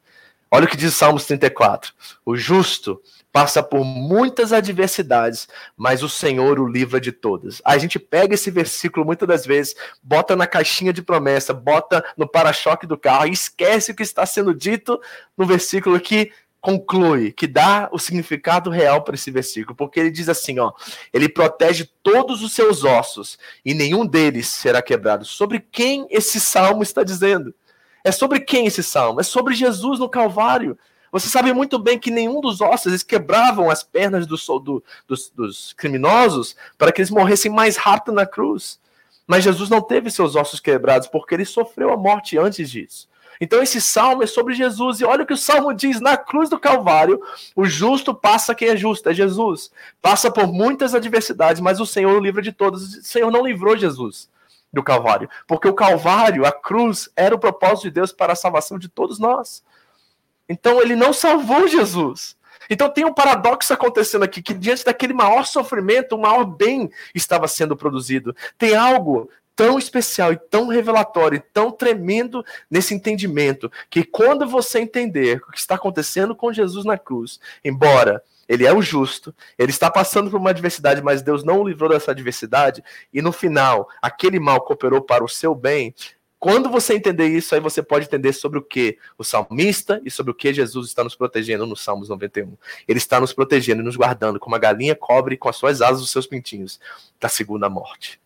Olha 0.50 0.66
o 0.66 0.68
que 0.68 0.78
diz 0.78 0.94
Salmos 0.94 1.26
34. 1.26 1.92
O 2.24 2.38
justo 2.38 3.02
passa 3.32 3.64
por 3.64 3.84
muitas 3.84 4.54
adversidades, 4.54 5.48
mas 5.76 6.04
o 6.04 6.08
Senhor 6.08 6.60
o 6.60 6.68
livra 6.68 7.02
de 7.02 7.12
todas. 7.12 7.60
a 7.66 7.76
gente 7.80 7.98
pega 7.98 8.36
esse 8.36 8.52
versículo 8.52 9.04
muitas 9.04 9.28
das 9.28 9.44
vezes, 9.44 9.76
bota 10.04 10.36
na 10.36 10.46
caixinha 10.46 10.94
de 10.94 11.02
promessa, 11.02 11.52
bota 11.52 12.06
no 12.16 12.30
para-choque 12.30 12.86
do 12.86 12.96
carro 12.96 13.26
e 13.26 13.32
esquece 13.32 13.92
o 13.92 13.96
que 13.96 14.04
está 14.04 14.28
sendo 14.28 14.54
dito 14.54 15.02
no 15.36 15.48
versículo 15.48 16.00
que 16.00 16.32
conclui, 16.64 17.34
que 17.34 17.46
dá 17.46 17.90
o 17.92 18.00
significado 18.00 18.70
real 18.70 19.02
para 19.02 19.16
esse 19.16 19.30
versículo, 19.30 19.76
porque 19.76 20.00
ele 20.00 20.10
diz 20.10 20.30
assim, 20.30 20.60
ó, 20.60 20.72
ele 21.12 21.28
protege 21.28 21.90
todos 22.02 22.42
os 22.42 22.54
seus 22.54 22.86
ossos 22.86 23.38
e 23.66 23.74
nenhum 23.74 24.06
deles 24.06 24.48
será 24.48 24.82
quebrado. 24.82 25.26
Sobre 25.26 25.60
quem 25.60 26.08
esse 26.10 26.40
salmo 26.40 26.82
está 26.82 27.04
dizendo? 27.04 27.54
É 28.02 28.14
sobre 28.14 28.40
quem 28.40 28.66
esse 28.66 28.82
salmo? 28.82 29.20
É 29.20 29.24
sobre 29.24 29.54
Jesus 29.54 30.00
no 30.00 30.08
Calvário. 30.08 30.78
Você 31.12 31.28
sabe 31.28 31.52
muito 31.52 31.78
bem 31.78 32.00
que 32.00 32.10
nenhum 32.10 32.40
dos 32.40 32.62
ossos 32.62 32.86
eles 32.86 33.04
quebravam 33.04 33.70
as 33.70 33.84
pernas 33.84 34.26
do, 34.26 34.38
do, 34.60 34.82
dos, 35.06 35.30
dos 35.36 35.74
criminosos 35.74 36.56
para 36.78 36.94
que 36.94 37.02
eles 37.02 37.12
morressem 37.12 37.52
mais 37.52 37.76
rápido 37.76 38.14
na 38.14 38.26
cruz. 38.26 38.80
Mas 39.28 39.44
Jesus 39.44 39.70
não 39.70 39.82
teve 39.82 40.10
seus 40.10 40.34
ossos 40.34 40.62
quebrados 40.62 41.10
porque 41.10 41.36
ele 41.36 41.44
sofreu 41.44 41.92
a 41.92 41.98
morte 41.98 42.38
antes 42.38 42.72
disso. 42.72 43.10
Então 43.40 43.62
esse 43.62 43.82
salmo 43.82 44.24
é 44.24 44.28
sobre 44.28 44.54
Jesus. 44.54 45.00
E 45.00 45.06
olha 45.06 45.24
o 45.24 45.26
que 45.26 45.34
o 45.34 45.38
salmo 45.38 45.74
diz: 45.74 46.00
na 46.00 46.18
cruz 46.18 46.50
do 46.50 46.60
Calvário, 46.60 47.22
o 47.56 47.66
justo 47.66 48.14
passa 48.14 48.56
quem 48.56 48.70
é 48.70 48.78
justo, 48.78 49.10
é 49.10 49.14
Jesus. 49.14 49.72
Passa 50.02 50.32
por 50.32 50.48
muitas 50.48 50.94
adversidades, 50.96 51.62
mas 51.62 51.80
o 51.80 51.86
Senhor 51.86 52.18
o 52.18 52.22
livra 52.22 52.42
de 52.42 52.52
todas. 52.52 52.82
O 52.82 53.04
Senhor 53.04 53.32
não 53.32 53.46
livrou 53.46 53.78
Jesus 53.78 54.30
do 54.72 54.82
Calvário, 54.82 55.30
porque 55.48 55.68
o 55.68 55.74
Calvário, 55.74 56.46
a 56.46 56.52
cruz, 56.52 57.10
era 57.16 57.36
o 57.36 57.40
propósito 57.40 57.84
de 57.84 57.92
Deus 57.92 58.12
para 58.12 58.34
a 58.34 58.36
salvação 58.36 58.80
de 58.80 58.90
todos 58.90 59.20
nós. 59.20 59.64
Então 60.50 60.82
ele 60.82 60.96
não 60.96 61.14
salvou 61.14 61.68
Jesus. 61.68 62.36
Então 62.70 62.90
tem 62.90 63.06
um 63.06 63.14
paradoxo 63.14 63.74
acontecendo 63.74 64.24
aqui, 64.24 64.42
que 64.42 64.54
diante 64.54 64.86
daquele 64.86 65.14
maior 65.14 65.46
sofrimento, 65.46 66.16
o 66.16 66.22
maior 66.22 66.46
bem 66.46 66.90
estava 67.14 67.48
sendo 67.48 67.76
produzido. 67.76 68.36
Tem 68.58 68.76
algo 68.76 69.30
tão 69.56 69.78
especial 69.78 70.34
e 70.34 70.38
tão 70.38 70.68
revelatório 70.68 71.38
e 71.38 71.40
tão 71.54 71.72
tremendo 71.72 72.44
nesse 72.70 72.94
entendimento 72.94 73.72
que 73.90 74.04
quando 74.04 74.48
você 74.48 74.80
entender 74.80 75.42
o 75.48 75.52
que 75.52 75.60
está 75.60 75.76
acontecendo 75.76 76.36
com 76.36 76.54
Jesus 76.54 76.86
na 76.86 76.98
cruz, 76.98 77.40
embora 77.64 78.24
ele 78.48 78.66
é 78.66 78.74
o 78.74 78.82
justo, 78.82 79.34
ele 79.58 79.72
está 79.72 79.90
passando 79.90 80.30
por 80.30 80.40
uma 80.40 80.50
adversidade, 80.50 81.02
mas 81.02 81.22
Deus 81.22 81.44
não 81.44 81.62
o 81.62 81.68
livrou 81.68 81.90
dessa 81.90 82.12
adversidade, 82.12 82.84
e 83.14 83.22
no 83.22 83.32
final, 83.32 83.88
aquele 84.02 84.40
mal 84.40 84.62
cooperou 84.62 85.02
para 85.02 85.24
o 85.24 85.30
seu 85.30 85.56
bem. 85.56 85.96
Quando 86.38 86.70
você 86.70 86.94
entender 86.94 87.28
isso, 87.28 87.56
aí 87.56 87.62
você 87.62 87.82
pode 87.82 88.06
entender 88.06 88.34
sobre 88.34 88.60
o 88.60 88.62
que 88.62 88.98
o 89.18 89.24
salmista 89.24 90.02
e 90.04 90.12
sobre 90.12 90.32
o 90.34 90.36
que 90.36 90.54
Jesus 90.54 90.90
está 90.90 91.02
nos 91.02 91.16
protegendo 91.16 91.66
no 91.66 91.76
Salmos 91.76 92.10
91. 92.10 92.58
Ele 92.86 92.98
está 92.98 93.18
nos 93.18 93.32
protegendo 93.32 93.82
e 93.82 93.86
nos 93.86 93.96
guardando 93.96 94.42
como 94.42 94.54
a 94.54 94.60
galinha 94.60 94.94
cobre 94.94 95.38
com 95.38 95.48
as 95.48 95.56
suas 95.56 95.82
asas 95.82 96.02
os 96.02 96.10
seus 96.10 96.28
pintinhos 96.28 96.82
da 97.18 97.30
segunda 97.30 97.70
morte. 97.70 98.23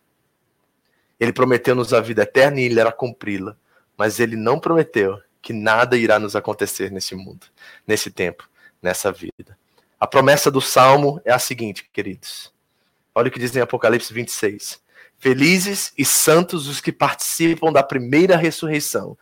Ele 1.18 1.32
prometeu-nos 1.32 1.92
a 1.92 2.00
vida 2.00 2.22
eterna 2.22 2.60
e 2.60 2.64
ele 2.64 2.80
irá 2.80 2.92
cumpri-la. 2.92 3.56
Mas 3.96 4.20
ele 4.20 4.36
não 4.36 4.60
prometeu 4.60 5.20
que 5.42 5.52
nada 5.52 5.96
irá 5.96 6.18
nos 6.18 6.36
acontecer 6.36 6.90
nesse 6.90 7.14
mundo, 7.14 7.46
nesse 7.86 8.10
tempo, 8.10 8.48
nessa 8.82 9.10
vida. 9.10 9.56
A 9.98 10.06
promessa 10.06 10.50
do 10.50 10.60
Salmo 10.60 11.20
é 11.24 11.32
a 11.32 11.38
seguinte, 11.38 11.88
queridos. 11.92 12.52
Olha 13.14 13.28
o 13.28 13.30
que 13.30 13.38
diz 13.38 13.54
em 13.56 13.60
Apocalipse 13.60 14.12
26. 14.12 14.80
Felizes 15.18 15.92
e 15.98 16.04
santos 16.04 16.68
os 16.68 16.80
que 16.80 16.92
participam 16.92 17.72
da 17.72 17.82
primeira 17.82 18.36
ressurreição. 18.36 19.18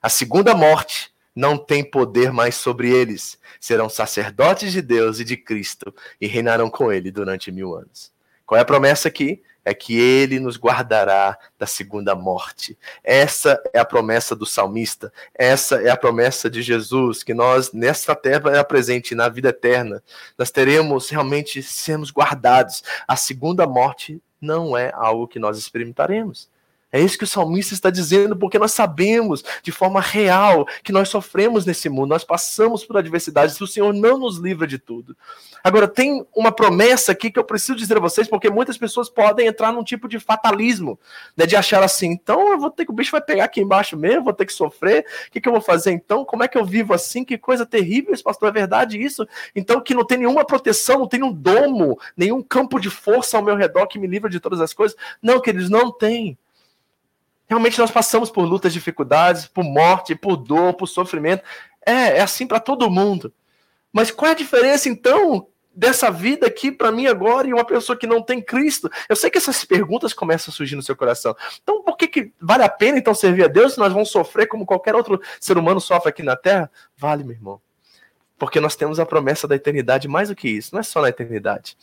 A 0.00 0.08
segunda 0.08 0.54
morte 0.54 1.12
não 1.34 1.58
tem 1.58 1.82
poder 1.82 2.32
mais 2.32 2.54
sobre 2.54 2.90
eles. 2.90 3.38
Serão 3.58 3.88
sacerdotes 3.88 4.70
de 4.70 4.80
Deus 4.80 5.18
e 5.18 5.24
de 5.24 5.36
Cristo 5.36 5.92
e 6.20 6.28
reinarão 6.28 6.70
com 6.70 6.92
ele 6.92 7.10
durante 7.10 7.50
mil 7.50 7.74
anos. 7.74 8.12
Qual 8.46 8.56
é 8.58 8.62
a 8.62 8.64
promessa 8.64 9.08
aqui? 9.08 9.42
É 9.64 9.74
que 9.74 9.98
ele 9.98 10.40
nos 10.40 10.56
guardará 10.56 11.38
da 11.58 11.66
segunda 11.66 12.14
morte. 12.14 12.76
Essa 13.04 13.60
é 13.72 13.78
a 13.78 13.84
promessa 13.84 14.34
do 14.34 14.46
salmista, 14.46 15.12
essa 15.34 15.76
é 15.76 15.90
a 15.90 15.96
promessa 15.96 16.48
de 16.48 16.62
Jesus, 16.62 17.22
que 17.22 17.34
nós, 17.34 17.72
nesta 17.72 18.14
terra 18.14 18.56
é 18.56 18.64
presente, 18.64 19.14
na 19.14 19.28
vida 19.28 19.50
eterna, 19.50 20.02
nós 20.38 20.50
teremos 20.50 21.10
realmente 21.10 21.62
sermos 21.62 22.10
guardados. 22.10 22.82
A 23.06 23.16
segunda 23.16 23.66
morte 23.66 24.20
não 24.40 24.76
é 24.76 24.90
algo 24.94 25.28
que 25.28 25.38
nós 25.38 25.58
experimentaremos. 25.58 26.48
É 26.92 27.00
isso 27.00 27.16
que 27.16 27.24
o 27.24 27.26
salmista 27.26 27.72
está 27.72 27.88
dizendo, 27.88 28.36
porque 28.36 28.58
nós 28.58 28.72
sabemos 28.72 29.44
de 29.62 29.70
forma 29.70 30.00
real 30.00 30.66
que 30.82 30.92
nós 30.92 31.08
sofremos 31.08 31.64
nesse 31.64 31.88
mundo, 31.88 32.10
nós 32.10 32.24
passamos 32.24 32.84
por 32.84 32.96
adversidades, 32.96 33.60
o 33.60 33.66
Senhor 33.66 33.92
não 33.92 34.18
nos 34.18 34.38
livra 34.38 34.66
de 34.66 34.78
tudo. 34.78 35.16
Agora, 35.62 35.86
tem 35.86 36.26
uma 36.34 36.50
promessa 36.50 37.12
aqui 37.12 37.30
que 37.30 37.38
eu 37.38 37.44
preciso 37.44 37.76
dizer 37.76 37.96
a 37.96 38.00
vocês, 38.00 38.26
porque 38.26 38.50
muitas 38.50 38.76
pessoas 38.76 39.08
podem 39.08 39.46
entrar 39.46 39.72
num 39.72 39.84
tipo 39.84 40.08
de 40.08 40.18
fatalismo, 40.18 40.98
né, 41.36 41.46
de 41.46 41.54
achar 41.54 41.82
assim, 41.82 42.08
então 42.08 42.52
eu 42.52 42.58
vou 42.58 42.70
ter 42.70 42.84
que 42.84 42.90
o 42.90 42.94
bicho 42.94 43.12
vai 43.12 43.20
pegar 43.20 43.44
aqui 43.44 43.60
embaixo 43.60 43.96
mesmo, 43.96 44.24
vou 44.24 44.32
ter 44.32 44.46
que 44.46 44.52
sofrer, 44.52 45.04
o 45.28 45.30
que, 45.30 45.40
que 45.40 45.48
eu 45.48 45.52
vou 45.52 45.60
fazer 45.60 45.92
então? 45.92 46.24
Como 46.24 46.42
é 46.42 46.48
que 46.48 46.58
eu 46.58 46.64
vivo 46.64 46.92
assim? 46.92 47.24
Que 47.24 47.38
coisa 47.38 47.64
terrível, 47.64 48.12
esse 48.12 48.22
pastor, 48.22 48.48
é 48.48 48.52
verdade 48.52 49.00
isso? 49.00 49.26
Então, 49.54 49.80
que 49.80 49.94
não 49.94 50.04
tem 50.04 50.18
nenhuma 50.18 50.44
proteção, 50.44 51.00
não 51.00 51.08
tem 51.08 51.22
um 51.22 51.32
domo, 51.32 51.98
nenhum 52.16 52.42
campo 52.42 52.80
de 52.80 52.90
força 52.90 53.36
ao 53.36 53.44
meu 53.44 53.54
redor 53.54 53.86
que 53.86 53.98
me 53.98 54.06
livra 54.06 54.30
de 54.30 54.40
todas 54.40 54.60
as 54.60 54.72
coisas. 54.72 54.96
Não, 55.22 55.40
queridos, 55.40 55.70
não 55.70 55.92
tem. 55.92 56.36
Realmente 57.50 57.80
nós 57.80 57.90
passamos 57.90 58.30
por 58.30 58.44
lutas, 58.44 58.72
dificuldades, 58.72 59.48
por 59.48 59.64
morte, 59.64 60.14
por 60.14 60.36
dor, 60.36 60.72
por 60.74 60.86
sofrimento. 60.86 61.42
É, 61.84 62.18
é 62.18 62.20
assim 62.20 62.46
para 62.46 62.60
todo 62.60 62.88
mundo. 62.88 63.34
Mas 63.92 64.12
qual 64.12 64.28
é 64.28 64.30
a 64.34 64.36
diferença 64.36 64.88
então 64.88 65.48
dessa 65.74 66.12
vida 66.12 66.46
aqui 66.46 66.70
para 66.70 66.92
mim 66.92 67.08
agora 67.08 67.48
e 67.48 67.52
uma 67.52 67.64
pessoa 67.64 67.98
que 67.98 68.06
não 68.06 68.22
tem 68.22 68.40
Cristo? 68.40 68.88
Eu 69.08 69.16
sei 69.16 69.30
que 69.30 69.38
essas 69.38 69.64
perguntas 69.64 70.12
começam 70.12 70.52
a 70.52 70.54
surgir 70.54 70.76
no 70.76 70.82
seu 70.82 70.94
coração. 70.94 71.34
Então, 71.60 71.82
por 71.82 71.96
que, 71.96 72.06
que 72.06 72.32
vale 72.40 72.62
a 72.62 72.68
pena 72.68 72.98
então 72.98 73.12
servir 73.12 73.42
a 73.42 73.48
Deus 73.48 73.72
se 73.72 73.80
nós 73.80 73.92
vamos 73.92 74.12
sofrer 74.12 74.46
como 74.46 74.64
qualquer 74.64 74.94
outro 74.94 75.20
ser 75.40 75.58
humano 75.58 75.80
sofre 75.80 76.10
aqui 76.10 76.22
na 76.22 76.36
terra? 76.36 76.70
Vale, 76.96 77.24
meu 77.24 77.34
irmão. 77.34 77.60
Porque 78.38 78.60
nós 78.60 78.76
temos 78.76 79.00
a 79.00 79.04
promessa 79.04 79.48
da 79.48 79.56
eternidade 79.56 80.06
mais 80.06 80.28
do 80.28 80.36
que 80.36 80.48
isso, 80.48 80.72
não 80.72 80.78
é 80.78 80.84
só 80.84 81.02
na 81.02 81.08
eternidade. 81.08 81.76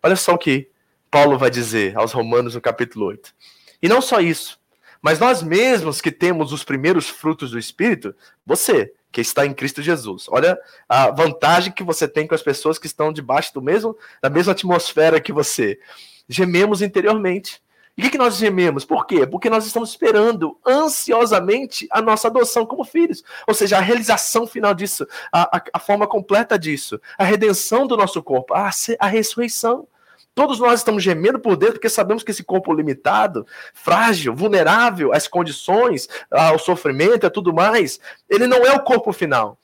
Olha 0.00 0.14
só 0.14 0.34
o 0.34 0.38
que 0.38 0.70
Paulo 1.10 1.36
vai 1.36 1.50
dizer 1.50 1.98
aos 1.98 2.12
Romanos 2.12 2.54
no 2.54 2.60
capítulo 2.60 3.06
8. 3.06 3.34
E 3.82 3.88
não 3.88 4.00
só 4.00 4.20
isso, 4.20 4.61
mas 5.02 5.18
nós 5.18 5.42
mesmos 5.42 6.00
que 6.00 6.12
temos 6.12 6.52
os 6.52 6.62
primeiros 6.62 7.08
frutos 7.08 7.50
do 7.50 7.58
Espírito, 7.58 8.14
você 8.46 8.92
que 9.10 9.20
está 9.20 9.44
em 9.44 9.52
Cristo 9.52 9.82
Jesus. 9.82 10.26
Olha 10.28 10.58
a 10.88 11.10
vantagem 11.10 11.72
que 11.72 11.84
você 11.84 12.08
tem 12.08 12.26
com 12.26 12.34
as 12.34 12.42
pessoas 12.42 12.78
que 12.78 12.86
estão 12.86 13.12
debaixo 13.12 13.52
do 13.52 13.60
mesmo, 13.60 13.94
da 14.22 14.30
mesma 14.30 14.52
atmosfera 14.52 15.20
que 15.20 15.32
você. 15.32 15.78
Gememos 16.26 16.80
interiormente. 16.80 17.62
E 17.94 18.06
o 18.06 18.10
que, 18.10 18.16
nós 18.16 18.36
gememos? 18.36 18.86
Por 18.86 19.06
quê? 19.06 19.26
Porque 19.26 19.50
nós 19.50 19.66
estamos 19.66 19.90
esperando 19.90 20.58
ansiosamente 20.66 21.86
a 21.90 22.00
nossa 22.00 22.28
adoção 22.28 22.64
como 22.64 22.84
filhos. 22.84 23.22
Ou 23.46 23.52
seja, 23.52 23.76
a 23.76 23.80
realização 23.80 24.46
final 24.46 24.72
disso, 24.72 25.06
a, 25.30 25.58
a, 25.58 25.62
a 25.74 25.78
forma 25.78 26.06
completa 26.06 26.58
disso, 26.58 26.98
a 27.18 27.24
redenção 27.24 27.86
do 27.86 27.94
nosso 27.94 28.22
corpo, 28.22 28.54
a, 28.54 28.70
a 28.98 29.06
ressurreição. 29.06 29.86
Todos 30.34 30.58
nós 30.58 30.80
estamos 30.80 31.02
gemendo 31.02 31.38
por 31.38 31.56
dentro 31.56 31.74
porque 31.74 31.88
sabemos 31.88 32.22
que 32.22 32.30
esse 32.30 32.42
corpo 32.42 32.72
limitado, 32.72 33.46
frágil, 33.74 34.34
vulnerável 34.34 35.12
às 35.12 35.28
condições, 35.28 36.08
ao 36.30 36.58
sofrimento 36.58 37.26
e 37.26 37.30
tudo 37.30 37.52
mais, 37.52 38.00
ele 38.28 38.46
não 38.46 38.58
é 38.58 38.72
o 38.72 38.80
corpo 38.80 39.12
final. 39.12 39.58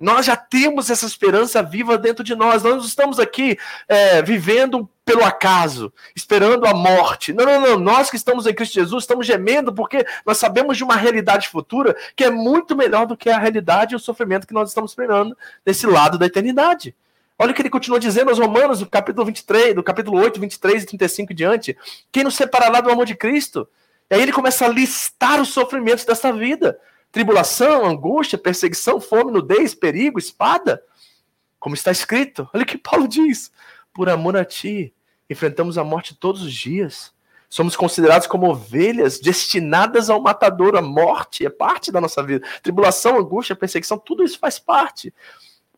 Nós 0.00 0.26
já 0.26 0.36
temos 0.36 0.90
essa 0.90 1.06
esperança 1.06 1.62
viva 1.62 1.96
dentro 1.96 2.24
de 2.24 2.34
nós. 2.34 2.62
Nós 2.62 2.74
não 2.74 2.84
estamos 2.84 3.20
aqui 3.20 3.56
é, 3.86 4.22
vivendo 4.22 4.88
pelo 5.04 5.24
acaso, 5.24 5.92
esperando 6.16 6.66
a 6.66 6.74
morte. 6.74 7.32
Não, 7.32 7.44
não, 7.44 7.60
não. 7.60 7.78
Nós 7.78 8.10
que 8.10 8.16
estamos 8.16 8.46
em 8.46 8.54
Cristo 8.54 8.74
Jesus 8.74 9.04
estamos 9.04 9.26
gemendo 9.26 9.72
porque 9.72 10.04
nós 10.26 10.38
sabemos 10.38 10.76
de 10.76 10.84
uma 10.84 10.96
realidade 10.96 11.48
futura 11.48 11.96
que 12.16 12.24
é 12.24 12.30
muito 12.30 12.74
melhor 12.74 13.06
do 13.06 13.16
que 13.16 13.30
a 13.30 13.38
realidade 13.38 13.94
e 13.94 13.96
o 13.96 14.00
sofrimento 14.00 14.46
que 14.46 14.54
nós 14.54 14.70
estamos 14.70 14.90
esperando 14.90 15.36
desse 15.64 15.86
lado 15.86 16.18
da 16.18 16.26
eternidade. 16.26 16.94
Olha 17.38 17.50
o 17.50 17.54
que 17.54 17.62
ele 17.62 17.70
continua 17.70 17.98
dizendo 17.98 18.28
aos 18.28 18.38
Romanos, 18.38 18.80
no 18.80 18.86
capítulo 18.86 19.26
23, 19.26 19.74
do 19.74 19.82
capítulo 19.82 20.18
8, 20.20 20.38
23 20.38 20.82
e 20.84 20.86
35 20.86 21.32
e 21.32 21.34
diante. 21.34 21.76
Quem 22.12 22.22
nos 22.22 22.36
separará 22.36 22.80
do 22.80 22.90
amor 22.90 23.06
de 23.06 23.16
Cristo? 23.16 23.68
E 24.08 24.14
aí 24.14 24.22
ele 24.22 24.32
começa 24.32 24.64
a 24.64 24.68
listar 24.68 25.40
os 25.40 25.48
sofrimentos 25.48 26.04
dessa 26.04 26.32
vida: 26.32 26.78
tribulação, 27.10 27.84
angústia, 27.84 28.38
perseguição, 28.38 29.00
fome, 29.00 29.32
nudez, 29.32 29.74
perigo, 29.74 30.18
espada. 30.18 30.82
Como 31.58 31.74
está 31.74 31.90
escrito, 31.90 32.48
olha 32.54 32.62
o 32.62 32.66
que 32.66 32.78
Paulo 32.78 33.08
diz: 33.08 33.50
por 33.92 34.08
amor 34.08 34.36
a 34.36 34.44
ti, 34.44 34.94
enfrentamos 35.28 35.76
a 35.76 35.82
morte 35.82 36.14
todos 36.14 36.42
os 36.42 36.52
dias. 36.52 37.12
Somos 37.48 37.76
considerados 37.76 38.26
como 38.26 38.50
ovelhas 38.50 39.20
destinadas 39.20 40.10
ao 40.10 40.20
matador, 40.20 40.76
a 40.76 40.82
morte 40.82 41.46
é 41.46 41.50
parte 41.50 41.92
da 41.92 42.00
nossa 42.00 42.22
vida. 42.22 42.46
Tribulação, 42.62 43.18
angústia, 43.18 43.54
perseguição, 43.54 43.96
tudo 43.96 44.24
isso 44.24 44.38
faz 44.38 44.58
parte. 44.58 45.14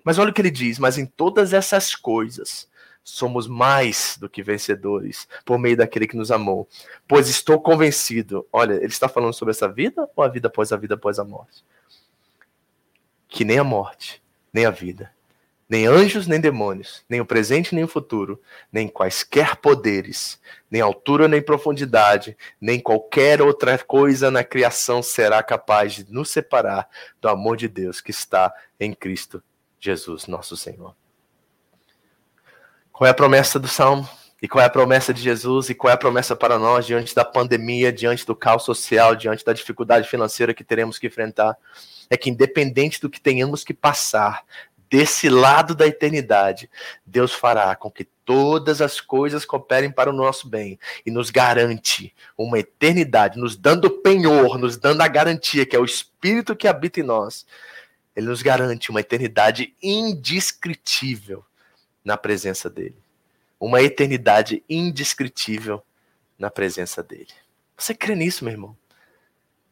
Mas 0.07 0.19
olha 0.19 0.31
o 0.31 0.33
que 0.33 0.41
ele 0.41 0.53
diz: 0.53 0.79
mas 0.79 0.99
em 0.99 1.05
todas 1.05 1.53
essas 1.53 1.97
coisas 1.97 2.69
somos 3.03 3.49
mais 3.49 4.17
do 4.21 4.29
que 4.29 4.41
vencedores 4.41 5.27
por 5.45 5.59
meio 5.59 5.77
daquele 5.77 6.07
que 6.07 6.17
nos 6.17 6.31
amou. 6.31 6.69
Pois 7.09 7.29
estou 7.29 7.61
convencido. 7.61 8.47
Olha, 8.53 8.75
ele 8.75 8.87
está 8.87 9.09
falando 9.09 9.33
sobre 9.33 9.51
essa 9.51 9.69
vida 9.69 10.09
ou 10.15 10.23
a 10.23 10.29
vida 10.29 10.47
após 10.47 10.71
a 10.71 10.77
vida 10.77 10.95
após 10.95 11.19
a 11.19 11.25
morte? 11.25 11.65
Que 13.29 13.45
nem 13.45 13.59
a 13.59 13.65
morte, 13.65 14.23
nem 14.53 14.65
a 14.65 14.71
vida, 14.71 15.11
nem 15.69 15.87
anjos, 15.87 16.29
nem 16.29 16.41
demônios, 16.41 17.05
nem 17.09 17.21
o 17.21 17.27
presente, 17.27 17.75
nem 17.75 17.83
o 17.83 17.89
futuro, 17.89 18.41
nem 18.71 18.87
quaisquer 18.87 19.57
poderes, 19.57 20.41
nem 20.71 20.81
altura, 20.81 21.27
nem 21.27 21.43
profundidade, 21.43 22.37
nem 22.61 22.79
qualquer 22.79 23.43
outra 23.43 23.77
coisa 23.77 24.31
na 24.31 24.45
criação 24.45 25.03
será 25.03 25.43
capaz 25.43 25.95
de 25.95 26.13
nos 26.13 26.31
separar 26.31 26.89
do 27.21 27.29
amor 27.29 27.57
de 27.57 27.67
Deus 27.67 28.01
que 28.01 28.13
está 28.13 28.55
em 28.79 28.95
Cristo 28.95 29.43
Jesus, 29.79 30.27
nosso 30.27 30.57
Senhor. 30.57 30.95
Qual 32.93 33.07
é 33.07 33.11
a 33.11 33.15
promessa 33.15 33.59
do 33.59 33.69
Salmo? 33.69 34.09
E 34.41 34.49
qual 34.49 34.63
é 34.63 34.67
a 34.67 34.71
promessa 34.71 35.13
de 35.13 35.23
Jesus? 35.23 35.71
E 35.71 35.75
qual 35.75 35.91
é 35.91 35.95
a 35.95 35.99
promessa 35.99 36.37
para 36.37 36.59
nós 36.59 36.87
diante 36.87 37.15
da 37.15 37.25
pandemia, 37.25 37.93
diante 37.93 38.27
do 38.27 38.37
caos 38.37 38.65
social, 38.65 39.17
diante 39.17 39.45
da 39.45 39.53
dificuldade 39.53 40.09
financeira 40.09 40.55
que 40.55 40.65
teremos 40.65 40.99
que 40.99 41.07
enfrentar? 41.07 41.57
É 42.09 42.17
que, 42.17 42.31
independente 42.31 43.01
do 43.01 43.11
que 43.11 43.21
tenhamos 43.21 43.65
que 43.65 43.75
passar, 43.75 44.45
desse 44.91 45.29
lado 45.29 45.75
da 45.75 45.87
eternidade, 45.87 46.71
Deus 47.05 47.33
fará 47.33 47.75
com 47.75 47.91
que 47.91 48.05
todas 48.25 48.81
as 48.81 49.01
coisas 49.01 49.45
cooperem 49.45 49.91
para 49.91 50.11
o 50.11 50.13
nosso 50.13 50.49
bem 50.49 50.79
e 51.05 51.11
nos 51.11 51.31
garante 51.31 52.15
uma 52.37 52.59
eternidade, 52.59 53.39
nos 53.39 53.57
dando 53.57 53.91
penhor, 53.91 54.59
nos 54.59 54.77
dando 54.77 55.01
a 55.01 55.09
garantia 55.09 55.67
que 55.67 55.77
é 55.77 55.79
o 55.79 55.85
Espírito 55.85 56.57
que 56.57 56.69
habita 56.69 57.01
em 57.01 57.05
nós. 57.05 57.47
Ele 58.17 58.27
nos 58.27 58.41
garante 58.41 58.91
uma 58.91 59.01
eternidade 59.01 59.75
indescritível 59.83 61.45
na 62.03 62.17
presença 62.17 62.71
dele. 62.71 62.97
Uma 63.61 63.83
eternidade 63.83 64.65
indescritível 64.69 65.83
na 66.39 66.51
presença 66.51 67.03
dele. 67.03 67.29
Você 67.77 67.95
crê 67.95 68.15
nisso, 68.15 68.43
meu 68.43 68.53
irmão? 68.53 68.77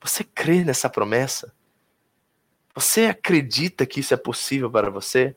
Você 0.02 0.22
crê 0.22 0.62
nessa 0.62 0.90
promessa? 0.90 1.54
Você 2.74 3.06
acredita 3.06 3.86
que 3.86 4.00
isso 4.00 4.12
é 4.12 4.16
possível 4.16 4.70
para 4.70 4.90
você? 4.90 5.34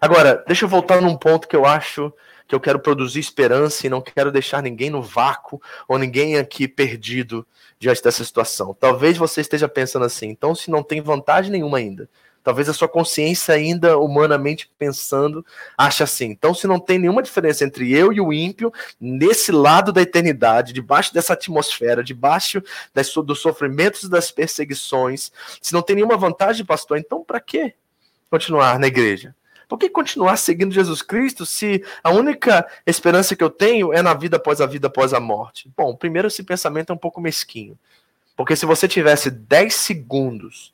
Agora, 0.00 0.42
deixa 0.46 0.64
eu 0.64 0.68
voltar 0.68 1.02
num 1.02 1.16
ponto 1.16 1.48
que 1.48 1.56
eu 1.56 1.66
acho 1.66 2.12
que 2.46 2.54
eu 2.54 2.60
quero 2.60 2.78
produzir 2.78 3.20
esperança 3.20 3.86
e 3.86 3.90
não 3.90 4.00
quero 4.00 4.32
deixar 4.32 4.62
ninguém 4.62 4.88
no 4.88 5.02
vácuo 5.02 5.60
ou 5.86 5.98
ninguém 5.98 6.38
aqui 6.38 6.66
perdido 6.66 7.46
diante 7.78 8.02
dessa 8.02 8.24
situação. 8.24 8.72
Talvez 8.72 9.18
você 9.18 9.42
esteja 9.42 9.68
pensando 9.68 10.06
assim, 10.06 10.28
então 10.28 10.54
se 10.54 10.70
não 10.70 10.82
tem 10.82 11.02
vantagem 11.02 11.52
nenhuma 11.52 11.76
ainda, 11.76 12.08
Talvez 12.48 12.66
a 12.66 12.72
sua 12.72 12.88
consciência, 12.88 13.52
ainda 13.52 13.98
humanamente 13.98 14.70
pensando, 14.78 15.44
ache 15.76 16.02
assim. 16.02 16.30
Então, 16.30 16.54
se 16.54 16.66
não 16.66 16.80
tem 16.80 16.98
nenhuma 16.98 17.22
diferença 17.22 17.62
entre 17.62 17.92
eu 17.92 18.10
e 18.10 18.22
o 18.22 18.32
ímpio, 18.32 18.72
nesse 18.98 19.52
lado 19.52 19.92
da 19.92 20.00
eternidade, 20.00 20.72
debaixo 20.72 21.12
dessa 21.12 21.34
atmosfera, 21.34 22.02
debaixo 22.02 22.62
das, 22.94 23.12
dos 23.12 23.40
sofrimentos 23.40 24.04
e 24.04 24.08
das 24.08 24.30
perseguições, 24.30 25.30
se 25.60 25.74
não 25.74 25.82
tem 25.82 25.96
nenhuma 25.96 26.16
vantagem, 26.16 26.64
pastor, 26.64 26.96
então 26.96 27.22
para 27.22 27.38
que 27.38 27.74
continuar 28.30 28.78
na 28.78 28.86
igreja? 28.86 29.34
Por 29.68 29.76
que 29.76 29.90
continuar 29.90 30.38
seguindo 30.38 30.72
Jesus 30.72 31.02
Cristo 31.02 31.44
se 31.44 31.84
a 32.02 32.08
única 32.08 32.66
esperança 32.86 33.36
que 33.36 33.44
eu 33.44 33.50
tenho 33.50 33.92
é 33.92 34.00
na 34.00 34.14
vida 34.14 34.38
após 34.38 34.62
a 34.62 34.66
vida 34.66 34.86
após 34.86 35.12
a 35.12 35.20
morte? 35.20 35.70
Bom, 35.76 35.94
primeiro, 35.94 36.28
esse 36.28 36.42
pensamento 36.42 36.92
é 36.92 36.94
um 36.94 36.98
pouco 36.98 37.20
mesquinho. 37.20 37.78
Porque 38.34 38.56
se 38.56 38.64
você 38.64 38.88
tivesse 38.88 39.30
10 39.30 39.74
segundos 39.74 40.72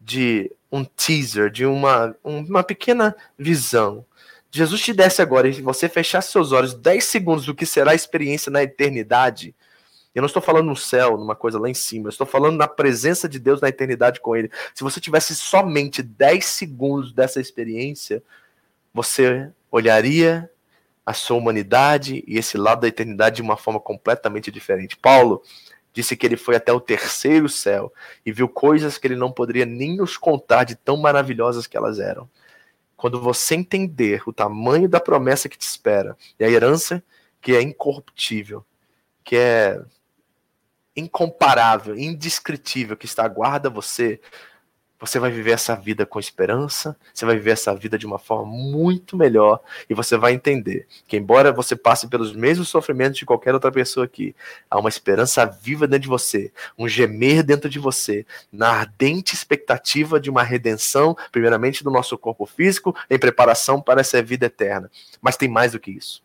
de 0.00 0.50
um 0.72 0.82
teaser, 0.84 1.50
de 1.50 1.66
uma, 1.66 2.16
uma 2.24 2.64
pequena 2.64 3.14
visão. 3.38 4.06
Jesus 4.50 4.80
te 4.80 4.94
desse 4.94 5.20
agora 5.20 5.46
e 5.48 5.60
você 5.60 5.86
fechasse 5.88 6.32
seus 6.32 6.50
olhos 6.50 6.72
10 6.72 7.04
segundos 7.04 7.44
do 7.44 7.54
que 7.54 7.66
será 7.66 7.90
a 7.90 7.94
experiência 7.94 8.50
na 8.50 8.62
eternidade. 8.62 9.54
Eu 10.14 10.22
não 10.22 10.26
estou 10.26 10.42
falando 10.42 10.66
no 10.66 10.76
céu, 10.76 11.16
numa 11.16 11.34
coisa 11.36 11.58
lá 11.58 11.68
em 11.68 11.74
cima, 11.74 12.06
eu 12.06 12.10
estou 12.10 12.26
falando 12.26 12.56
na 12.56 12.68
presença 12.68 13.28
de 13.28 13.38
Deus 13.38 13.60
na 13.60 13.68
eternidade 13.68 14.20
com 14.20 14.34
Ele. 14.34 14.50
Se 14.74 14.82
você 14.82 15.00
tivesse 15.00 15.34
somente 15.34 16.02
10 16.02 16.44
segundos 16.44 17.12
dessa 17.12 17.40
experiência, 17.40 18.22
você 18.92 19.50
olharia 19.70 20.50
a 21.04 21.12
sua 21.12 21.36
humanidade 21.36 22.22
e 22.26 22.38
esse 22.38 22.56
lado 22.56 22.82
da 22.82 22.88
eternidade 22.88 23.36
de 23.36 23.42
uma 23.42 23.56
forma 23.56 23.80
completamente 23.80 24.50
diferente. 24.50 24.96
Paulo, 24.96 25.42
Disse 25.92 26.16
que 26.16 26.26
ele 26.26 26.36
foi 26.36 26.56
até 26.56 26.72
o 26.72 26.80
terceiro 26.80 27.48
céu 27.48 27.92
e 28.24 28.32
viu 28.32 28.48
coisas 28.48 28.96
que 28.96 29.06
ele 29.06 29.16
não 29.16 29.30
poderia 29.30 29.66
nem 29.66 29.96
nos 29.96 30.16
contar 30.16 30.64
de 30.64 30.74
tão 30.74 30.96
maravilhosas 30.96 31.66
que 31.66 31.76
elas 31.76 31.98
eram. 31.98 32.28
Quando 32.96 33.20
você 33.20 33.54
entender 33.54 34.22
o 34.26 34.32
tamanho 34.32 34.88
da 34.88 35.00
promessa 35.00 35.48
que 35.48 35.58
te 35.58 35.66
espera 35.66 36.16
e 36.38 36.44
a 36.44 36.48
herança 36.48 37.02
que 37.40 37.54
é 37.54 37.60
incorruptível, 37.60 38.64
que 39.24 39.36
é 39.36 39.82
incomparável, 40.96 41.98
indescritível, 41.98 42.96
que 42.96 43.06
está 43.06 43.24
aguarda 43.24 43.68
você, 43.68 44.20
você 45.02 45.18
vai 45.18 45.32
viver 45.32 45.50
essa 45.50 45.74
vida 45.74 46.06
com 46.06 46.20
esperança, 46.20 46.96
você 47.12 47.26
vai 47.26 47.34
viver 47.34 47.50
essa 47.50 47.74
vida 47.74 47.98
de 47.98 48.06
uma 48.06 48.20
forma 48.20 48.46
muito 48.46 49.16
melhor 49.16 49.60
e 49.90 49.94
você 49.94 50.16
vai 50.16 50.32
entender 50.32 50.86
que, 51.08 51.16
embora 51.16 51.52
você 51.52 51.74
passe 51.74 52.06
pelos 52.06 52.32
mesmos 52.32 52.68
sofrimentos 52.68 53.18
de 53.18 53.26
qualquer 53.26 53.52
outra 53.52 53.72
pessoa 53.72 54.06
aqui, 54.06 54.32
há 54.70 54.78
uma 54.78 54.88
esperança 54.88 55.44
viva 55.44 55.88
dentro 55.88 56.02
de 56.02 56.08
você, 56.08 56.52
um 56.78 56.86
gemer 56.86 57.42
dentro 57.42 57.68
de 57.68 57.80
você, 57.80 58.24
na 58.52 58.68
ardente 58.68 59.34
expectativa 59.34 60.20
de 60.20 60.30
uma 60.30 60.44
redenção, 60.44 61.16
primeiramente 61.32 61.82
do 61.82 61.90
nosso 61.90 62.16
corpo 62.16 62.46
físico, 62.46 62.94
em 63.10 63.18
preparação 63.18 63.82
para 63.82 64.02
essa 64.02 64.22
vida 64.22 64.46
eterna. 64.46 64.88
Mas 65.20 65.36
tem 65.36 65.48
mais 65.48 65.72
do 65.72 65.80
que 65.80 65.90
isso. 65.90 66.22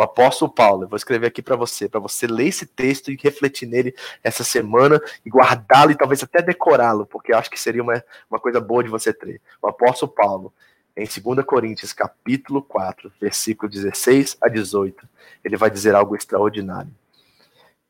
O 0.00 0.02
apóstolo 0.02 0.50
Paulo, 0.50 0.84
eu 0.84 0.88
vou 0.88 0.96
escrever 0.96 1.26
aqui 1.26 1.42
para 1.42 1.56
você, 1.56 1.86
para 1.86 2.00
você 2.00 2.26
ler 2.26 2.46
esse 2.46 2.64
texto 2.64 3.12
e 3.12 3.18
refletir 3.22 3.66
nele 3.66 3.94
essa 4.24 4.42
semana 4.42 4.98
e 5.26 5.28
guardá-lo 5.28 5.90
e 5.90 5.94
talvez 5.94 6.22
até 6.22 6.40
decorá-lo, 6.40 7.04
porque 7.04 7.34
eu 7.34 7.36
acho 7.36 7.50
que 7.50 7.60
seria 7.60 7.82
uma, 7.82 8.02
uma 8.30 8.40
coisa 8.40 8.62
boa 8.62 8.82
de 8.82 8.88
você 8.88 9.12
ter. 9.12 9.42
O 9.60 9.68
apóstolo 9.68 10.10
Paulo, 10.10 10.54
em 10.96 11.04
2 11.04 11.44
Coríntios, 11.44 11.92
capítulo 11.92 12.62
4, 12.62 13.12
versículo 13.20 13.70
16 13.70 14.38
a 14.40 14.48
18, 14.48 15.06
ele 15.44 15.58
vai 15.58 15.70
dizer 15.70 15.94
algo 15.94 16.16
extraordinário. 16.16 16.90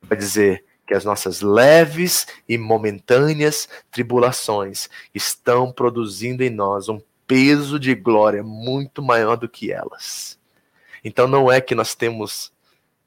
Vai 0.02 0.18
dizer 0.18 0.64
que 0.88 0.94
as 0.94 1.04
nossas 1.04 1.42
leves 1.42 2.26
e 2.48 2.58
momentâneas 2.58 3.68
tribulações 3.88 4.90
estão 5.14 5.70
produzindo 5.70 6.42
em 6.42 6.50
nós 6.50 6.88
um 6.88 7.00
peso 7.24 7.78
de 7.78 7.94
glória 7.94 8.42
muito 8.42 9.00
maior 9.00 9.36
do 9.36 9.48
que 9.48 9.70
elas. 9.70 10.39
Então 11.04 11.26
não 11.26 11.50
é 11.50 11.60
que 11.60 11.74
nós 11.74 11.94
temos 11.94 12.52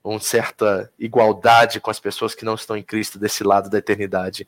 uma 0.04 0.20
certa 0.20 0.91
igualdade 1.00 1.80
com 1.80 1.89
as 1.89 2.00
pessoas 2.00 2.36
que 2.36 2.44
não 2.44 2.56
estão 2.56 2.76
em 2.76 2.84
Cristo 2.84 3.18
desse 3.18 3.44
lado 3.44 3.70
da 3.70 3.78
eternidade. 3.78 4.48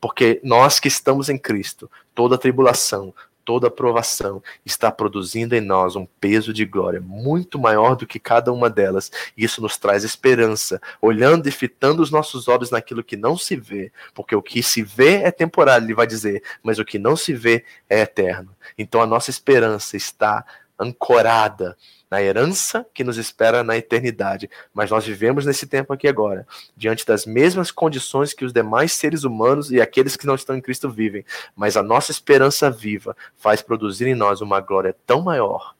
Porque 0.00 0.40
nós 0.42 0.78
que 0.78 0.88
estamos 0.88 1.28
em 1.28 1.38
Cristo, 1.38 1.90
toda 2.14 2.38
tribulação, 2.38 3.14
toda 3.44 3.70
provação 3.70 4.42
está 4.64 4.92
produzindo 4.92 5.54
em 5.56 5.60
nós 5.60 5.96
um 5.96 6.06
peso 6.20 6.52
de 6.52 6.64
glória 6.64 7.00
muito 7.00 7.58
maior 7.58 7.96
do 7.96 8.06
que 8.06 8.18
cada 8.18 8.52
uma 8.52 8.70
delas. 8.70 9.10
E 9.36 9.44
isso 9.44 9.60
nos 9.60 9.76
traz 9.76 10.04
esperança, 10.04 10.80
olhando 11.00 11.48
e 11.48 11.50
fitando 11.50 12.02
os 12.02 12.10
nossos 12.10 12.48
olhos 12.48 12.70
naquilo 12.70 13.02
que 13.02 13.16
não 13.16 13.36
se 13.36 13.56
vê, 13.56 13.92
porque 14.14 14.36
o 14.36 14.42
que 14.42 14.62
se 14.62 14.82
vê 14.82 15.22
é 15.22 15.30
temporário, 15.30 15.84
ele 15.84 15.94
vai 15.94 16.06
dizer, 16.06 16.42
mas 16.62 16.78
o 16.78 16.84
que 16.84 16.98
não 16.98 17.16
se 17.16 17.32
vê 17.32 17.64
é 17.88 18.00
eterno. 18.00 18.54
Então 18.78 19.02
a 19.02 19.06
nossa 19.06 19.30
esperança 19.30 19.96
está 19.96 20.44
ancorada 20.78 21.76
na 22.10 22.20
herança 22.20 22.84
que 22.92 23.04
nos 23.04 23.16
espera 23.16 23.62
na 23.62 23.76
eternidade. 23.76 24.50
Mas 24.74 24.90
nós 24.90 25.06
vivemos 25.06 25.46
nesse 25.46 25.66
tempo 25.66 25.92
aqui 25.92 26.08
agora, 26.08 26.46
diante 26.76 27.06
das 27.06 27.24
mesmas 27.24 27.70
condições 27.70 28.34
que 28.34 28.44
os 28.44 28.52
demais 28.52 28.92
seres 28.92 29.24
humanos 29.24 29.70
e 29.70 29.80
aqueles 29.80 30.16
que 30.16 30.26
não 30.26 30.34
estão 30.34 30.56
em 30.56 30.60
Cristo 30.60 30.90
vivem. 30.90 31.24
Mas 31.54 31.76
a 31.76 31.82
nossa 31.82 32.10
esperança 32.10 32.70
viva 32.70 33.16
faz 33.36 33.62
produzir 33.62 34.06
em 34.06 34.14
nós 34.14 34.40
uma 34.40 34.60
glória 34.60 34.96
tão 35.06 35.22
maior 35.22 35.74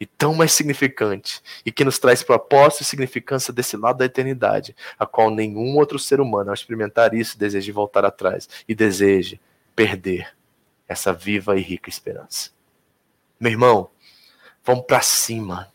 e 0.00 0.06
tão 0.06 0.34
mais 0.34 0.52
significante, 0.52 1.40
e 1.64 1.70
que 1.70 1.84
nos 1.84 1.98
traz 1.98 2.22
propósito 2.22 2.82
e 2.82 2.84
significância 2.84 3.54
desse 3.54 3.76
lado 3.76 3.98
da 3.98 4.04
eternidade, 4.04 4.74
a 4.98 5.06
qual 5.06 5.30
nenhum 5.30 5.76
outro 5.76 5.98
ser 5.98 6.20
humano, 6.20 6.50
ao 6.50 6.54
experimentar 6.54 7.14
isso, 7.14 7.38
deseje 7.38 7.70
voltar 7.70 8.04
atrás 8.04 8.48
e 8.68 8.74
deseje 8.74 9.40
perder 9.74 10.34
essa 10.88 11.12
viva 11.12 11.56
e 11.56 11.62
rica 11.62 11.88
esperança. 11.88 12.50
Meu 13.38 13.52
irmão, 13.52 13.88
Vamos 14.66 14.86
para 14.86 15.02
cima. 15.02 15.73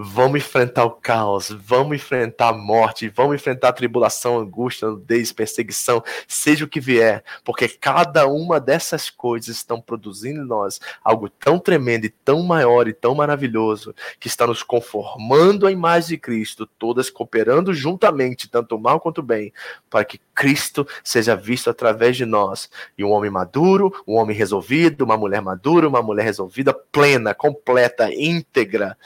Vamos 0.00 0.42
enfrentar 0.42 0.84
o 0.84 0.92
caos, 0.92 1.48
vamos 1.50 1.96
enfrentar 1.96 2.50
a 2.50 2.52
morte, 2.52 3.08
vamos 3.08 3.34
enfrentar 3.34 3.70
a 3.70 3.72
tribulação, 3.72 4.38
angústia, 4.38 4.86
nudez, 4.86 5.32
perseguição, 5.32 6.04
seja 6.28 6.64
o 6.64 6.68
que 6.68 6.78
vier, 6.78 7.24
porque 7.44 7.66
cada 7.66 8.28
uma 8.28 8.60
dessas 8.60 9.10
coisas 9.10 9.56
estão 9.56 9.80
produzindo 9.80 10.40
em 10.40 10.46
nós 10.46 10.80
algo 11.02 11.28
tão 11.28 11.58
tremendo 11.58 12.04
e 12.04 12.10
tão 12.10 12.44
maior 12.44 12.86
e 12.86 12.92
tão 12.92 13.12
maravilhoso, 13.12 13.92
que 14.20 14.28
está 14.28 14.46
nos 14.46 14.62
conformando 14.62 15.66
à 15.66 15.72
imagem 15.72 16.10
de 16.10 16.18
Cristo, 16.18 16.64
todas 16.64 17.10
cooperando 17.10 17.74
juntamente, 17.74 18.48
tanto 18.48 18.76
o 18.76 18.80
mal 18.80 19.00
quanto 19.00 19.18
o 19.18 19.24
bem, 19.24 19.52
para 19.90 20.04
que 20.04 20.20
Cristo 20.32 20.86
seja 21.02 21.34
visto 21.34 21.70
através 21.70 22.16
de 22.16 22.24
nós. 22.24 22.70
E 22.96 23.02
um 23.02 23.10
homem 23.10 23.32
maduro, 23.32 23.92
um 24.06 24.14
homem 24.14 24.36
resolvido, 24.36 25.04
uma 25.04 25.16
mulher 25.16 25.42
madura, 25.42 25.88
uma 25.88 26.00
mulher 26.00 26.22
resolvida, 26.22 26.72
plena, 26.72 27.34
completa, 27.34 28.14
íntegra 28.14 28.96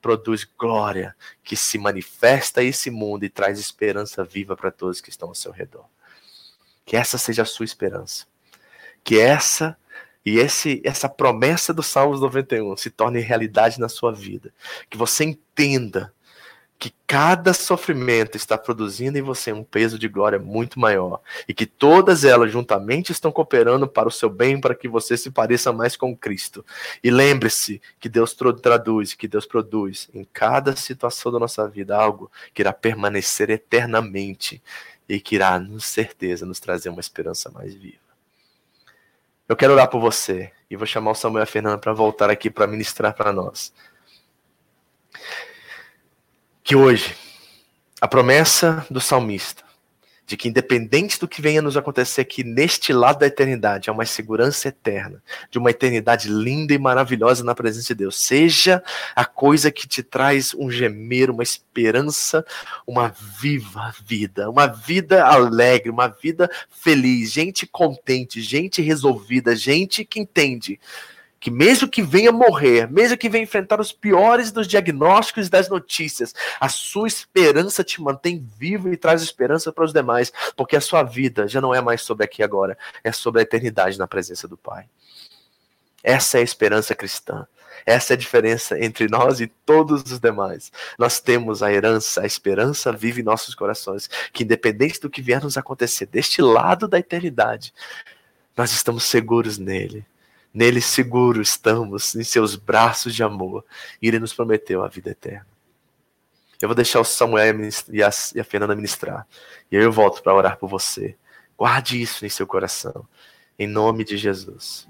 produz 0.00 0.44
glória 0.44 1.14
que 1.42 1.56
se 1.56 1.78
manifesta 1.78 2.60
a 2.60 2.64
esse 2.64 2.90
mundo 2.90 3.24
e 3.24 3.28
traz 3.28 3.58
esperança 3.58 4.24
viva 4.24 4.56
para 4.56 4.70
todos 4.70 5.00
que 5.00 5.10
estão 5.10 5.28
ao 5.28 5.34
seu 5.34 5.52
redor. 5.52 5.84
Que 6.84 6.96
essa 6.96 7.18
seja 7.18 7.42
a 7.42 7.46
sua 7.46 7.64
esperança. 7.64 8.26
Que 9.04 9.18
essa 9.18 9.76
e 10.24 10.38
esse, 10.38 10.82
essa 10.84 11.08
promessa 11.08 11.72
do 11.72 11.82
Salmos 11.82 12.20
91 12.20 12.76
se 12.76 12.90
torne 12.90 13.20
realidade 13.20 13.80
na 13.80 13.88
sua 13.88 14.12
vida. 14.12 14.52
Que 14.90 14.98
você 14.98 15.24
entenda 15.24 16.12
que 16.78 16.94
cada 17.08 17.52
sofrimento 17.52 18.36
está 18.36 18.56
produzindo 18.56 19.18
em 19.18 19.22
você 19.22 19.52
um 19.52 19.64
peso 19.64 19.98
de 19.98 20.06
glória 20.06 20.38
muito 20.38 20.78
maior 20.78 21.20
e 21.48 21.52
que 21.52 21.66
todas 21.66 22.24
elas 22.24 22.52
juntamente 22.52 23.10
estão 23.10 23.32
cooperando 23.32 23.88
para 23.88 24.06
o 24.06 24.12
seu 24.12 24.30
bem, 24.30 24.60
para 24.60 24.76
que 24.76 24.86
você 24.86 25.16
se 25.16 25.30
pareça 25.30 25.72
mais 25.72 25.96
com 25.96 26.16
Cristo. 26.16 26.64
E 27.02 27.10
lembre-se 27.10 27.82
que 27.98 28.08
Deus 28.08 28.36
traduz, 28.62 29.12
que 29.12 29.26
Deus 29.26 29.44
produz 29.44 30.08
em 30.14 30.24
cada 30.32 30.76
situação 30.76 31.32
da 31.32 31.40
nossa 31.40 31.68
vida 31.68 31.96
algo 31.96 32.30
que 32.54 32.62
irá 32.62 32.72
permanecer 32.72 33.50
eternamente 33.50 34.62
e 35.08 35.18
que 35.18 35.34
irá, 35.34 35.58
com 35.58 35.80
certeza, 35.80 36.46
nos 36.46 36.60
trazer 36.60 36.90
uma 36.90 37.00
esperança 37.00 37.50
mais 37.50 37.74
viva. 37.74 37.98
Eu 39.48 39.56
quero 39.56 39.72
orar 39.72 39.88
por 39.88 40.00
você 40.00 40.52
e 40.70 40.76
vou 40.76 40.86
chamar 40.86 41.10
o 41.10 41.14
Samuel 41.14 41.42
a 41.42 41.46
Fernanda 41.46 41.78
para 41.78 41.92
voltar 41.92 42.30
aqui 42.30 42.48
para 42.50 42.66
ministrar 42.68 43.14
para 43.14 43.32
nós 43.32 43.72
que 46.68 46.76
hoje 46.76 47.14
a 47.98 48.06
promessa 48.06 48.86
do 48.90 49.00
salmista 49.00 49.64
de 50.26 50.36
que 50.36 50.46
independente 50.46 51.18
do 51.18 51.26
que 51.26 51.40
venha 51.40 51.62
nos 51.62 51.78
acontecer 51.78 52.20
aqui 52.20 52.44
neste 52.44 52.92
lado 52.92 53.20
da 53.20 53.26
eternidade, 53.26 53.88
há 53.88 53.92
uma 53.94 54.04
segurança 54.04 54.68
eterna, 54.68 55.22
de 55.50 55.56
uma 55.56 55.70
eternidade 55.70 56.28
linda 56.28 56.74
e 56.74 56.78
maravilhosa 56.78 57.42
na 57.42 57.54
presença 57.54 57.94
de 57.94 58.00
Deus. 58.00 58.22
Seja 58.22 58.84
a 59.16 59.24
coisa 59.24 59.70
que 59.70 59.88
te 59.88 60.02
traz 60.02 60.52
um 60.52 60.70
gemer, 60.70 61.30
uma 61.30 61.42
esperança, 61.42 62.44
uma 62.86 63.08
viva 63.40 63.94
vida, 64.04 64.50
uma 64.50 64.66
vida 64.66 65.24
alegre, 65.24 65.88
uma 65.88 66.08
vida 66.08 66.50
feliz, 66.68 67.32
gente 67.32 67.66
contente, 67.66 68.42
gente 68.42 68.82
resolvida, 68.82 69.56
gente 69.56 70.04
que 70.04 70.20
entende 70.20 70.78
que 71.40 71.50
mesmo 71.50 71.88
que 71.88 72.02
venha 72.02 72.32
morrer, 72.32 72.90
mesmo 72.90 73.16
que 73.16 73.28
venha 73.28 73.44
enfrentar 73.44 73.80
os 73.80 73.92
piores 73.92 74.50
dos 74.50 74.66
diagnósticos 74.66 75.46
e 75.46 75.50
das 75.50 75.68
notícias, 75.68 76.34
a 76.58 76.68
sua 76.68 77.06
esperança 77.06 77.84
te 77.84 78.00
mantém 78.02 78.44
vivo 78.58 78.92
e 78.92 78.96
traz 78.96 79.22
esperança 79.22 79.72
para 79.72 79.84
os 79.84 79.92
demais, 79.92 80.32
porque 80.56 80.76
a 80.76 80.80
sua 80.80 81.02
vida 81.02 81.46
já 81.46 81.60
não 81.60 81.74
é 81.74 81.80
mais 81.80 82.02
sobre 82.02 82.24
aqui 82.24 82.42
e 82.42 82.44
agora, 82.44 82.76
é 83.04 83.12
sobre 83.12 83.40
a 83.40 83.42
eternidade 83.42 83.98
na 83.98 84.06
presença 84.06 84.48
do 84.48 84.56
Pai. 84.56 84.86
Essa 86.02 86.38
é 86.38 86.40
a 86.40 86.44
esperança 86.44 86.94
cristã. 86.94 87.46
Essa 87.86 88.12
é 88.12 88.14
a 88.14 88.18
diferença 88.18 88.78
entre 88.78 89.08
nós 89.08 89.40
e 89.40 89.46
todos 89.46 90.02
os 90.02 90.18
demais. 90.18 90.70
Nós 90.98 91.20
temos 91.20 91.62
a 91.62 91.72
herança, 91.72 92.22
a 92.22 92.26
esperança 92.26 92.92
vive 92.92 93.20
em 93.20 93.24
nossos 93.24 93.54
corações, 93.54 94.10
que 94.32 94.42
independente 94.42 95.00
do 95.00 95.08
que 95.08 95.22
vier 95.22 95.42
nos 95.42 95.56
acontecer 95.56 96.06
deste 96.06 96.42
lado 96.42 96.88
da 96.88 96.98
eternidade, 96.98 97.72
nós 98.56 98.72
estamos 98.72 99.04
seguros 99.04 99.56
nele 99.56 100.04
Nele 100.58 100.80
seguro 100.80 101.40
estamos, 101.40 102.16
em 102.16 102.24
seus 102.24 102.56
braços 102.56 103.14
de 103.14 103.22
amor. 103.22 103.64
E 104.02 104.08
ele 104.08 104.18
nos 104.18 104.34
prometeu 104.34 104.82
a 104.82 104.88
vida 104.88 105.10
eterna. 105.10 105.46
Eu 106.60 106.66
vou 106.66 106.74
deixar 106.74 106.98
o 106.98 107.04
Samuel 107.04 107.54
e 107.88 108.02
a, 108.02 108.10
e 108.34 108.40
a 108.40 108.44
Fernanda 108.44 108.74
ministrar. 108.74 109.24
E 109.70 109.76
aí 109.76 109.84
eu 109.84 109.92
volto 109.92 110.20
para 110.20 110.34
orar 110.34 110.58
por 110.58 110.68
você. 110.68 111.16
Guarde 111.56 112.02
isso 112.02 112.26
em 112.26 112.28
seu 112.28 112.44
coração. 112.44 113.06
Em 113.56 113.68
nome 113.68 114.02
de 114.02 114.16
Jesus. 114.16 114.88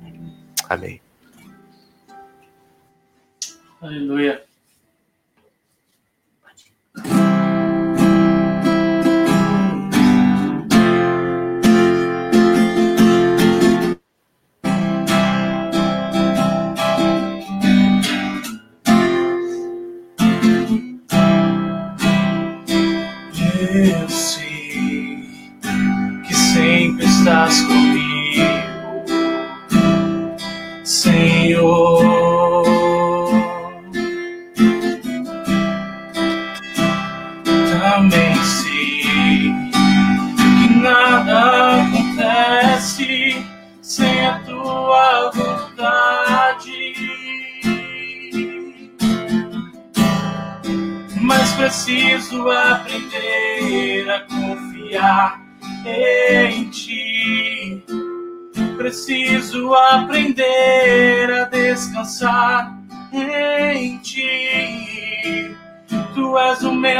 Amém. 0.71 1.03
Aleluia. 3.79 4.47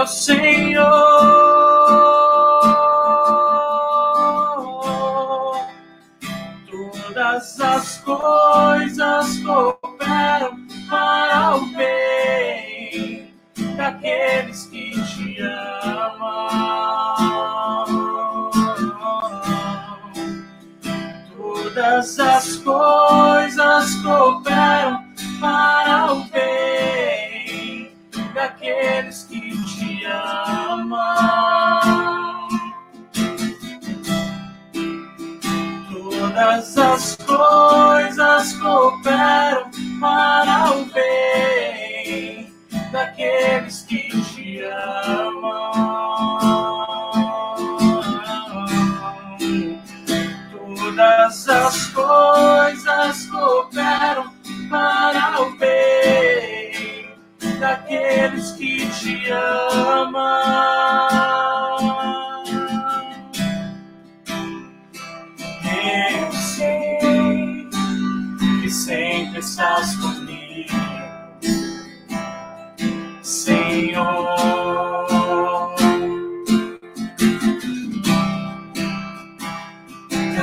És 0.09 0.29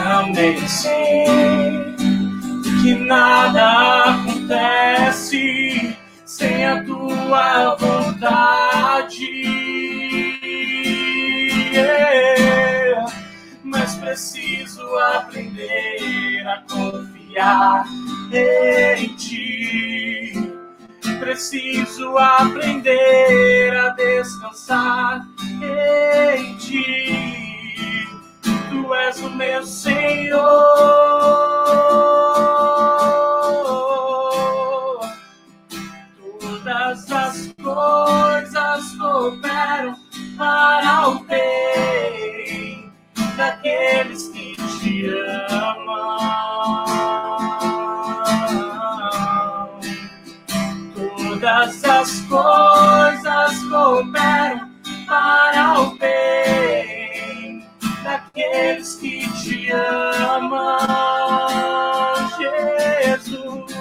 também 0.05 0.55
sei 0.67 1.95
que 2.83 2.93
nada 2.93 4.03
acontece 4.03 5.97
sem 6.23 6.63
a 6.63 6.83
tua 6.83 7.75
vontade. 7.75 9.25
Mas 13.63 13.95
preciso 13.95 14.83
aprender 14.95 16.45
a 16.47 16.61
confiar 16.71 17.85
em 18.31 19.07
ti. 19.15 20.33
Preciso 21.19 22.15
aprender 22.15 23.75
a 23.75 23.89
descansar 23.89 25.25
em 25.63 26.55
ti. 26.57 27.44
Tu 28.85 28.93
és 28.93 29.19
o 29.19 29.29
meu 29.31 29.65
Senhor. 29.65 30.35
coisas 37.63 38.95
cooperam 38.99 39.95
para 40.37 41.09
o 41.09 41.23
bem 41.23 42.93
daqueles 43.35 44.27
que 44.27 44.55
te 44.55 45.09
amam. 45.49 46.17
Todas 51.17 51.83
as 51.83 52.21
coisas 52.21 53.63
cooperam 53.63 54.69
para 55.07 55.81
o 55.81 55.97
bem 55.97 56.84
daqueles 58.05 58.95
que 58.97 59.27
te 59.41 59.71
amam, 59.71 60.77
Jesus 62.37 63.75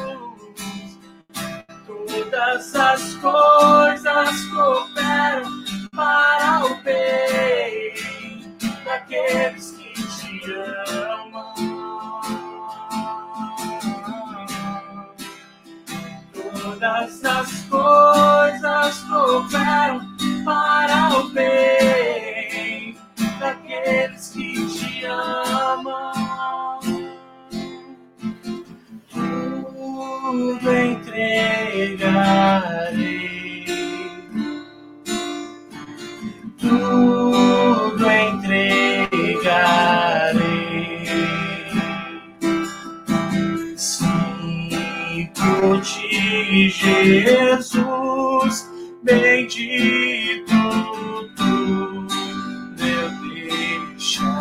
todas 1.87 2.75
as 2.75 3.15
coisas 3.17 4.45
cooperam 4.47 5.65
para 5.95 6.65
o 6.65 6.83
bem 6.83 7.93
daqueles 8.85 9.73
que 9.73 9.93
te 9.93 10.53
amam. 11.11 11.55
Todas 16.33 17.25
as 17.25 17.63
coisas 17.65 18.99
cooperam 19.03 20.01
para 20.45 21.19
o 21.19 21.29
bem 21.29 22.44
daqueles 23.39 24.31
que 24.31 24.67
te 24.67 25.07
amam. 25.07 26.15
tudo 30.35 30.71
entregarei, 30.71 33.67
tudo 36.59 38.11
entregarei. 38.11 39.09
Sim, 43.77 45.29
por 45.35 45.81
ti, 45.83 46.71
Jesus, 46.71 48.71
bendito 49.03 50.55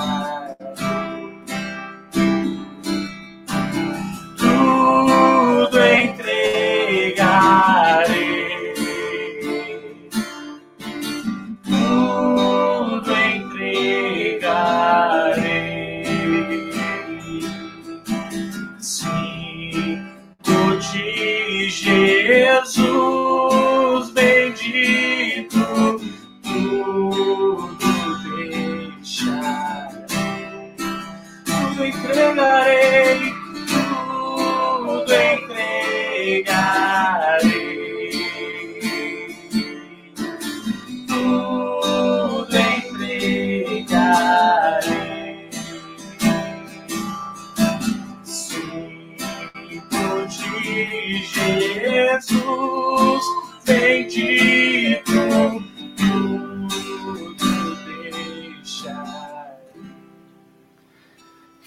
deixar. 0.05 0.32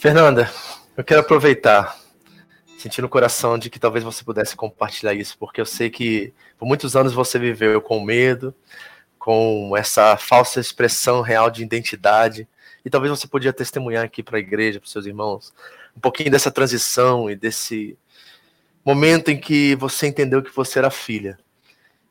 Fernanda, 0.07 0.49
eu 0.97 1.03
quero 1.03 1.19
aproveitar, 1.19 1.99
sentir 2.79 3.03
no 3.03 3.09
coração 3.09 3.59
de 3.59 3.69
que 3.69 3.77
talvez 3.77 4.05
você 4.05 4.23
pudesse 4.23 4.55
compartilhar 4.55 5.13
isso, 5.15 5.37
porque 5.37 5.61
eu 5.61 5.67
sei 5.67 5.91
que 5.91 6.33
por 6.57 6.65
muitos 6.65 6.95
anos 6.95 7.13
você 7.13 7.41
viveu 7.41 7.83
com 7.83 7.99
medo, 7.99 8.55
com 9.19 9.77
essa 9.77 10.17
falsa 10.17 10.61
expressão 10.61 11.23
real 11.23 11.51
de 11.51 11.65
identidade, 11.65 12.47
e 12.85 12.89
talvez 12.89 13.11
você 13.11 13.27
podia 13.27 13.53
testemunhar 13.53 14.05
aqui 14.05 14.23
para 14.23 14.37
a 14.37 14.39
igreja, 14.39 14.79
para 14.79 14.89
seus 14.89 15.07
irmãos, 15.07 15.53
um 15.97 15.99
pouquinho 15.99 16.31
dessa 16.31 16.53
transição 16.53 17.29
e 17.29 17.35
desse 17.35 17.99
momento 18.85 19.33
em 19.33 19.37
que 19.37 19.75
você 19.75 20.07
entendeu 20.07 20.41
que 20.41 20.55
você 20.55 20.79
era 20.79 20.89
filha. 20.89 21.37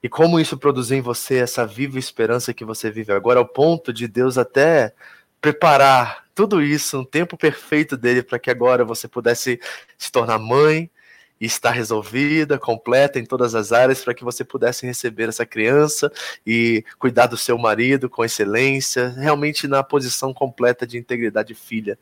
E 0.04 0.10
como 0.10 0.38
isso 0.38 0.58
produziu 0.58 0.98
em 0.98 1.02
você 1.02 1.38
essa 1.38 1.66
viva 1.66 1.98
esperança 1.98 2.54
que 2.54 2.66
você 2.66 2.92
vive 2.92 3.14
agora, 3.14 3.40
ao 3.40 3.48
ponto 3.48 3.94
de 3.94 4.06
Deus 4.06 4.38
até 4.38 4.94
preparar 5.40 6.25
tudo 6.36 6.62
isso, 6.62 7.00
um 7.00 7.06
tempo 7.06 7.38
perfeito 7.38 7.96
dele, 7.96 8.22
para 8.22 8.38
que 8.38 8.52
agora 8.52 8.84
você 8.84 9.08
pudesse 9.08 9.60
se 9.98 10.12
tornar 10.12 10.38
mãe 10.38 10.92
e 11.40 11.46
estar 11.46 11.72
resolvida, 11.72 12.60
completa 12.60 13.18
em 13.18 13.26
todas 13.26 13.56
as 13.56 13.72
áreas, 13.72 14.04
para 14.04 14.14
que 14.14 14.24
você 14.24 14.44
pudesse 14.44 14.86
receber 14.86 15.30
essa 15.30 15.46
criança 15.46 16.12
e 16.46 16.84
cuidar 17.00 17.28
do 17.28 17.38
seu 17.38 17.58
marido 17.58 18.10
com 18.10 18.24
excelência, 18.24 19.10
realmente 19.10 19.68
na 19.68 19.82
posição 19.82 20.34
completa 20.34 20.86
de 20.86 20.98
integridade 20.98 21.50
de 21.50 21.56
filha. 21.56 21.98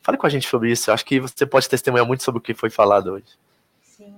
Fale 0.00 0.16
com 0.16 0.26
a 0.26 0.30
gente 0.30 0.48
sobre 0.48 0.70
isso. 0.70 0.88
Eu 0.88 0.94
acho 0.94 1.04
que 1.04 1.18
você 1.18 1.44
pode 1.44 1.68
testemunhar 1.68 2.06
muito 2.06 2.22
sobre 2.22 2.38
o 2.38 2.42
que 2.42 2.54
foi 2.54 2.70
falado 2.70 3.12
hoje. 3.12 3.36
Sim. 3.82 4.14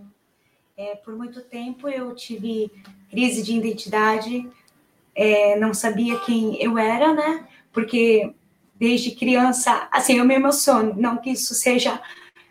É, 0.76 0.94
por 0.94 1.16
muito 1.16 1.40
tempo 1.40 1.88
eu 1.88 2.14
tive 2.14 2.70
crise 3.10 3.42
de 3.42 3.56
identidade, 3.56 4.46
é, 5.14 5.58
não 5.58 5.72
sabia 5.72 6.18
quem 6.20 6.62
eu 6.62 6.76
era, 6.76 7.14
né? 7.14 7.48
Porque 7.72 8.34
desde 8.78 9.10
criança, 9.10 9.88
assim, 9.90 10.18
eu 10.18 10.24
me 10.24 10.34
emociono, 10.34 10.94
não 10.96 11.18
que 11.18 11.30
isso 11.30 11.54
seja 11.54 12.00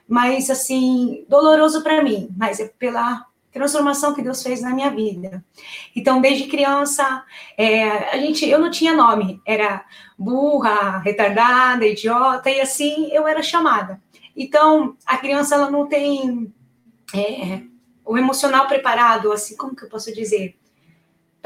mais, 0.08 0.50
assim, 0.50 1.26
doloroso 1.28 1.82
para 1.82 2.04
mim, 2.04 2.30
mas 2.36 2.60
é 2.60 2.68
pela 2.80 3.26
transformação 3.52 4.14
que 4.14 4.22
Deus 4.22 4.44
fez 4.44 4.62
na 4.62 4.70
minha 4.70 4.90
vida. 4.90 5.44
Então, 5.96 6.22
desde 6.22 6.48
criança, 6.48 7.24
é, 7.58 8.14
a 8.14 8.18
gente, 8.18 8.48
eu 8.48 8.60
não 8.60 8.70
tinha 8.70 8.94
nome, 8.94 9.42
era 9.46 9.84
burra, 10.18 11.00
retardada, 11.00 11.86
idiota, 11.86 12.50
e 12.50 12.62
assim 12.62 13.10
eu 13.12 13.28
era 13.28 13.42
chamada. 13.42 14.02
Então, 14.36 14.96
a 15.06 15.18
criança, 15.18 15.56
ela 15.56 15.72
não 15.72 15.88
tem 15.88 16.54
é, 17.14 17.62
o 18.06 18.18
emocional 18.18 18.68
preparado, 18.68 19.32
assim, 19.32 19.58
como 19.58 19.76
que 19.76 19.84
eu 19.84 19.90
posso 19.90 20.14
dizer? 20.14 20.56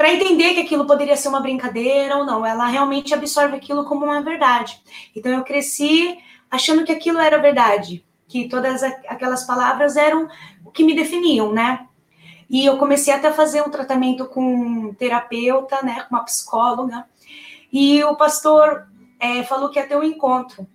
Para 0.02 0.14
entender 0.14 0.54
que 0.54 0.62
aquilo 0.62 0.84
poderia 0.84 1.16
ser 1.16 1.28
uma 1.28 1.38
brincadeira 1.38 2.16
ou 2.16 2.26
não, 2.26 2.44
ela 2.44 2.66
realmente 2.66 3.14
absorve 3.14 3.54
aquilo 3.54 3.84
como 3.84 4.04
uma 4.04 4.20
verdade. 4.20 4.82
Então 5.14 5.30
eu 5.30 5.44
cresci 5.44 6.18
achando 6.50 6.84
que 6.84 6.90
aquilo 6.90 7.20
era 7.20 7.38
verdade, 7.38 8.04
que 8.26 8.48
todas 8.48 8.82
aquelas 8.82 9.44
palavras 9.44 9.96
eram 9.96 10.28
o 10.64 10.72
que 10.72 10.82
me 10.82 10.92
definiam, 10.92 11.52
né? 11.52 11.86
E 12.50 12.66
eu 12.66 12.78
comecei 12.78 13.14
até 13.14 13.28
a 13.28 13.32
fazer 13.32 13.62
um 13.62 13.70
tratamento 13.70 14.26
com 14.26 14.42
um 14.44 14.92
terapeuta, 14.92 15.80
né, 15.84 16.04
com 16.08 16.16
uma 16.16 16.24
psicóloga, 16.24 17.06
e 17.72 18.02
o 18.02 18.16
pastor 18.16 18.88
é, 19.20 19.44
falou 19.44 19.70
que 19.70 19.78
ia 19.78 19.86
ter 19.86 19.96
um 19.96 20.02
encontro. 20.02 20.66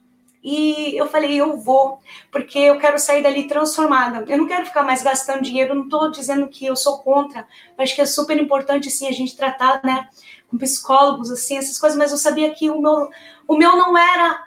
E 0.49 0.95
eu 0.95 1.09
falei, 1.09 1.35
eu 1.35 1.57
vou, 1.57 1.99
porque 2.31 2.57
eu 2.57 2.79
quero 2.79 2.97
sair 2.97 3.21
dali 3.21 3.49
transformada. 3.49 4.23
Eu 4.31 4.37
não 4.37 4.47
quero 4.47 4.65
ficar 4.65 4.81
mais 4.81 5.03
gastando 5.03 5.41
dinheiro, 5.41 5.75
não 5.75 5.83
estou 5.83 6.09
dizendo 6.09 6.47
que 6.47 6.65
eu 6.65 6.73
sou 6.73 6.99
contra. 6.99 7.45
Acho 7.77 7.93
que 7.93 7.99
é 7.99 8.05
super 8.05 8.41
importante, 8.41 8.89
sim, 8.89 9.09
a 9.09 9.11
gente 9.11 9.35
tratar, 9.35 9.81
né, 9.83 10.07
com 10.47 10.57
psicólogos, 10.57 11.29
assim, 11.29 11.57
essas 11.57 11.77
coisas, 11.77 11.99
mas 11.99 12.13
eu 12.13 12.17
sabia 12.17 12.49
que 12.51 12.69
o 12.69 12.81
meu, 12.81 13.09
o 13.45 13.57
meu 13.57 13.75
não 13.75 13.97
era 13.97 14.41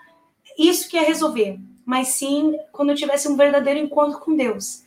isso 0.59 0.89
que 0.89 0.97
ia 0.97 1.03
resolver, 1.03 1.59
mas 1.85 2.09
sim 2.09 2.59
quando 2.73 2.89
eu 2.89 2.97
tivesse 2.97 3.29
um 3.29 3.37
verdadeiro 3.37 3.79
encontro 3.79 4.21
com 4.21 4.35
Deus. 4.35 4.83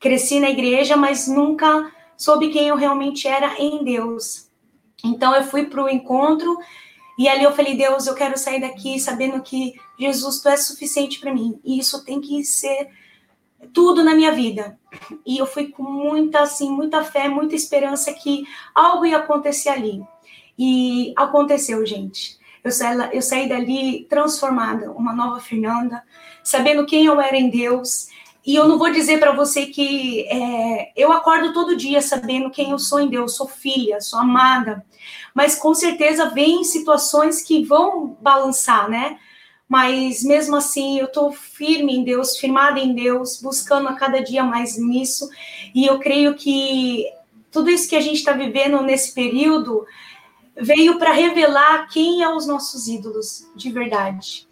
Cresci 0.00 0.40
na 0.40 0.48
igreja, 0.48 0.96
mas 0.96 1.28
nunca 1.28 1.92
soube 2.16 2.48
quem 2.48 2.68
eu 2.68 2.76
realmente 2.76 3.28
era 3.28 3.60
em 3.60 3.84
Deus. 3.84 4.48
Então 5.04 5.36
eu 5.36 5.44
fui 5.44 5.66
para 5.66 5.84
o 5.84 5.90
encontro 5.90 6.56
e 7.18 7.28
ali 7.28 7.44
eu 7.44 7.52
falei, 7.52 7.76
Deus, 7.76 8.06
eu 8.06 8.14
quero 8.14 8.38
sair 8.38 8.62
daqui 8.62 8.98
sabendo 8.98 9.42
que 9.42 9.74
Jesus, 9.98 10.40
tu 10.40 10.48
é 10.48 10.56
suficiente 10.56 11.18
para 11.18 11.32
mim. 11.32 11.58
E 11.64 11.78
isso 11.78 12.04
tem 12.04 12.20
que 12.20 12.44
ser 12.44 12.90
tudo 13.72 14.04
na 14.04 14.14
minha 14.14 14.32
vida. 14.32 14.78
E 15.24 15.38
eu 15.38 15.46
fui 15.46 15.68
com 15.68 15.82
muita, 15.82 16.40
assim, 16.40 16.70
muita 16.70 17.02
fé, 17.02 17.28
muita 17.28 17.54
esperança 17.54 18.12
que 18.12 18.44
algo 18.74 19.06
ia 19.06 19.18
acontecer 19.18 19.70
ali. 19.70 20.02
E 20.58 21.12
aconteceu, 21.16 21.84
gente. 21.84 22.38
Eu 22.62 22.70
saí, 22.70 22.98
eu 23.12 23.22
saí 23.22 23.48
dali 23.48 24.06
transformada, 24.08 24.90
uma 24.90 25.12
nova 25.12 25.40
Fernanda, 25.40 26.02
sabendo 26.42 26.86
quem 26.86 27.06
eu 27.06 27.20
era 27.20 27.36
em 27.36 27.48
Deus. 27.48 28.08
E 28.44 28.54
eu 28.54 28.68
não 28.68 28.78
vou 28.78 28.90
dizer 28.90 29.18
para 29.18 29.32
você 29.32 29.66
que 29.66 30.26
é, 30.28 30.92
eu 30.96 31.12
acordo 31.12 31.52
todo 31.52 31.76
dia 31.76 32.00
sabendo 32.00 32.50
quem 32.50 32.70
eu 32.70 32.78
sou 32.78 33.00
em 33.00 33.08
Deus, 33.08 33.36
sou 33.36 33.46
filha, 33.46 34.00
sou 34.00 34.18
amada. 34.18 34.84
Mas 35.34 35.56
com 35.56 35.74
certeza 35.74 36.30
vem 36.30 36.64
situações 36.64 37.42
que 37.42 37.64
vão 37.64 38.16
balançar, 38.20 38.88
né? 38.88 39.18
Mas 39.68 40.22
mesmo 40.22 40.56
assim 40.56 40.98
eu 40.98 41.06
estou 41.06 41.32
firme 41.32 41.94
em 41.96 42.04
Deus, 42.04 42.36
firmada 42.36 42.78
em 42.78 42.94
Deus, 42.94 43.40
buscando 43.40 43.88
a 43.88 43.94
cada 43.94 44.22
dia 44.22 44.44
mais 44.44 44.78
nisso, 44.78 45.28
e 45.74 45.86
eu 45.86 45.98
creio 45.98 46.34
que 46.34 47.06
tudo 47.50 47.70
isso 47.70 47.88
que 47.88 47.96
a 47.96 48.00
gente 48.00 48.16
está 48.16 48.32
vivendo 48.32 48.82
nesse 48.82 49.12
período 49.14 49.86
veio 50.56 50.98
para 50.98 51.12
revelar 51.12 51.88
quem 51.88 52.22
é 52.22 52.28
os 52.28 52.46
nossos 52.46 52.86
ídolos 52.86 53.50
de 53.54 53.70
verdade. 53.70 54.45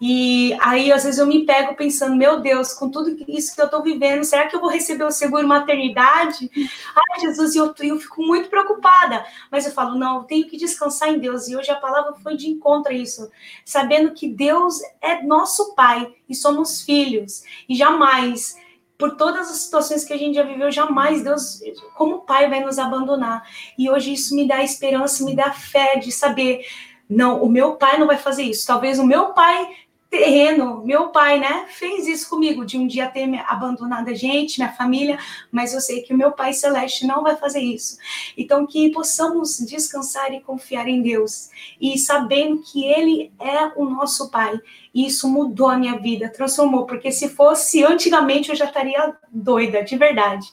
E 0.00 0.54
aí, 0.60 0.92
às 0.92 1.04
vezes, 1.04 1.18
eu 1.18 1.26
me 1.26 1.46
pego 1.46 1.74
pensando, 1.74 2.16
meu 2.16 2.40
Deus, 2.40 2.74
com 2.74 2.90
tudo 2.90 3.16
isso 3.26 3.54
que 3.54 3.60
eu 3.60 3.64
estou 3.64 3.82
vivendo, 3.82 4.24
será 4.24 4.46
que 4.46 4.54
eu 4.54 4.60
vou 4.60 4.68
receber 4.68 5.04
o 5.04 5.10
seguro 5.10 5.48
maternidade? 5.48 6.50
Ai, 6.94 7.20
Jesus, 7.20 7.54
e 7.54 7.58
eu, 7.58 7.74
eu 7.80 7.98
fico 7.98 8.22
muito 8.22 8.50
preocupada. 8.50 9.24
Mas 9.50 9.64
eu 9.64 9.72
falo, 9.72 9.98
não, 9.98 10.18
eu 10.18 10.24
tenho 10.24 10.46
que 10.46 10.56
descansar 10.58 11.08
em 11.08 11.18
Deus. 11.18 11.48
E 11.48 11.56
hoje 11.56 11.70
a 11.70 11.76
palavra 11.76 12.14
foi 12.22 12.36
de 12.36 12.48
encontro 12.48 12.92
a 12.92 12.94
isso, 12.94 13.30
sabendo 13.64 14.12
que 14.12 14.28
Deus 14.28 14.80
é 15.00 15.22
nosso 15.22 15.74
Pai 15.74 16.14
e 16.28 16.34
somos 16.34 16.82
filhos. 16.82 17.42
E 17.66 17.74
jamais, 17.74 18.54
por 18.98 19.16
todas 19.16 19.50
as 19.50 19.56
situações 19.58 20.04
que 20.04 20.12
a 20.12 20.18
gente 20.18 20.34
já 20.34 20.42
viveu, 20.42 20.70
jamais 20.70 21.22
Deus, 21.22 21.60
como 21.94 22.20
Pai, 22.20 22.50
vai 22.50 22.60
nos 22.60 22.78
abandonar. 22.78 23.48
E 23.78 23.88
hoje 23.88 24.12
isso 24.12 24.36
me 24.36 24.46
dá 24.46 24.62
esperança, 24.62 25.24
me 25.24 25.34
dá 25.34 25.52
fé 25.52 25.96
de 25.96 26.12
saber 26.12 26.66
não, 27.08 27.40
o 27.42 27.48
meu 27.48 27.76
pai 27.76 27.98
não 27.98 28.06
vai 28.06 28.18
fazer 28.18 28.42
isso. 28.42 28.66
Talvez 28.66 28.98
o 28.98 29.06
meu 29.06 29.26
pai 29.26 29.68
terreno. 30.16 30.82
Meu 30.84 31.08
pai, 31.08 31.38
né, 31.38 31.66
fez 31.68 32.06
isso 32.06 32.28
comigo, 32.28 32.64
de 32.64 32.78
um 32.78 32.86
dia 32.86 33.08
ter 33.08 33.28
abandonado 33.46 34.08
a 34.08 34.14
gente, 34.14 34.58
minha 34.58 34.72
família, 34.72 35.18
mas 35.50 35.74
eu 35.74 35.80
sei 35.80 36.02
que 36.02 36.14
o 36.14 36.16
meu 36.16 36.32
Pai 36.32 36.52
Celeste 36.52 37.06
não 37.06 37.22
vai 37.22 37.36
fazer 37.36 37.60
isso. 37.60 37.98
Então, 38.36 38.66
que 38.66 38.90
possamos 38.90 39.58
descansar 39.58 40.32
e 40.32 40.40
confiar 40.40 40.88
em 40.88 41.02
Deus, 41.02 41.50
e 41.80 41.98
sabendo 41.98 42.62
que 42.62 42.84
Ele 42.84 43.32
é 43.38 43.72
o 43.76 43.84
nosso 43.84 44.30
Pai. 44.30 44.58
E 44.94 45.06
isso 45.06 45.28
mudou 45.28 45.68
a 45.68 45.76
minha 45.76 45.98
vida, 45.98 46.32
transformou, 46.32 46.86
porque 46.86 47.12
se 47.12 47.28
fosse 47.28 47.84
antigamente 47.84 48.48
eu 48.48 48.56
já 48.56 48.64
estaria 48.64 49.14
doida, 49.30 49.82
de 49.84 49.96
verdade. 49.96 50.46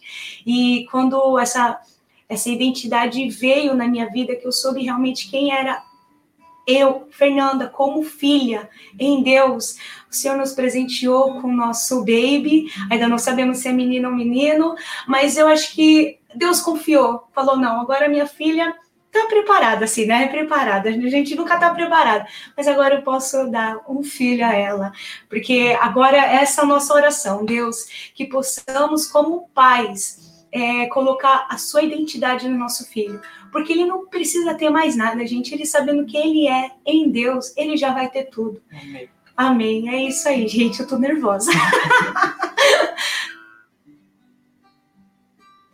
E 0.46 0.86
quando 0.92 1.40
essa, 1.40 1.80
essa 2.28 2.50
identidade 2.50 3.28
veio 3.30 3.74
na 3.74 3.88
minha 3.88 4.10
vida, 4.10 4.36
que 4.36 4.46
eu 4.46 4.52
soube 4.52 4.84
realmente 4.84 5.30
quem 5.30 5.54
era 5.54 5.82
eu, 6.66 7.08
Fernanda, 7.12 7.68
como 7.68 8.04
filha 8.04 8.70
em 8.98 9.22
Deus, 9.22 9.78
o 10.10 10.14
Senhor 10.14 10.38
nos 10.38 10.54
presenteou 10.54 11.42
com 11.42 11.50
o 11.50 11.56
nosso 11.56 12.00
baby. 12.00 12.72
Ainda 12.90 13.08
não 13.08 13.18
sabemos 13.18 13.60
se 13.60 13.68
é 13.68 13.74
menino 13.74 14.10
ou 14.10 14.16
menino, 14.16 14.76
mas 15.08 15.38
eu 15.38 15.48
acho 15.48 15.74
que 15.74 16.20
Deus 16.34 16.62
confiou. 16.62 17.28
Falou: 17.34 17.58
não, 17.58 17.82
agora 17.82 18.08
minha 18.08 18.28
filha 18.28 18.74
está 19.16 19.28
preparada, 19.28 19.86
assim, 19.86 20.06
né? 20.06 20.28
Preparada. 20.28 20.90
A 20.90 20.92
gente 20.92 21.36
nunca 21.36 21.54
está 21.54 21.74
preparada, 21.74 22.26
mas 22.58 22.68
agora 22.68 22.96
eu 22.96 23.02
posso 23.04 23.50
dar 23.52 23.80
um 23.88 24.02
filho 24.02 24.46
a 24.46 24.54
ela, 24.54 24.92
porque 25.30 25.78
agora 25.80 26.18
essa 26.18 26.62
é 26.62 26.64
a 26.64 26.68
nossa 26.68 26.94
oração, 26.94 27.46
Deus, 27.46 28.12
que 28.16 28.26
possamos, 28.26 29.06
como 29.06 29.50
pais, 29.54 30.48
é, 30.52 30.88
colocar 30.88 31.48
a 31.50 31.58
sua 31.58 31.84
identidade 31.84 32.48
no 32.48 32.58
nosso 32.58 32.88
filho. 32.90 33.22
Porque 33.54 33.72
ele 33.72 33.86
não 33.86 34.08
precisa 34.08 34.56
ter 34.56 34.72
mais 34.72 34.98
nada, 34.98 35.26
gente. 35.28 35.54
Ele 35.54 35.66
sabendo 35.66 36.06
que 36.08 36.18
ele 36.18 36.48
é 36.48 36.72
em 36.84 37.10
Deus, 37.12 37.56
ele 37.56 37.78
já 37.78 37.94
vai 37.94 38.10
ter 38.10 38.24
tudo. 38.24 38.60
Amém. 38.72 39.08
Amém. 39.38 39.90
É 39.90 40.02
isso 40.04 40.28
aí, 40.28 40.48
gente. 40.48 40.80
Eu 40.80 40.88
tô 40.88 40.98
nervosa. 40.98 41.52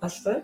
Pastor? 0.02 0.44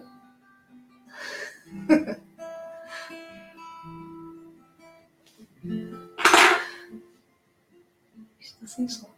Está 8.39 8.65
sem 8.65 8.87
som. 8.87 9.13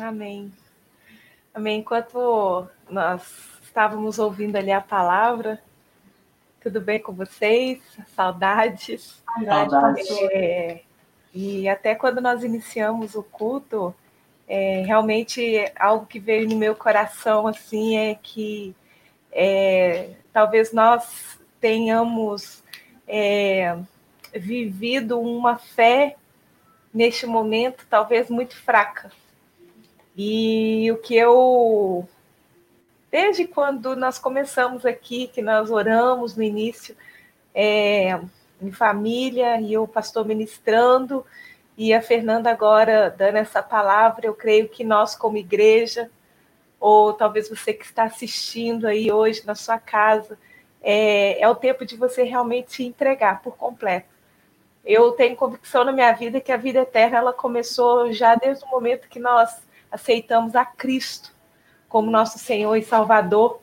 Amém. 0.00 0.50
Amém. 1.52 1.80
Enquanto 1.80 2.66
nós 2.88 3.57
estávamos 3.78 4.18
ouvindo 4.18 4.56
ali 4.56 4.72
a 4.72 4.80
palavra, 4.80 5.62
tudo 6.60 6.80
bem 6.80 6.98
com 6.98 7.12
vocês? 7.12 7.80
Saudades. 8.08 9.22
Saudades. 9.44 10.08
É, 10.32 10.80
e 11.32 11.68
até 11.68 11.94
quando 11.94 12.20
nós 12.20 12.42
iniciamos 12.42 13.14
o 13.14 13.22
culto, 13.22 13.94
é, 14.48 14.82
realmente 14.84 15.64
algo 15.78 16.06
que 16.06 16.18
veio 16.18 16.48
no 16.48 16.56
meu 16.56 16.74
coração 16.74 17.46
assim 17.46 17.96
é 17.96 18.16
que 18.20 18.74
é, 19.30 20.10
talvez 20.32 20.72
nós 20.72 21.38
tenhamos 21.60 22.64
é, 23.06 23.78
vivido 24.34 25.20
uma 25.20 25.56
fé 25.56 26.16
neste 26.92 27.26
momento 27.26 27.86
talvez 27.88 28.28
muito 28.28 28.56
fraca 28.56 29.12
e 30.16 30.90
o 30.90 30.96
que 30.96 31.14
eu, 31.14 32.08
desde 33.10 33.46
quando 33.46 33.96
nós 33.96 34.18
começamos 34.18 34.84
aqui, 34.84 35.28
que 35.28 35.42
nós 35.42 35.70
oramos 35.70 36.36
no 36.36 36.42
início, 36.42 36.96
é, 37.54 38.20
em 38.60 38.70
família, 38.70 39.60
e 39.60 39.76
o 39.78 39.86
pastor 39.86 40.26
ministrando, 40.26 41.24
e 41.76 41.94
a 41.94 42.02
Fernanda 42.02 42.50
agora 42.50 43.14
dando 43.16 43.36
essa 43.36 43.62
palavra, 43.62 44.26
eu 44.26 44.34
creio 44.34 44.68
que 44.68 44.84
nós, 44.84 45.14
como 45.14 45.36
igreja, 45.36 46.10
ou 46.78 47.12
talvez 47.12 47.48
você 47.48 47.72
que 47.72 47.84
está 47.84 48.04
assistindo 48.04 48.86
aí 48.86 49.10
hoje 49.10 49.46
na 49.46 49.54
sua 49.54 49.78
casa, 49.78 50.38
é, 50.82 51.40
é 51.40 51.48
o 51.48 51.54
tempo 51.54 51.84
de 51.84 51.96
você 51.96 52.22
realmente 52.22 52.72
se 52.72 52.84
entregar 52.84 53.42
por 53.42 53.56
completo. 53.56 54.08
Eu 54.84 55.12
tenho 55.12 55.36
convicção 55.36 55.84
na 55.84 55.92
minha 55.92 56.12
vida 56.12 56.40
que 56.40 56.52
a 56.52 56.56
vida 56.56 56.80
eterna 56.80 57.18
ela 57.18 57.32
começou 57.32 58.12
já 58.12 58.34
desde 58.34 58.64
o 58.64 58.68
momento 58.68 59.08
que 59.08 59.18
nós 59.18 59.60
aceitamos 59.90 60.54
a 60.54 60.64
Cristo 60.64 61.32
como 61.88 62.10
nosso 62.10 62.38
Senhor 62.38 62.76
e 62.76 62.82
Salvador. 62.82 63.60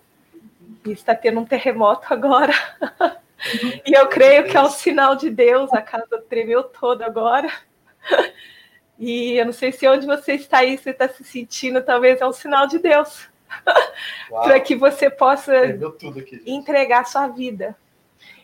E 0.85 0.91
está 0.91 1.15
tendo 1.15 1.39
um 1.39 1.45
terremoto 1.45 2.13
agora. 2.13 2.53
e 3.85 3.93
eu 3.93 4.07
creio 4.07 4.45
que 4.45 4.55
é 4.55 4.61
um 4.61 4.69
sinal 4.69 5.15
de 5.15 5.29
Deus. 5.29 5.71
A 5.73 5.81
casa 5.81 6.23
tremeu 6.29 6.63
toda 6.63 7.05
agora. 7.05 7.51
E 8.97 9.33
eu 9.33 9.45
não 9.45 9.53
sei 9.53 9.71
se 9.71 9.87
onde 9.87 10.05
você 10.05 10.33
está 10.33 10.59
aí, 10.59 10.77
você 10.77 10.91
está 10.91 11.07
se 11.09 11.23
sentindo, 11.23 11.81
talvez 11.81 12.21
é 12.21 12.25
um 12.25 12.31
sinal 12.31 12.67
de 12.67 12.79
Deus. 12.79 13.27
para 14.29 14.59
que 14.59 14.75
você 14.75 15.09
possa 15.09 15.53
aqui, 15.55 16.41
entregar 16.45 17.05
sua 17.05 17.27
vida 17.27 17.75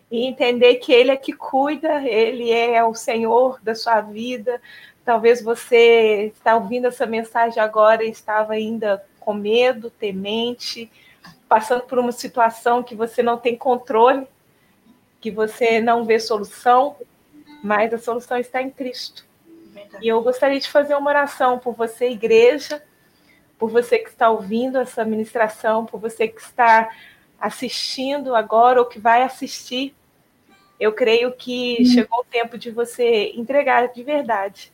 e 0.09 0.25
entender 0.25 0.75
que 0.75 0.91
Ele 0.91 1.11
é 1.11 1.17
que 1.17 1.33
cuida, 1.33 2.01
Ele 2.03 2.51
é 2.51 2.83
o 2.83 2.93
Senhor 2.93 3.59
da 3.63 3.73
sua 3.73 4.01
vida, 4.01 4.61
Talvez 5.03 5.41
você 5.41 6.31
está 6.35 6.55
ouvindo 6.55 6.87
essa 6.87 7.05
mensagem 7.05 7.61
agora 7.61 8.03
e 8.03 8.11
estava 8.11 8.53
ainda 8.53 9.03
com 9.21 9.33
medo, 9.33 9.89
temente, 9.89 10.91
passando 11.47 11.83
por 11.83 11.97
uma 11.97 12.11
situação 12.11 12.83
que 12.83 12.95
você 12.95 13.23
não 13.23 13.37
tem 13.37 13.55
controle, 13.55 14.27
que 15.21 15.31
você 15.31 15.79
não 15.79 16.03
vê 16.03 16.19
solução, 16.19 16.97
mas 17.63 17.93
a 17.93 17.97
solução 17.97 18.37
está 18.37 18.61
em 18.61 18.69
Cristo. 18.69 19.25
Verdade. 19.73 20.03
E 20.03 20.09
eu 20.09 20.21
gostaria 20.21 20.59
de 20.59 20.69
fazer 20.69 20.95
uma 20.95 21.09
oração 21.09 21.59
por 21.59 21.73
você, 21.73 22.09
igreja, 22.09 22.83
por 23.57 23.69
você 23.69 23.99
que 23.99 24.09
está 24.09 24.29
ouvindo 24.29 24.79
essa 24.79 25.05
ministração, 25.05 25.85
por 25.85 25.99
você 25.99 26.27
que 26.27 26.41
está 26.41 26.89
assistindo 27.39 28.35
agora 28.35 28.79
ou 28.79 28.85
que 28.85 28.99
vai 28.99 29.21
assistir. 29.21 29.95
Eu 30.79 30.91
creio 30.91 31.31
que 31.31 31.77
hum. 31.79 31.85
chegou 31.85 32.19
o 32.21 32.25
tempo 32.25 32.57
de 32.57 32.71
você 32.71 33.31
entregar 33.35 33.87
de 33.89 34.03
verdade 34.03 34.71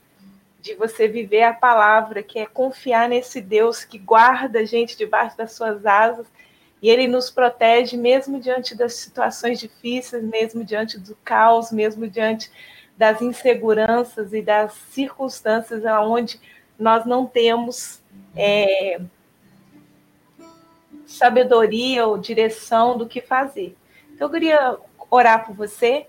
de 0.59 0.73
você 0.75 1.07
viver 1.07 1.43
a 1.43 1.53
palavra, 1.53 2.23
que 2.23 2.39
é 2.39 2.45
confiar 2.45 3.07
nesse 3.07 3.39
Deus 3.39 3.83
que 3.83 3.97
guarda 3.97 4.59
a 4.59 4.65
gente 4.65 4.97
debaixo 4.97 5.37
das 5.37 5.53
suas 5.53 5.85
asas 5.85 6.27
e 6.81 6.89
ele 6.89 7.07
nos 7.07 7.29
protege 7.29 7.97
mesmo 7.97 8.39
diante 8.39 8.75
das 8.75 8.93
situações 8.95 9.59
difíceis, 9.59 10.23
mesmo 10.23 10.63
diante 10.63 10.99
do 10.99 11.15
caos, 11.23 11.71
mesmo 11.71 12.07
diante 12.07 12.51
das 12.95 13.21
inseguranças 13.21 14.33
e 14.33 14.41
das 14.41 14.73
circunstâncias 14.91 15.83
onde 16.03 16.39
nós 16.77 17.05
não 17.05 17.25
temos 17.25 18.01
é, 18.35 19.01
sabedoria 21.05 22.05
ou 22.05 22.17
direção 22.17 22.97
do 22.97 23.07
que 23.07 23.21
fazer. 23.21 23.75
Então, 24.13 24.27
eu 24.27 24.31
queria 24.31 24.77
orar 25.09 25.45
por 25.45 25.55
você. 25.55 26.07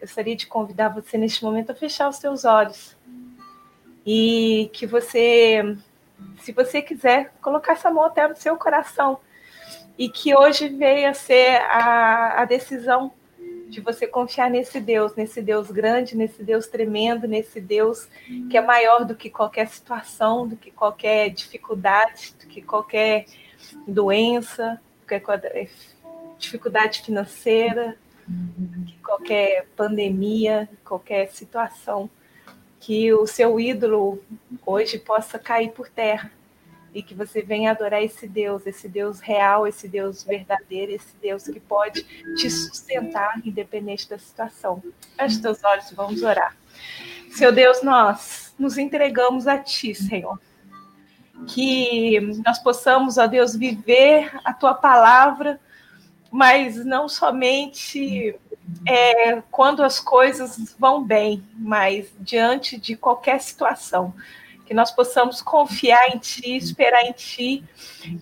Gostaria 0.00 0.36
de 0.36 0.46
convidar 0.46 0.88
você 0.88 1.18
neste 1.18 1.42
momento 1.44 1.72
a 1.72 1.74
fechar 1.74 2.08
os 2.08 2.16
seus 2.16 2.44
olhos 2.44 2.96
e 4.06 4.70
que 4.72 4.86
você, 4.86 5.76
se 6.40 6.52
você 6.52 6.82
quiser, 6.82 7.32
colocar 7.40 7.72
essa 7.72 7.90
mão 7.90 8.04
até 8.04 8.26
no 8.28 8.36
seu 8.36 8.56
coração 8.56 9.18
e 9.98 10.08
que 10.08 10.34
hoje 10.34 10.68
veio 10.68 11.08
a 11.08 11.14
ser 11.14 11.56
a, 11.62 12.42
a 12.42 12.44
decisão 12.44 13.12
de 13.68 13.80
você 13.80 14.06
confiar 14.06 14.50
nesse 14.50 14.80
Deus, 14.80 15.14
nesse 15.16 15.40
Deus 15.42 15.70
grande, 15.70 16.16
nesse 16.16 16.42
Deus 16.42 16.66
tremendo, 16.66 17.26
nesse 17.26 17.60
Deus 17.60 18.08
que 18.50 18.56
é 18.56 18.60
maior 18.60 19.04
do 19.04 19.14
que 19.14 19.30
qualquer 19.30 19.68
situação, 19.68 20.46
do 20.46 20.56
que 20.56 20.70
qualquer 20.70 21.30
dificuldade, 21.30 22.34
do 22.40 22.46
que 22.46 22.62
qualquer 22.62 23.26
doença, 23.86 24.80
qualquer 25.08 25.68
dificuldade 26.38 27.02
financeira, 27.02 27.96
do 28.26 28.84
que 28.84 28.98
qualquer 28.98 29.66
pandemia, 29.76 30.68
qualquer 30.84 31.28
situação. 31.28 32.08
Que 32.84 33.14
o 33.14 33.26
seu 33.26 33.58
ídolo 33.58 34.22
hoje 34.66 34.98
possa 34.98 35.38
cair 35.38 35.70
por 35.72 35.88
terra 35.88 36.30
e 36.92 37.02
que 37.02 37.14
você 37.14 37.40
venha 37.40 37.70
adorar 37.70 38.02
esse 38.02 38.28
Deus, 38.28 38.66
esse 38.66 38.86
Deus 38.86 39.20
real, 39.20 39.66
esse 39.66 39.88
Deus 39.88 40.22
verdadeiro, 40.22 40.92
esse 40.92 41.16
Deus 41.16 41.44
que 41.44 41.58
pode 41.58 42.02
te 42.36 42.50
sustentar 42.50 43.40
independente 43.42 44.06
da 44.06 44.18
situação. 44.18 44.82
Feche 45.16 45.40
teus 45.40 45.64
olhos 45.64 45.90
e 45.90 45.94
vamos 45.94 46.22
orar. 46.22 46.54
Seu 47.30 47.50
Deus, 47.50 47.82
nós 47.82 48.54
nos 48.58 48.76
entregamos 48.76 49.46
a 49.46 49.56
Ti, 49.56 49.94
Senhor. 49.94 50.38
Que 51.46 52.20
nós 52.44 52.58
possamos, 52.58 53.16
ó 53.16 53.26
Deus, 53.26 53.56
viver 53.56 54.30
a 54.44 54.52
Tua 54.52 54.74
palavra, 54.74 55.58
mas 56.30 56.84
não 56.84 57.08
somente 57.08 58.36
é, 58.86 59.42
quando 59.50 59.82
as 59.82 60.00
coisas 60.00 60.74
vão 60.78 61.02
bem, 61.02 61.42
mas 61.56 62.12
diante 62.18 62.78
de 62.78 62.96
qualquer 62.96 63.40
situação 63.40 64.14
que 64.64 64.72
nós 64.72 64.90
possamos 64.90 65.42
confiar 65.42 66.08
em 66.08 66.18
Ti, 66.18 66.56
esperar 66.56 67.04
em 67.04 67.12
Ti, 67.12 67.64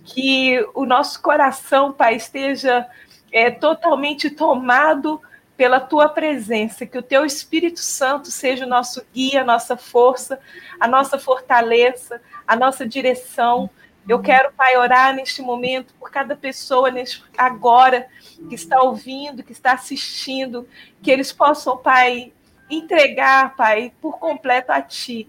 que 0.05 0.59
o 0.75 0.85
nosso 0.85 1.23
coração, 1.23 1.93
Pai, 1.93 2.17
esteja 2.17 2.87
é, 3.31 3.51
totalmente 3.51 4.29
tomado 4.29 5.21
pela 5.57 5.79
Tua 5.79 6.09
presença, 6.09 6.85
que 6.85 6.99
o 6.99 7.03
Teu 7.03 7.25
Espírito 7.25 7.81
Santo 7.81 8.31
seja 8.31 8.67
o 8.67 8.69
nosso 8.69 9.05
guia, 9.15 9.43
a 9.43 9.45
nossa 9.45 9.77
força, 9.77 10.41
a 10.81 10.89
nossa 10.89 11.19
fortaleza, 11.19 12.21
a 12.47 12.57
nossa 12.57 12.87
direção. 12.87 13.71
Eu 14.09 14.21
quero, 14.21 14.53
Pai, 14.53 14.77
orar 14.77 15.15
neste 15.15 15.41
momento 15.41 15.95
por 15.95 16.11
cada 16.11 16.35
pessoa 16.35 16.91
neste, 16.91 17.23
agora 17.37 18.09
que 18.49 18.55
está 18.55 18.83
ouvindo, 18.83 19.43
que 19.43 19.53
está 19.53 19.73
assistindo, 19.73 20.69
que 21.01 21.11
eles 21.11 21.33
possam, 21.33 21.77
Pai, 21.77 22.33
entregar, 22.69 23.55
Pai, 23.55 23.93
por 24.01 24.19
completo 24.19 24.73
a 24.73 24.83
Ti. 24.83 25.29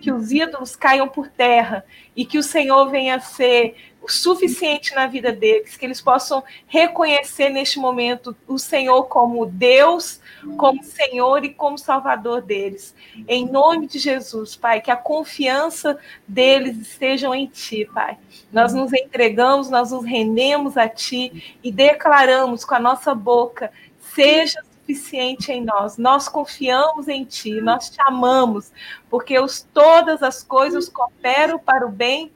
Que 0.00 0.12
os 0.12 0.32
ídolos 0.32 0.74
caiam 0.74 1.08
por 1.08 1.28
terra 1.28 1.84
e 2.14 2.24
que 2.24 2.38
o 2.38 2.42
Senhor 2.42 2.90
venha 2.90 3.16
a 3.16 3.20
ser 3.20 3.91
suficiente 4.08 4.94
na 4.94 5.06
vida 5.06 5.32
deles, 5.32 5.76
que 5.76 5.84
eles 5.84 6.00
possam 6.00 6.42
reconhecer 6.66 7.48
neste 7.48 7.78
momento 7.78 8.36
o 8.46 8.58
Senhor 8.58 9.04
como 9.04 9.46
Deus, 9.46 10.20
como 10.56 10.82
Senhor 10.82 11.44
e 11.44 11.54
como 11.54 11.78
Salvador 11.78 12.42
deles. 12.42 12.94
Em 13.28 13.48
nome 13.48 13.86
de 13.86 13.98
Jesus, 13.98 14.56
Pai, 14.56 14.80
que 14.80 14.90
a 14.90 14.96
confiança 14.96 15.98
deles 16.26 16.76
estejam 16.78 17.34
em 17.34 17.46
Ti, 17.46 17.88
Pai. 17.92 18.18
Nós 18.52 18.74
nos 18.74 18.92
entregamos, 18.92 19.70
nós 19.70 19.90
nos 19.90 20.04
rendemos 20.04 20.76
a 20.76 20.88
Ti 20.88 21.58
e 21.62 21.70
declaramos 21.70 22.64
com 22.64 22.74
a 22.74 22.80
nossa 22.80 23.14
boca: 23.14 23.72
seja 24.00 24.60
suficiente 24.80 25.52
em 25.52 25.64
nós. 25.64 25.96
Nós 25.96 26.28
confiamos 26.28 27.08
em 27.08 27.24
Ti, 27.24 27.60
nós 27.60 27.88
te 27.88 28.00
amamos, 28.02 28.72
porque 29.08 29.38
os, 29.38 29.66
todas 29.72 30.22
as 30.22 30.42
coisas 30.42 30.88
cooperam 30.88 31.58
para 31.58 31.86
o 31.86 31.90
bem 31.90 32.32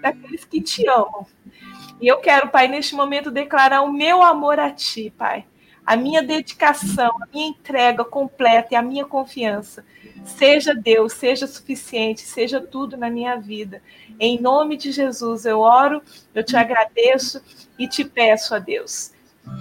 daqueles 0.00 0.44
que 0.44 0.60
te 0.60 0.88
amam. 0.88 1.26
E 2.00 2.06
eu 2.06 2.18
quero, 2.18 2.48
Pai, 2.48 2.68
neste 2.68 2.94
momento 2.94 3.30
declarar 3.30 3.82
o 3.82 3.92
meu 3.92 4.22
amor 4.22 4.58
a 4.58 4.70
Ti, 4.70 5.12
Pai. 5.16 5.46
A 5.84 5.96
minha 5.96 6.22
dedicação, 6.22 7.10
a 7.22 7.26
minha 7.32 7.48
entrega 7.48 8.04
completa 8.04 8.68
e 8.72 8.76
a 8.76 8.82
minha 8.82 9.04
confiança. 9.04 9.84
Seja 10.24 10.74
Deus, 10.74 11.12
seja 11.12 11.46
suficiente, 11.46 12.22
seja 12.22 12.60
tudo 12.60 12.96
na 12.96 13.08
minha 13.08 13.36
vida. 13.36 13.80
Em 14.18 14.40
nome 14.40 14.76
de 14.76 14.90
Jesus, 14.90 15.46
eu 15.46 15.60
oro, 15.60 16.02
eu 16.34 16.42
te 16.42 16.56
agradeço 16.56 17.40
e 17.78 17.86
te 17.86 18.04
peço 18.04 18.54
a 18.54 18.58
Deus 18.58 19.15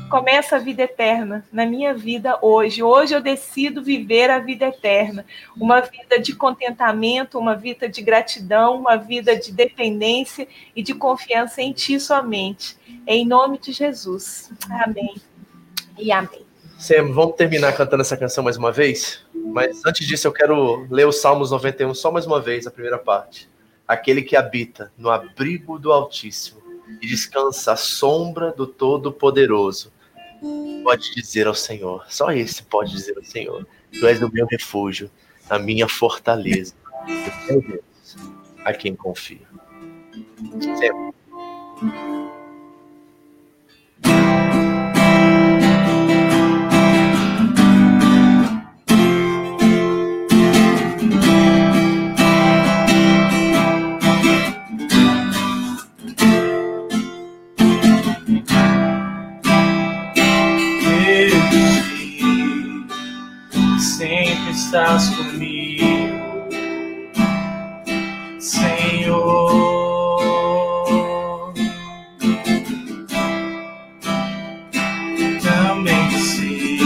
começa 0.10 0.56
a 0.56 0.60
vida 0.60 0.84
eterna 0.84 1.45
na 1.52 1.66
minha 1.66 1.94
vida 1.94 2.38
hoje. 2.41 2.84
Hoje 2.84 3.14
eu 3.14 3.22
decido 3.22 3.84
viver 3.84 4.30
a 4.30 4.40
vida 4.40 4.68
eterna, 4.68 5.26
uma 5.60 5.82
vida 5.82 6.20
de 6.20 6.36
contentamento, 6.36 7.38
uma 7.38 7.56
vida 7.56 7.90
de 7.90 8.02
gratidão, 8.02 8.80
uma 8.80 8.95
vida 8.95 9.36
de 9.36 9.52
dependência 9.52 10.48
e 10.76 10.84
de 10.84 10.94
confiança 10.94 11.62
em 11.62 11.74
Ti 11.74 11.99
somente. 11.99 12.78
Em 13.07 13.26
nome 13.26 13.57
de 13.57 13.72
Jesus. 13.72 14.52
Amém. 14.70 15.16
E 15.98 16.12
amém. 16.12 16.45
Sam, 16.78 17.14
vamos 17.14 17.36
terminar 17.36 17.74
cantando 17.74 18.02
essa 18.02 18.18
canção 18.18 18.44
mais 18.44 18.57
uma 18.57 18.72
vez? 18.72 19.26
Mas 19.34 19.86
antes 19.86 20.06
disso, 20.06 20.28
eu 20.28 20.32
quero 20.32 20.86
ler 20.90 21.07
o 21.07 21.12
Salmos 21.12 21.52
91 21.52 21.94
só 21.94 22.12
mais 22.12 22.26
uma 22.26 22.41
vez, 22.41 22.68
a 22.68 22.72
primeira 22.72 22.98
parte. 22.98 23.49
Aquele 23.88 24.22
que 24.22 24.36
habita 24.36 24.91
no 24.98 25.10
abrigo 25.10 25.80
do 25.80 25.91
Altíssimo 25.91 26.65
e 27.02 27.07
descansa 27.07 27.74
à 27.74 27.76
sombra 27.76 28.52
do 28.52 28.68
Todo-Poderoso. 28.68 29.91
Pode 30.84 31.14
dizer 31.16 31.48
ao 31.48 31.56
Senhor, 31.56 32.06
só 32.10 32.32
esse 32.32 32.62
pode 32.64 32.91
dizer 32.91 33.18
ao 33.18 33.24
Senhor: 33.24 33.66
Tu 33.91 34.06
és 34.06 34.22
o 34.22 34.32
meu 34.32 34.45
refúgio, 34.45 35.10
a 35.49 35.57
minha 35.57 35.88
fortaleza, 35.88 36.76
o 37.07 37.52
meu 37.52 37.62
Deus, 37.62 38.18
a 38.64 38.74
quem 38.74 38.95
confio. 38.95 39.48
Sempre. 40.60 42.24
Estás 64.76 65.10
comigo, 65.11 65.85
Senhor. 68.38 70.19
Também 75.41 76.11
sei 76.19 76.77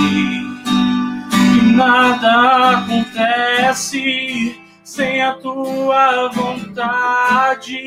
que 1.31 1.61
nada 1.73 2.77
acontece 2.77 4.61
sem 4.83 5.23
a 5.23 5.33
tua 5.33 6.27
vontade. 6.27 7.79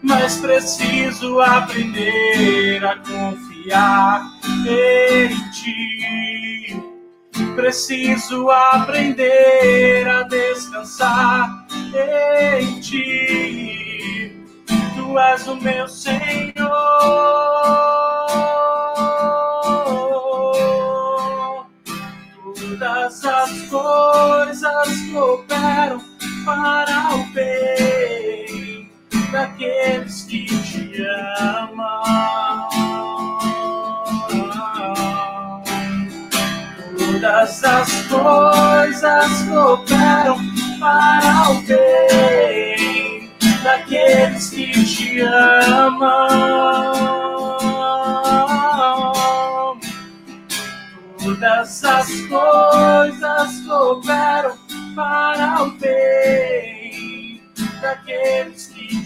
Mas 0.00 0.36
preciso 0.36 1.40
aprender 1.40 2.86
a 2.86 2.94
confiar 2.98 4.22
em 4.64 5.45
ti. 5.66 6.82
Preciso 7.54 8.50
aprender 8.50 10.08
a 10.08 10.22
descansar 10.22 11.66
em 11.94 12.80
ti. 12.80 14.36
Tu 14.94 15.18
és 15.18 15.46
o 15.48 15.56
meu 15.56 15.88
Senhor. 15.88 16.52
Todas 22.54 23.24
as 23.24 23.50
coisas 23.68 25.00
cooperam 25.12 26.00
para 26.44 27.14
o 27.14 27.26
bem 27.32 28.90
daqueles 29.32 30.22
que 30.24 30.44
te 30.44 31.02
amam. 31.38 32.55
Todas 37.26 37.64
as 37.64 37.90
coisas 38.02 39.42
cooperam 39.48 40.38
para 40.78 41.50
o 41.50 41.60
bem 41.62 43.32
daqueles 43.64 44.50
que 44.50 44.84
te 44.84 45.20
amam. 45.22 46.06
Todas 51.18 51.84
as 51.84 52.08
coisas 52.28 53.60
cooperam 53.66 54.56
para 54.94 55.64
o 55.64 55.70
bem 55.72 57.42
daqueles 57.80 58.66
que 58.68 59.02
te 59.02 59.05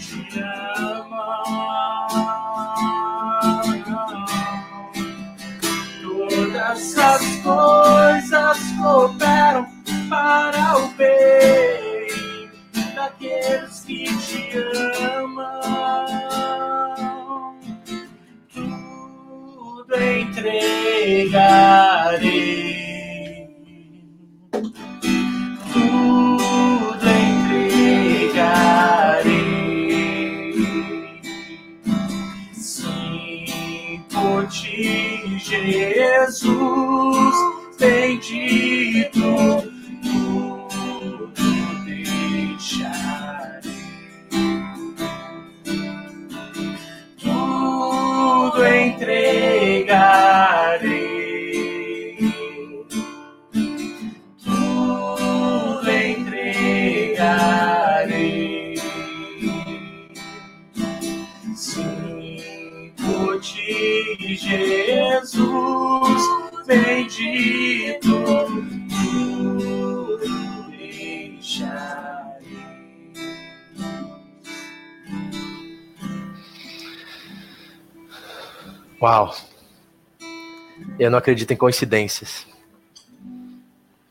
Eu 81.01 81.09
não 81.09 81.17
acredito 81.17 81.51
em 81.51 81.57
coincidências. 81.57 82.45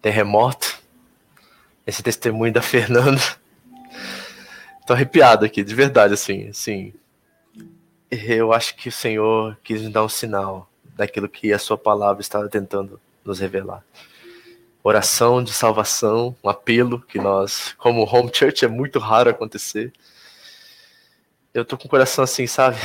Terremoto, 0.03 0.77
esse 1.87 2.03
testemunho 2.03 2.53
da 2.53 2.61
Fernanda. 2.67 3.23
Tô 4.85 4.93
arrepiado 4.93 5.45
aqui, 5.45 5.63
de 5.63 5.73
verdade, 5.73 6.15
assim, 6.15 6.49
assim. 6.49 6.93
Eu 8.11 8.53
acho 8.53 8.75
que 8.75 8.89
o 8.89 8.93
Senhor 8.93 9.57
quis 9.63 9.83
me 9.83 9.89
dar 9.89 10.05
um 10.05 10.09
sinal 10.09 10.69
daquilo 10.97 11.29
que 11.29 11.53
a 11.53 11.61
sua 11.61 11.79
palavra 11.79 12.23
estava 12.23 12.49
tentando 12.49 13.01
nos 13.25 13.39
revelar. 13.39 13.85
Oração 14.83 15.45
de 15.45 15.53
salvação, 15.53 16.35
um 16.43 16.49
apelo 16.49 17.01
que 17.03 17.21
nós, 17.21 17.73
como 17.79 18.03
home 18.03 18.33
church, 18.35 18.65
é 18.65 18.69
muito 18.69 18.99
raro 18.99 19.31
acontecer. 19.31 19.93
Eu 21.55 21.65
tô 21.65 21.79
com 21.79 21.87
o 21.87 21.89
coração 21.89 22.25
assim, 22.25 22.49
sabe? 22.49 22.79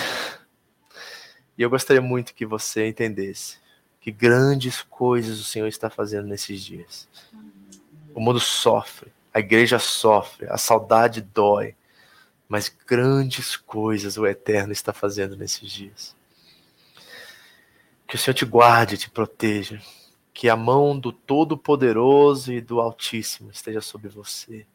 E 1.57 1.63
eu 1.63 1.71
gostaria 1.71 2.03
muito 2.03 2.35
que 2.35 2.45
você 2.45 2.87
entendesse 2.87 3.64
que 4.05 4.11
grandes 4.11 4.83
coisas 4.83 5.39
o 5.39 5.43
Senhor 5.43 5.67
está 5.67 5.89
fazendo 5.89 6.27
nesses 6.27 6.63
dias. 6.63 7.09
O 8.13 8.19
mundo 8.19 8.39
sofre, 8.39 9.11
a 9.33 9.39
igreja 9.39 9.79
sofre, 9.79 10.45
a 10.47 10.59
saudade 10.59 11.21
dói, 11.21 11.75
mas 12.47 12.69
grandes 12.85 13.57
coisas 13.57 14.15
o 14.15 14.27
Eterno 14.27 14.71
está 14.71 14.93
fazendo 14.93 15.35
nesses 15.35 15.71
dias. 15.71 16.15
Que 18.07 18.15
o 18.15 18.19
Senhor 18.19 18.35
te 18.35 18.45
guarde, 18.45 18.95
te 18.95 19.09
proteja. 19.09 19.81
Que 20.31 20.49
a 20.49 20.55
mão 20.55 20.99
do 20.99 21.11
Todo-Poderoso 21.11 22.53
e 22.53 22.61
do 22.61 22.79
Altíssimo 22.79 23.49
esteja 23.49 23.81
sobre 23.81 24.09
você. 24.09 24.67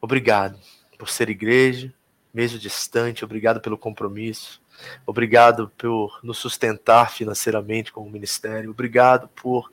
Obrigado 0.00 0.60
por 0.96 1.08
ser 1.08 1.28
igreja, 1.28 1.92
mesmo 2.32 2.56
distante. 2.56 3.24
Obrigado 3.24 3.60
pelo 3.60 3.76
compromisso. 3.76 4.62
Obrigado 5.06 5.70
por 5.76 6.18
nos 6.22 6.38
sustentar 6.38 7.10
financeiramente 7.12 7.92
como 7.92 8.10
ministério. 8.10 8.70
Obrigado 8.70 9.28
por 9.28 9.70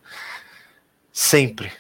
sempre 1.12 1.72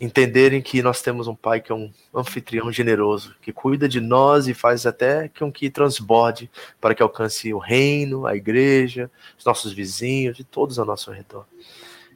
entenderem 0.00 0.60
que 0.60 0.82
nós 0.82 1.00
temos 1.00 1.28
um 1.28 1.34
pai 1.34 1.60
que 1.60 1.70
é 1.70 1.74
um 1.74 1.92
anfitrião 2.12 2.72
generoso, 2.72 3.36
que 3.40 3.52
cuida 3.52 3.88
de 3.88 4.00
nós 4.00 4.48
e 4.48 4.54
faz 4.54 4.84
até 4.84 5.28
com 5.28 5.52
que 5.52 5.70
transborde 5.70 6.50
para 6.80 6.92
que 6.92 7.02
alcance 7.02 7.54
o 7.54 7.58
reino, 7.58 8.26
a 8.26 8.34
igreja, 8.34 9.08
os 9.38 9.44
nossos 9.44 9.72
vizinhos 9.72 10.40
e 10.40 10.44
todos 10.44 10.76
ao 10.78 10.84
nosso 10.84 11.12
redor. 11.12 11.46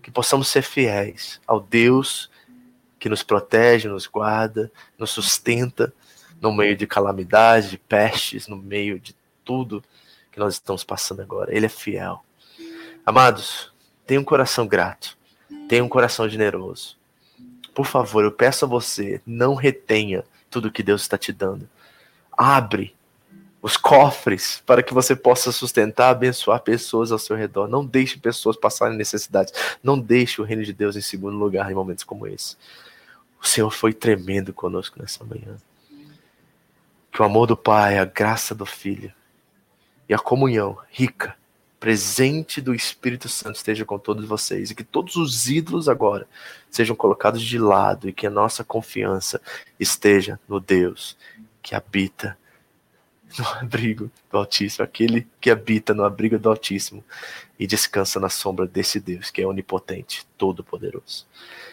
Que 0.03 0.11
possamos 0.11 0.49
ser 0.49 0.63
fiéis 0.63 1.41
ao 1.47 1.61
Deus 1.61 2.29
que 2.99 3.09
nos 3.09 3.23
protege, 3.23 3.89
nos 3.89 4.09
guarda, 4.09 4.69
nos 4.99 5.13
sustenta 5.13 5.93
no 6.41 6.53
meio 6.53 6.77
de 6.77 6.89
calamidades, 6.89 7.71
de 7.71 7.79
pestes, 7.79 8.49
no 8.49 8.57
meio 8.57 8.99
de 8.99 9.15
tudo 9.45 9.81
que 10.37 10.41
nós 10.41 10.55
estamos 10.55 10.85
passando 10.85 11.23
agora. 11.23 11.53
Ele 11.53 11.67
é 11.67 11.69
fiel. 11.69 12.23
Amados, 13.05 13.73
tenha 14.07 14.21
um 14.21 14.25
coração 14.25 14.67
grato, 14.67 15.17
tenha 15.69 15.83
um 15.83 15.89
coração 15.89 16.29
generoso 16.29 16.97
por 17.77 17.85
favor, 17.85 18.25
eu 18.25 18.33
peço 18.33 18.65
a 18.65 18.69
você, 18.69 19.21
não 19.27 19.55
retenha 19.55 20.25
tudo 20.51 20.73
que 20.73 20.83
Deus 20.83 21.03
está 21.03 21.19
te 21.19 21.31
dando. 21.31 21.69
Abre 22.33 22.97
os 23.61 23.77
cofres 23.77 24.63
para 24.65 24.83
que 24.83 24.95
você 24.95 25.15
possa 25.15 25.53
sustentar, 25.53 26.09
abençoar 26.09 26.63
pessoas 26.63 27.13
ao 27.13 27.19
seu 27.19 27.37
redor. 27.37 27.69
Não 27.69 27.85
deixe 27.85 28.19
pessoas 28.19 28.57
passarem 28.57 28.97
necessidades. 28.97 29.53
Não 29.83 29.99
deixe 29.99 30.41
o 30.41 30.45
reino 30.45 30.65
de 30.65 30.73
Deus 30.73 30.97
em 30.97 31.03
segundo 31.03 31.37
lugar 31.37 31.71
em 31.71 31.75
momentos 31.75 32.03
como 32.03 32.27
esse. 32.27 32.57
O 33.39 33.47
Senhor 33.47 33.71
foi 33.71 33.93
tremendo 33.93 34.55
conosco 34.55 34.99
nessa 34.99 35.23
manhã. 35.23 35.59
Que 37.13 37.21
o 37.21 37.27
amor 37.27 37.47
do 37.47 37.59
Pai, 37.59 37.99
a 37.99 38.07
graça 38.07 38.55
do 38.55 38.65
Filho 38.65 39.13
e 40.09 40.15
a 40.15 40.19
comunhão 40.19 40.79
rica 40.91 41.37
presente 41.79 42.61
do 42.61 42.75
Espírito 42.75 43.29
Santo 43.29 43.57
esteja 43.57 43.85
com 43.85 43.99
todos 43.99 44.25
vocês 44.25 44.71
e 44.71 44.75
que 44.75 44.83
todos 44.83 45.17
os 45.17 45.49
ídolos 45.49 45.89
agora 45.89 46.27
sejam 46.71 46.97
colocados 46.97 47.43
de 47.43 47.59
lado 47.59 48.09
e 48.09 48.13
que 48.13 48.27
a 48.27 48.31
nossa 48.31 48.65
confiança 48.65 49.41
esteja 49.79 50.41
no 50.49 50.59
Deus 50.59 51.17
que 51.63 51.75
habita 51.75 52.37
no 53.39 53.47
abrigo 53.61 54.11
do 54.31 54.39
Altíssimo, 54.39 54.85
aquele 54.85 55.27
que 55.41 55.51
habita 55.51 55.93
no 55.93 56.05
abrigo 56.05 56.39
do 56.39 56.49
Altíssimo 56.49 57.05
e 57.59 57.67
descansa 57.67 58.19
na 58.21 58.29
sombra 58.29 58.67
desse 58.67 58.99
Deus 59.01 59.31
que 59.31 59.43
é 59.43 59.47
onipotente, 59.47 60.27
todo-poderoso. 60.39 61.27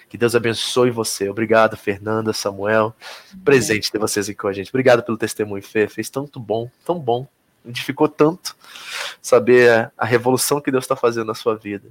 Que 0.10 0.18
Deus 0.18 0.36
abençoe 0.36 0.92
você. 0.92 1.30
Obrigado, 1.30 1.76
Fernanda, 1.76 2.34
Samuel, 2.34 2.96
presente 3.44 3.92
de 3.92 3.98
vocês 3.98 4.30
aqui 4.30 4.38
com 4.38 4.48
a 4.48 4.54
gente. 4.54 4.70
Obrigado 4.70 5.02
pelo 5.04 5.18
testemunho, 5.18 5.64
Fê. 5.64 5.88
Fez 5.88 6.10
tanto 6.10 6.40
bom, 6.40 6.70
tão 6.86 7.00
bom 7.00 7.28
edificou 7.66 8.08
tanto 8.08 8.56
saber 9.22 9.92
a 9.98 10.06
revolução 10.06 10.62
que 10.62 10.72
Deus 10.72 10.84
está 10.84 10.96
fazendo 10.96 11.28
na 11.28 11.36
sua 11.36 11.56
vida. 11.56 11.90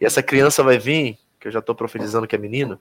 E 0.00 0.04
essa 0.04 0.22
criança 0.22 0.62
vai 0.62 0.78
vir, 0.78 1.18
que 1.40 1.48
eu 1.48 1.52
já 1.52 1.58
estou 1.58 1.74
profetizando 1.74 2.26
que 2.26 2.36
é 2.36 2.38
menino, 2.38 2.78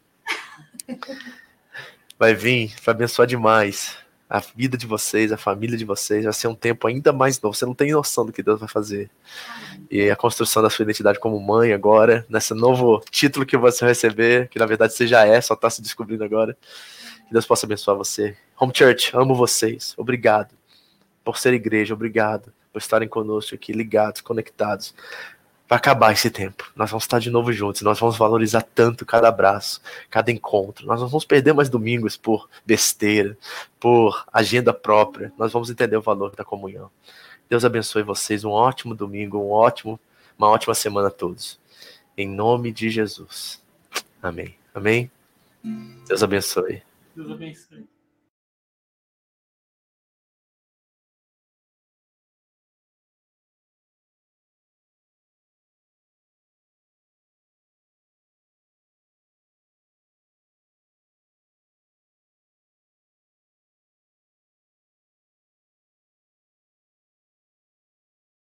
vai 2.18 2.34
vir 2.34 2.74
para 2.84 2.92
abençoar 2.92 3.28
demais 3.28 3.98
a 4.30 4.40
vida 4.40 4.76
de 4.76 4.88
vocês, 4.88 5.32
a 5.32 5.38
família 5.38 5.78
de 5.78 5.86
vocês, 5.86 6.24
vai 6.24 6.34
ser 6.34 6.48
um 6.48 6.56
tempo 6.56 6.88
ainda 6.88 7.14
mais 7.14 7.40
novo. 7.40 7.56
Você 7.56 7.66
não 7.66 7.76
tem 7.76 7.92
noção 7.92 8.26
do 8.26 8.34
que 8.34 8.42
Deus 8.42 8.60
vai 8.60 8.68
fazer. 8.68 9.12
E 9.92 10.10
a 10.10 10.16
construção 10.16 10.64
da 10.64 10.72
sua 10.72 10.84
identidade 10.84 11.20
como 11.20 11.40
mãe 11.40 11.72
agora, 11.72 12.26
nesse 12.28 12.54
novo 12.56 13.04
título 13.12 13.46
que 13.46 13.56
você 13.56 13.82
vai 13.82 13.90
receber, 13.90 14.50
que 14.50 14.58
na 14.58 14.66
verdade 14.66 14.94
você 14.94 15.06
já 15.06 15.24
é, 15.24 15.40
só 15.40 15.54
está 15.54 15.70
se 15.70 15.84
descobrindo 15.84 16.24
agora. 16.24 16.58
Que 17.28 17.32
Deus 17.32 17.46
possa 17.46 17.68
abençoar 17.68 17.96
você. 17.96 18.36
Home 18.60 18.74
Church, 18.76 19.16
amo 19.16 19.36
vocês. 19.36 19.94
Obrigado 19.98 20.63
por 21.24 21.38
ser 21.38 21.54
igreja, 21.54 21.94
obrigado 21.94 22.52
por 22.74 22.80
estarem 22.80 23.08
conosco 23.08 23.54
aqui, 23.54 23.72
ligados, 23.72 24.20
conectados. 24.20 24.96
Vai 25.70 25.78
acabar 25.78 26.12
esse 26.12 26.30
tempo. 26.30 26.70
Nós 26.76 26.90
vamos 26.90 27.04
estar 27.04 27.20
de 27.20 27.30
novo 27.30 27.54
juntos. 27.54 27.84
Nós 27.84 28.00
vamos 28.00 28.18
valorizar 28.18 28.62
tanto 28.62 29.06
cada 29.06 29.30
abraço, 29.30 29.80
cada 30.10 30.32
encontro. 30.32 30.86
Nós 30.88 31.00
não 31.00 31.08
vamos 31.08 31.24
perder 31.24 31.54
mais 31.54 31.70
domingos 31.70 32.18
por 32.18 32.50
besteira, 32.66 33.38
por 33.80 34.26
agenda 34.34 34.74
própria. 34.74 35.32
Nós 35.38 35.54
vamos 35.54 35.70
entender 35.70 35.96
o 35.96 36.02
valor 36.02 36.36
da 36.36 36.44
comunhão. 36.44 36.90
Deus 37.48 37.64
abençoe 37.64 38.04
vocês. 38.04 38.44
Um 38.44 38.50
ótimo 38.50 38.96
domingo, 38.96 39.38
um 39.38 39.52
ótimo, 39.52 40.00
uma 40.38 40.50
ótima 40.50 40.74
semana 40.74 41.08
a 41.08 41.12
todos. 41.12 41.60
Em 42.18 42.28
nome 42.28 42.72
de 42.72 42.90
Jesus. 42.90 43.62
Amém. 44.22 44.56
Amém. 44.74 45.10
Deus 46.08 46.24
abençoe. 46.24 46.82
Deus 47.16 47.32
abençoe. 47.32 47.93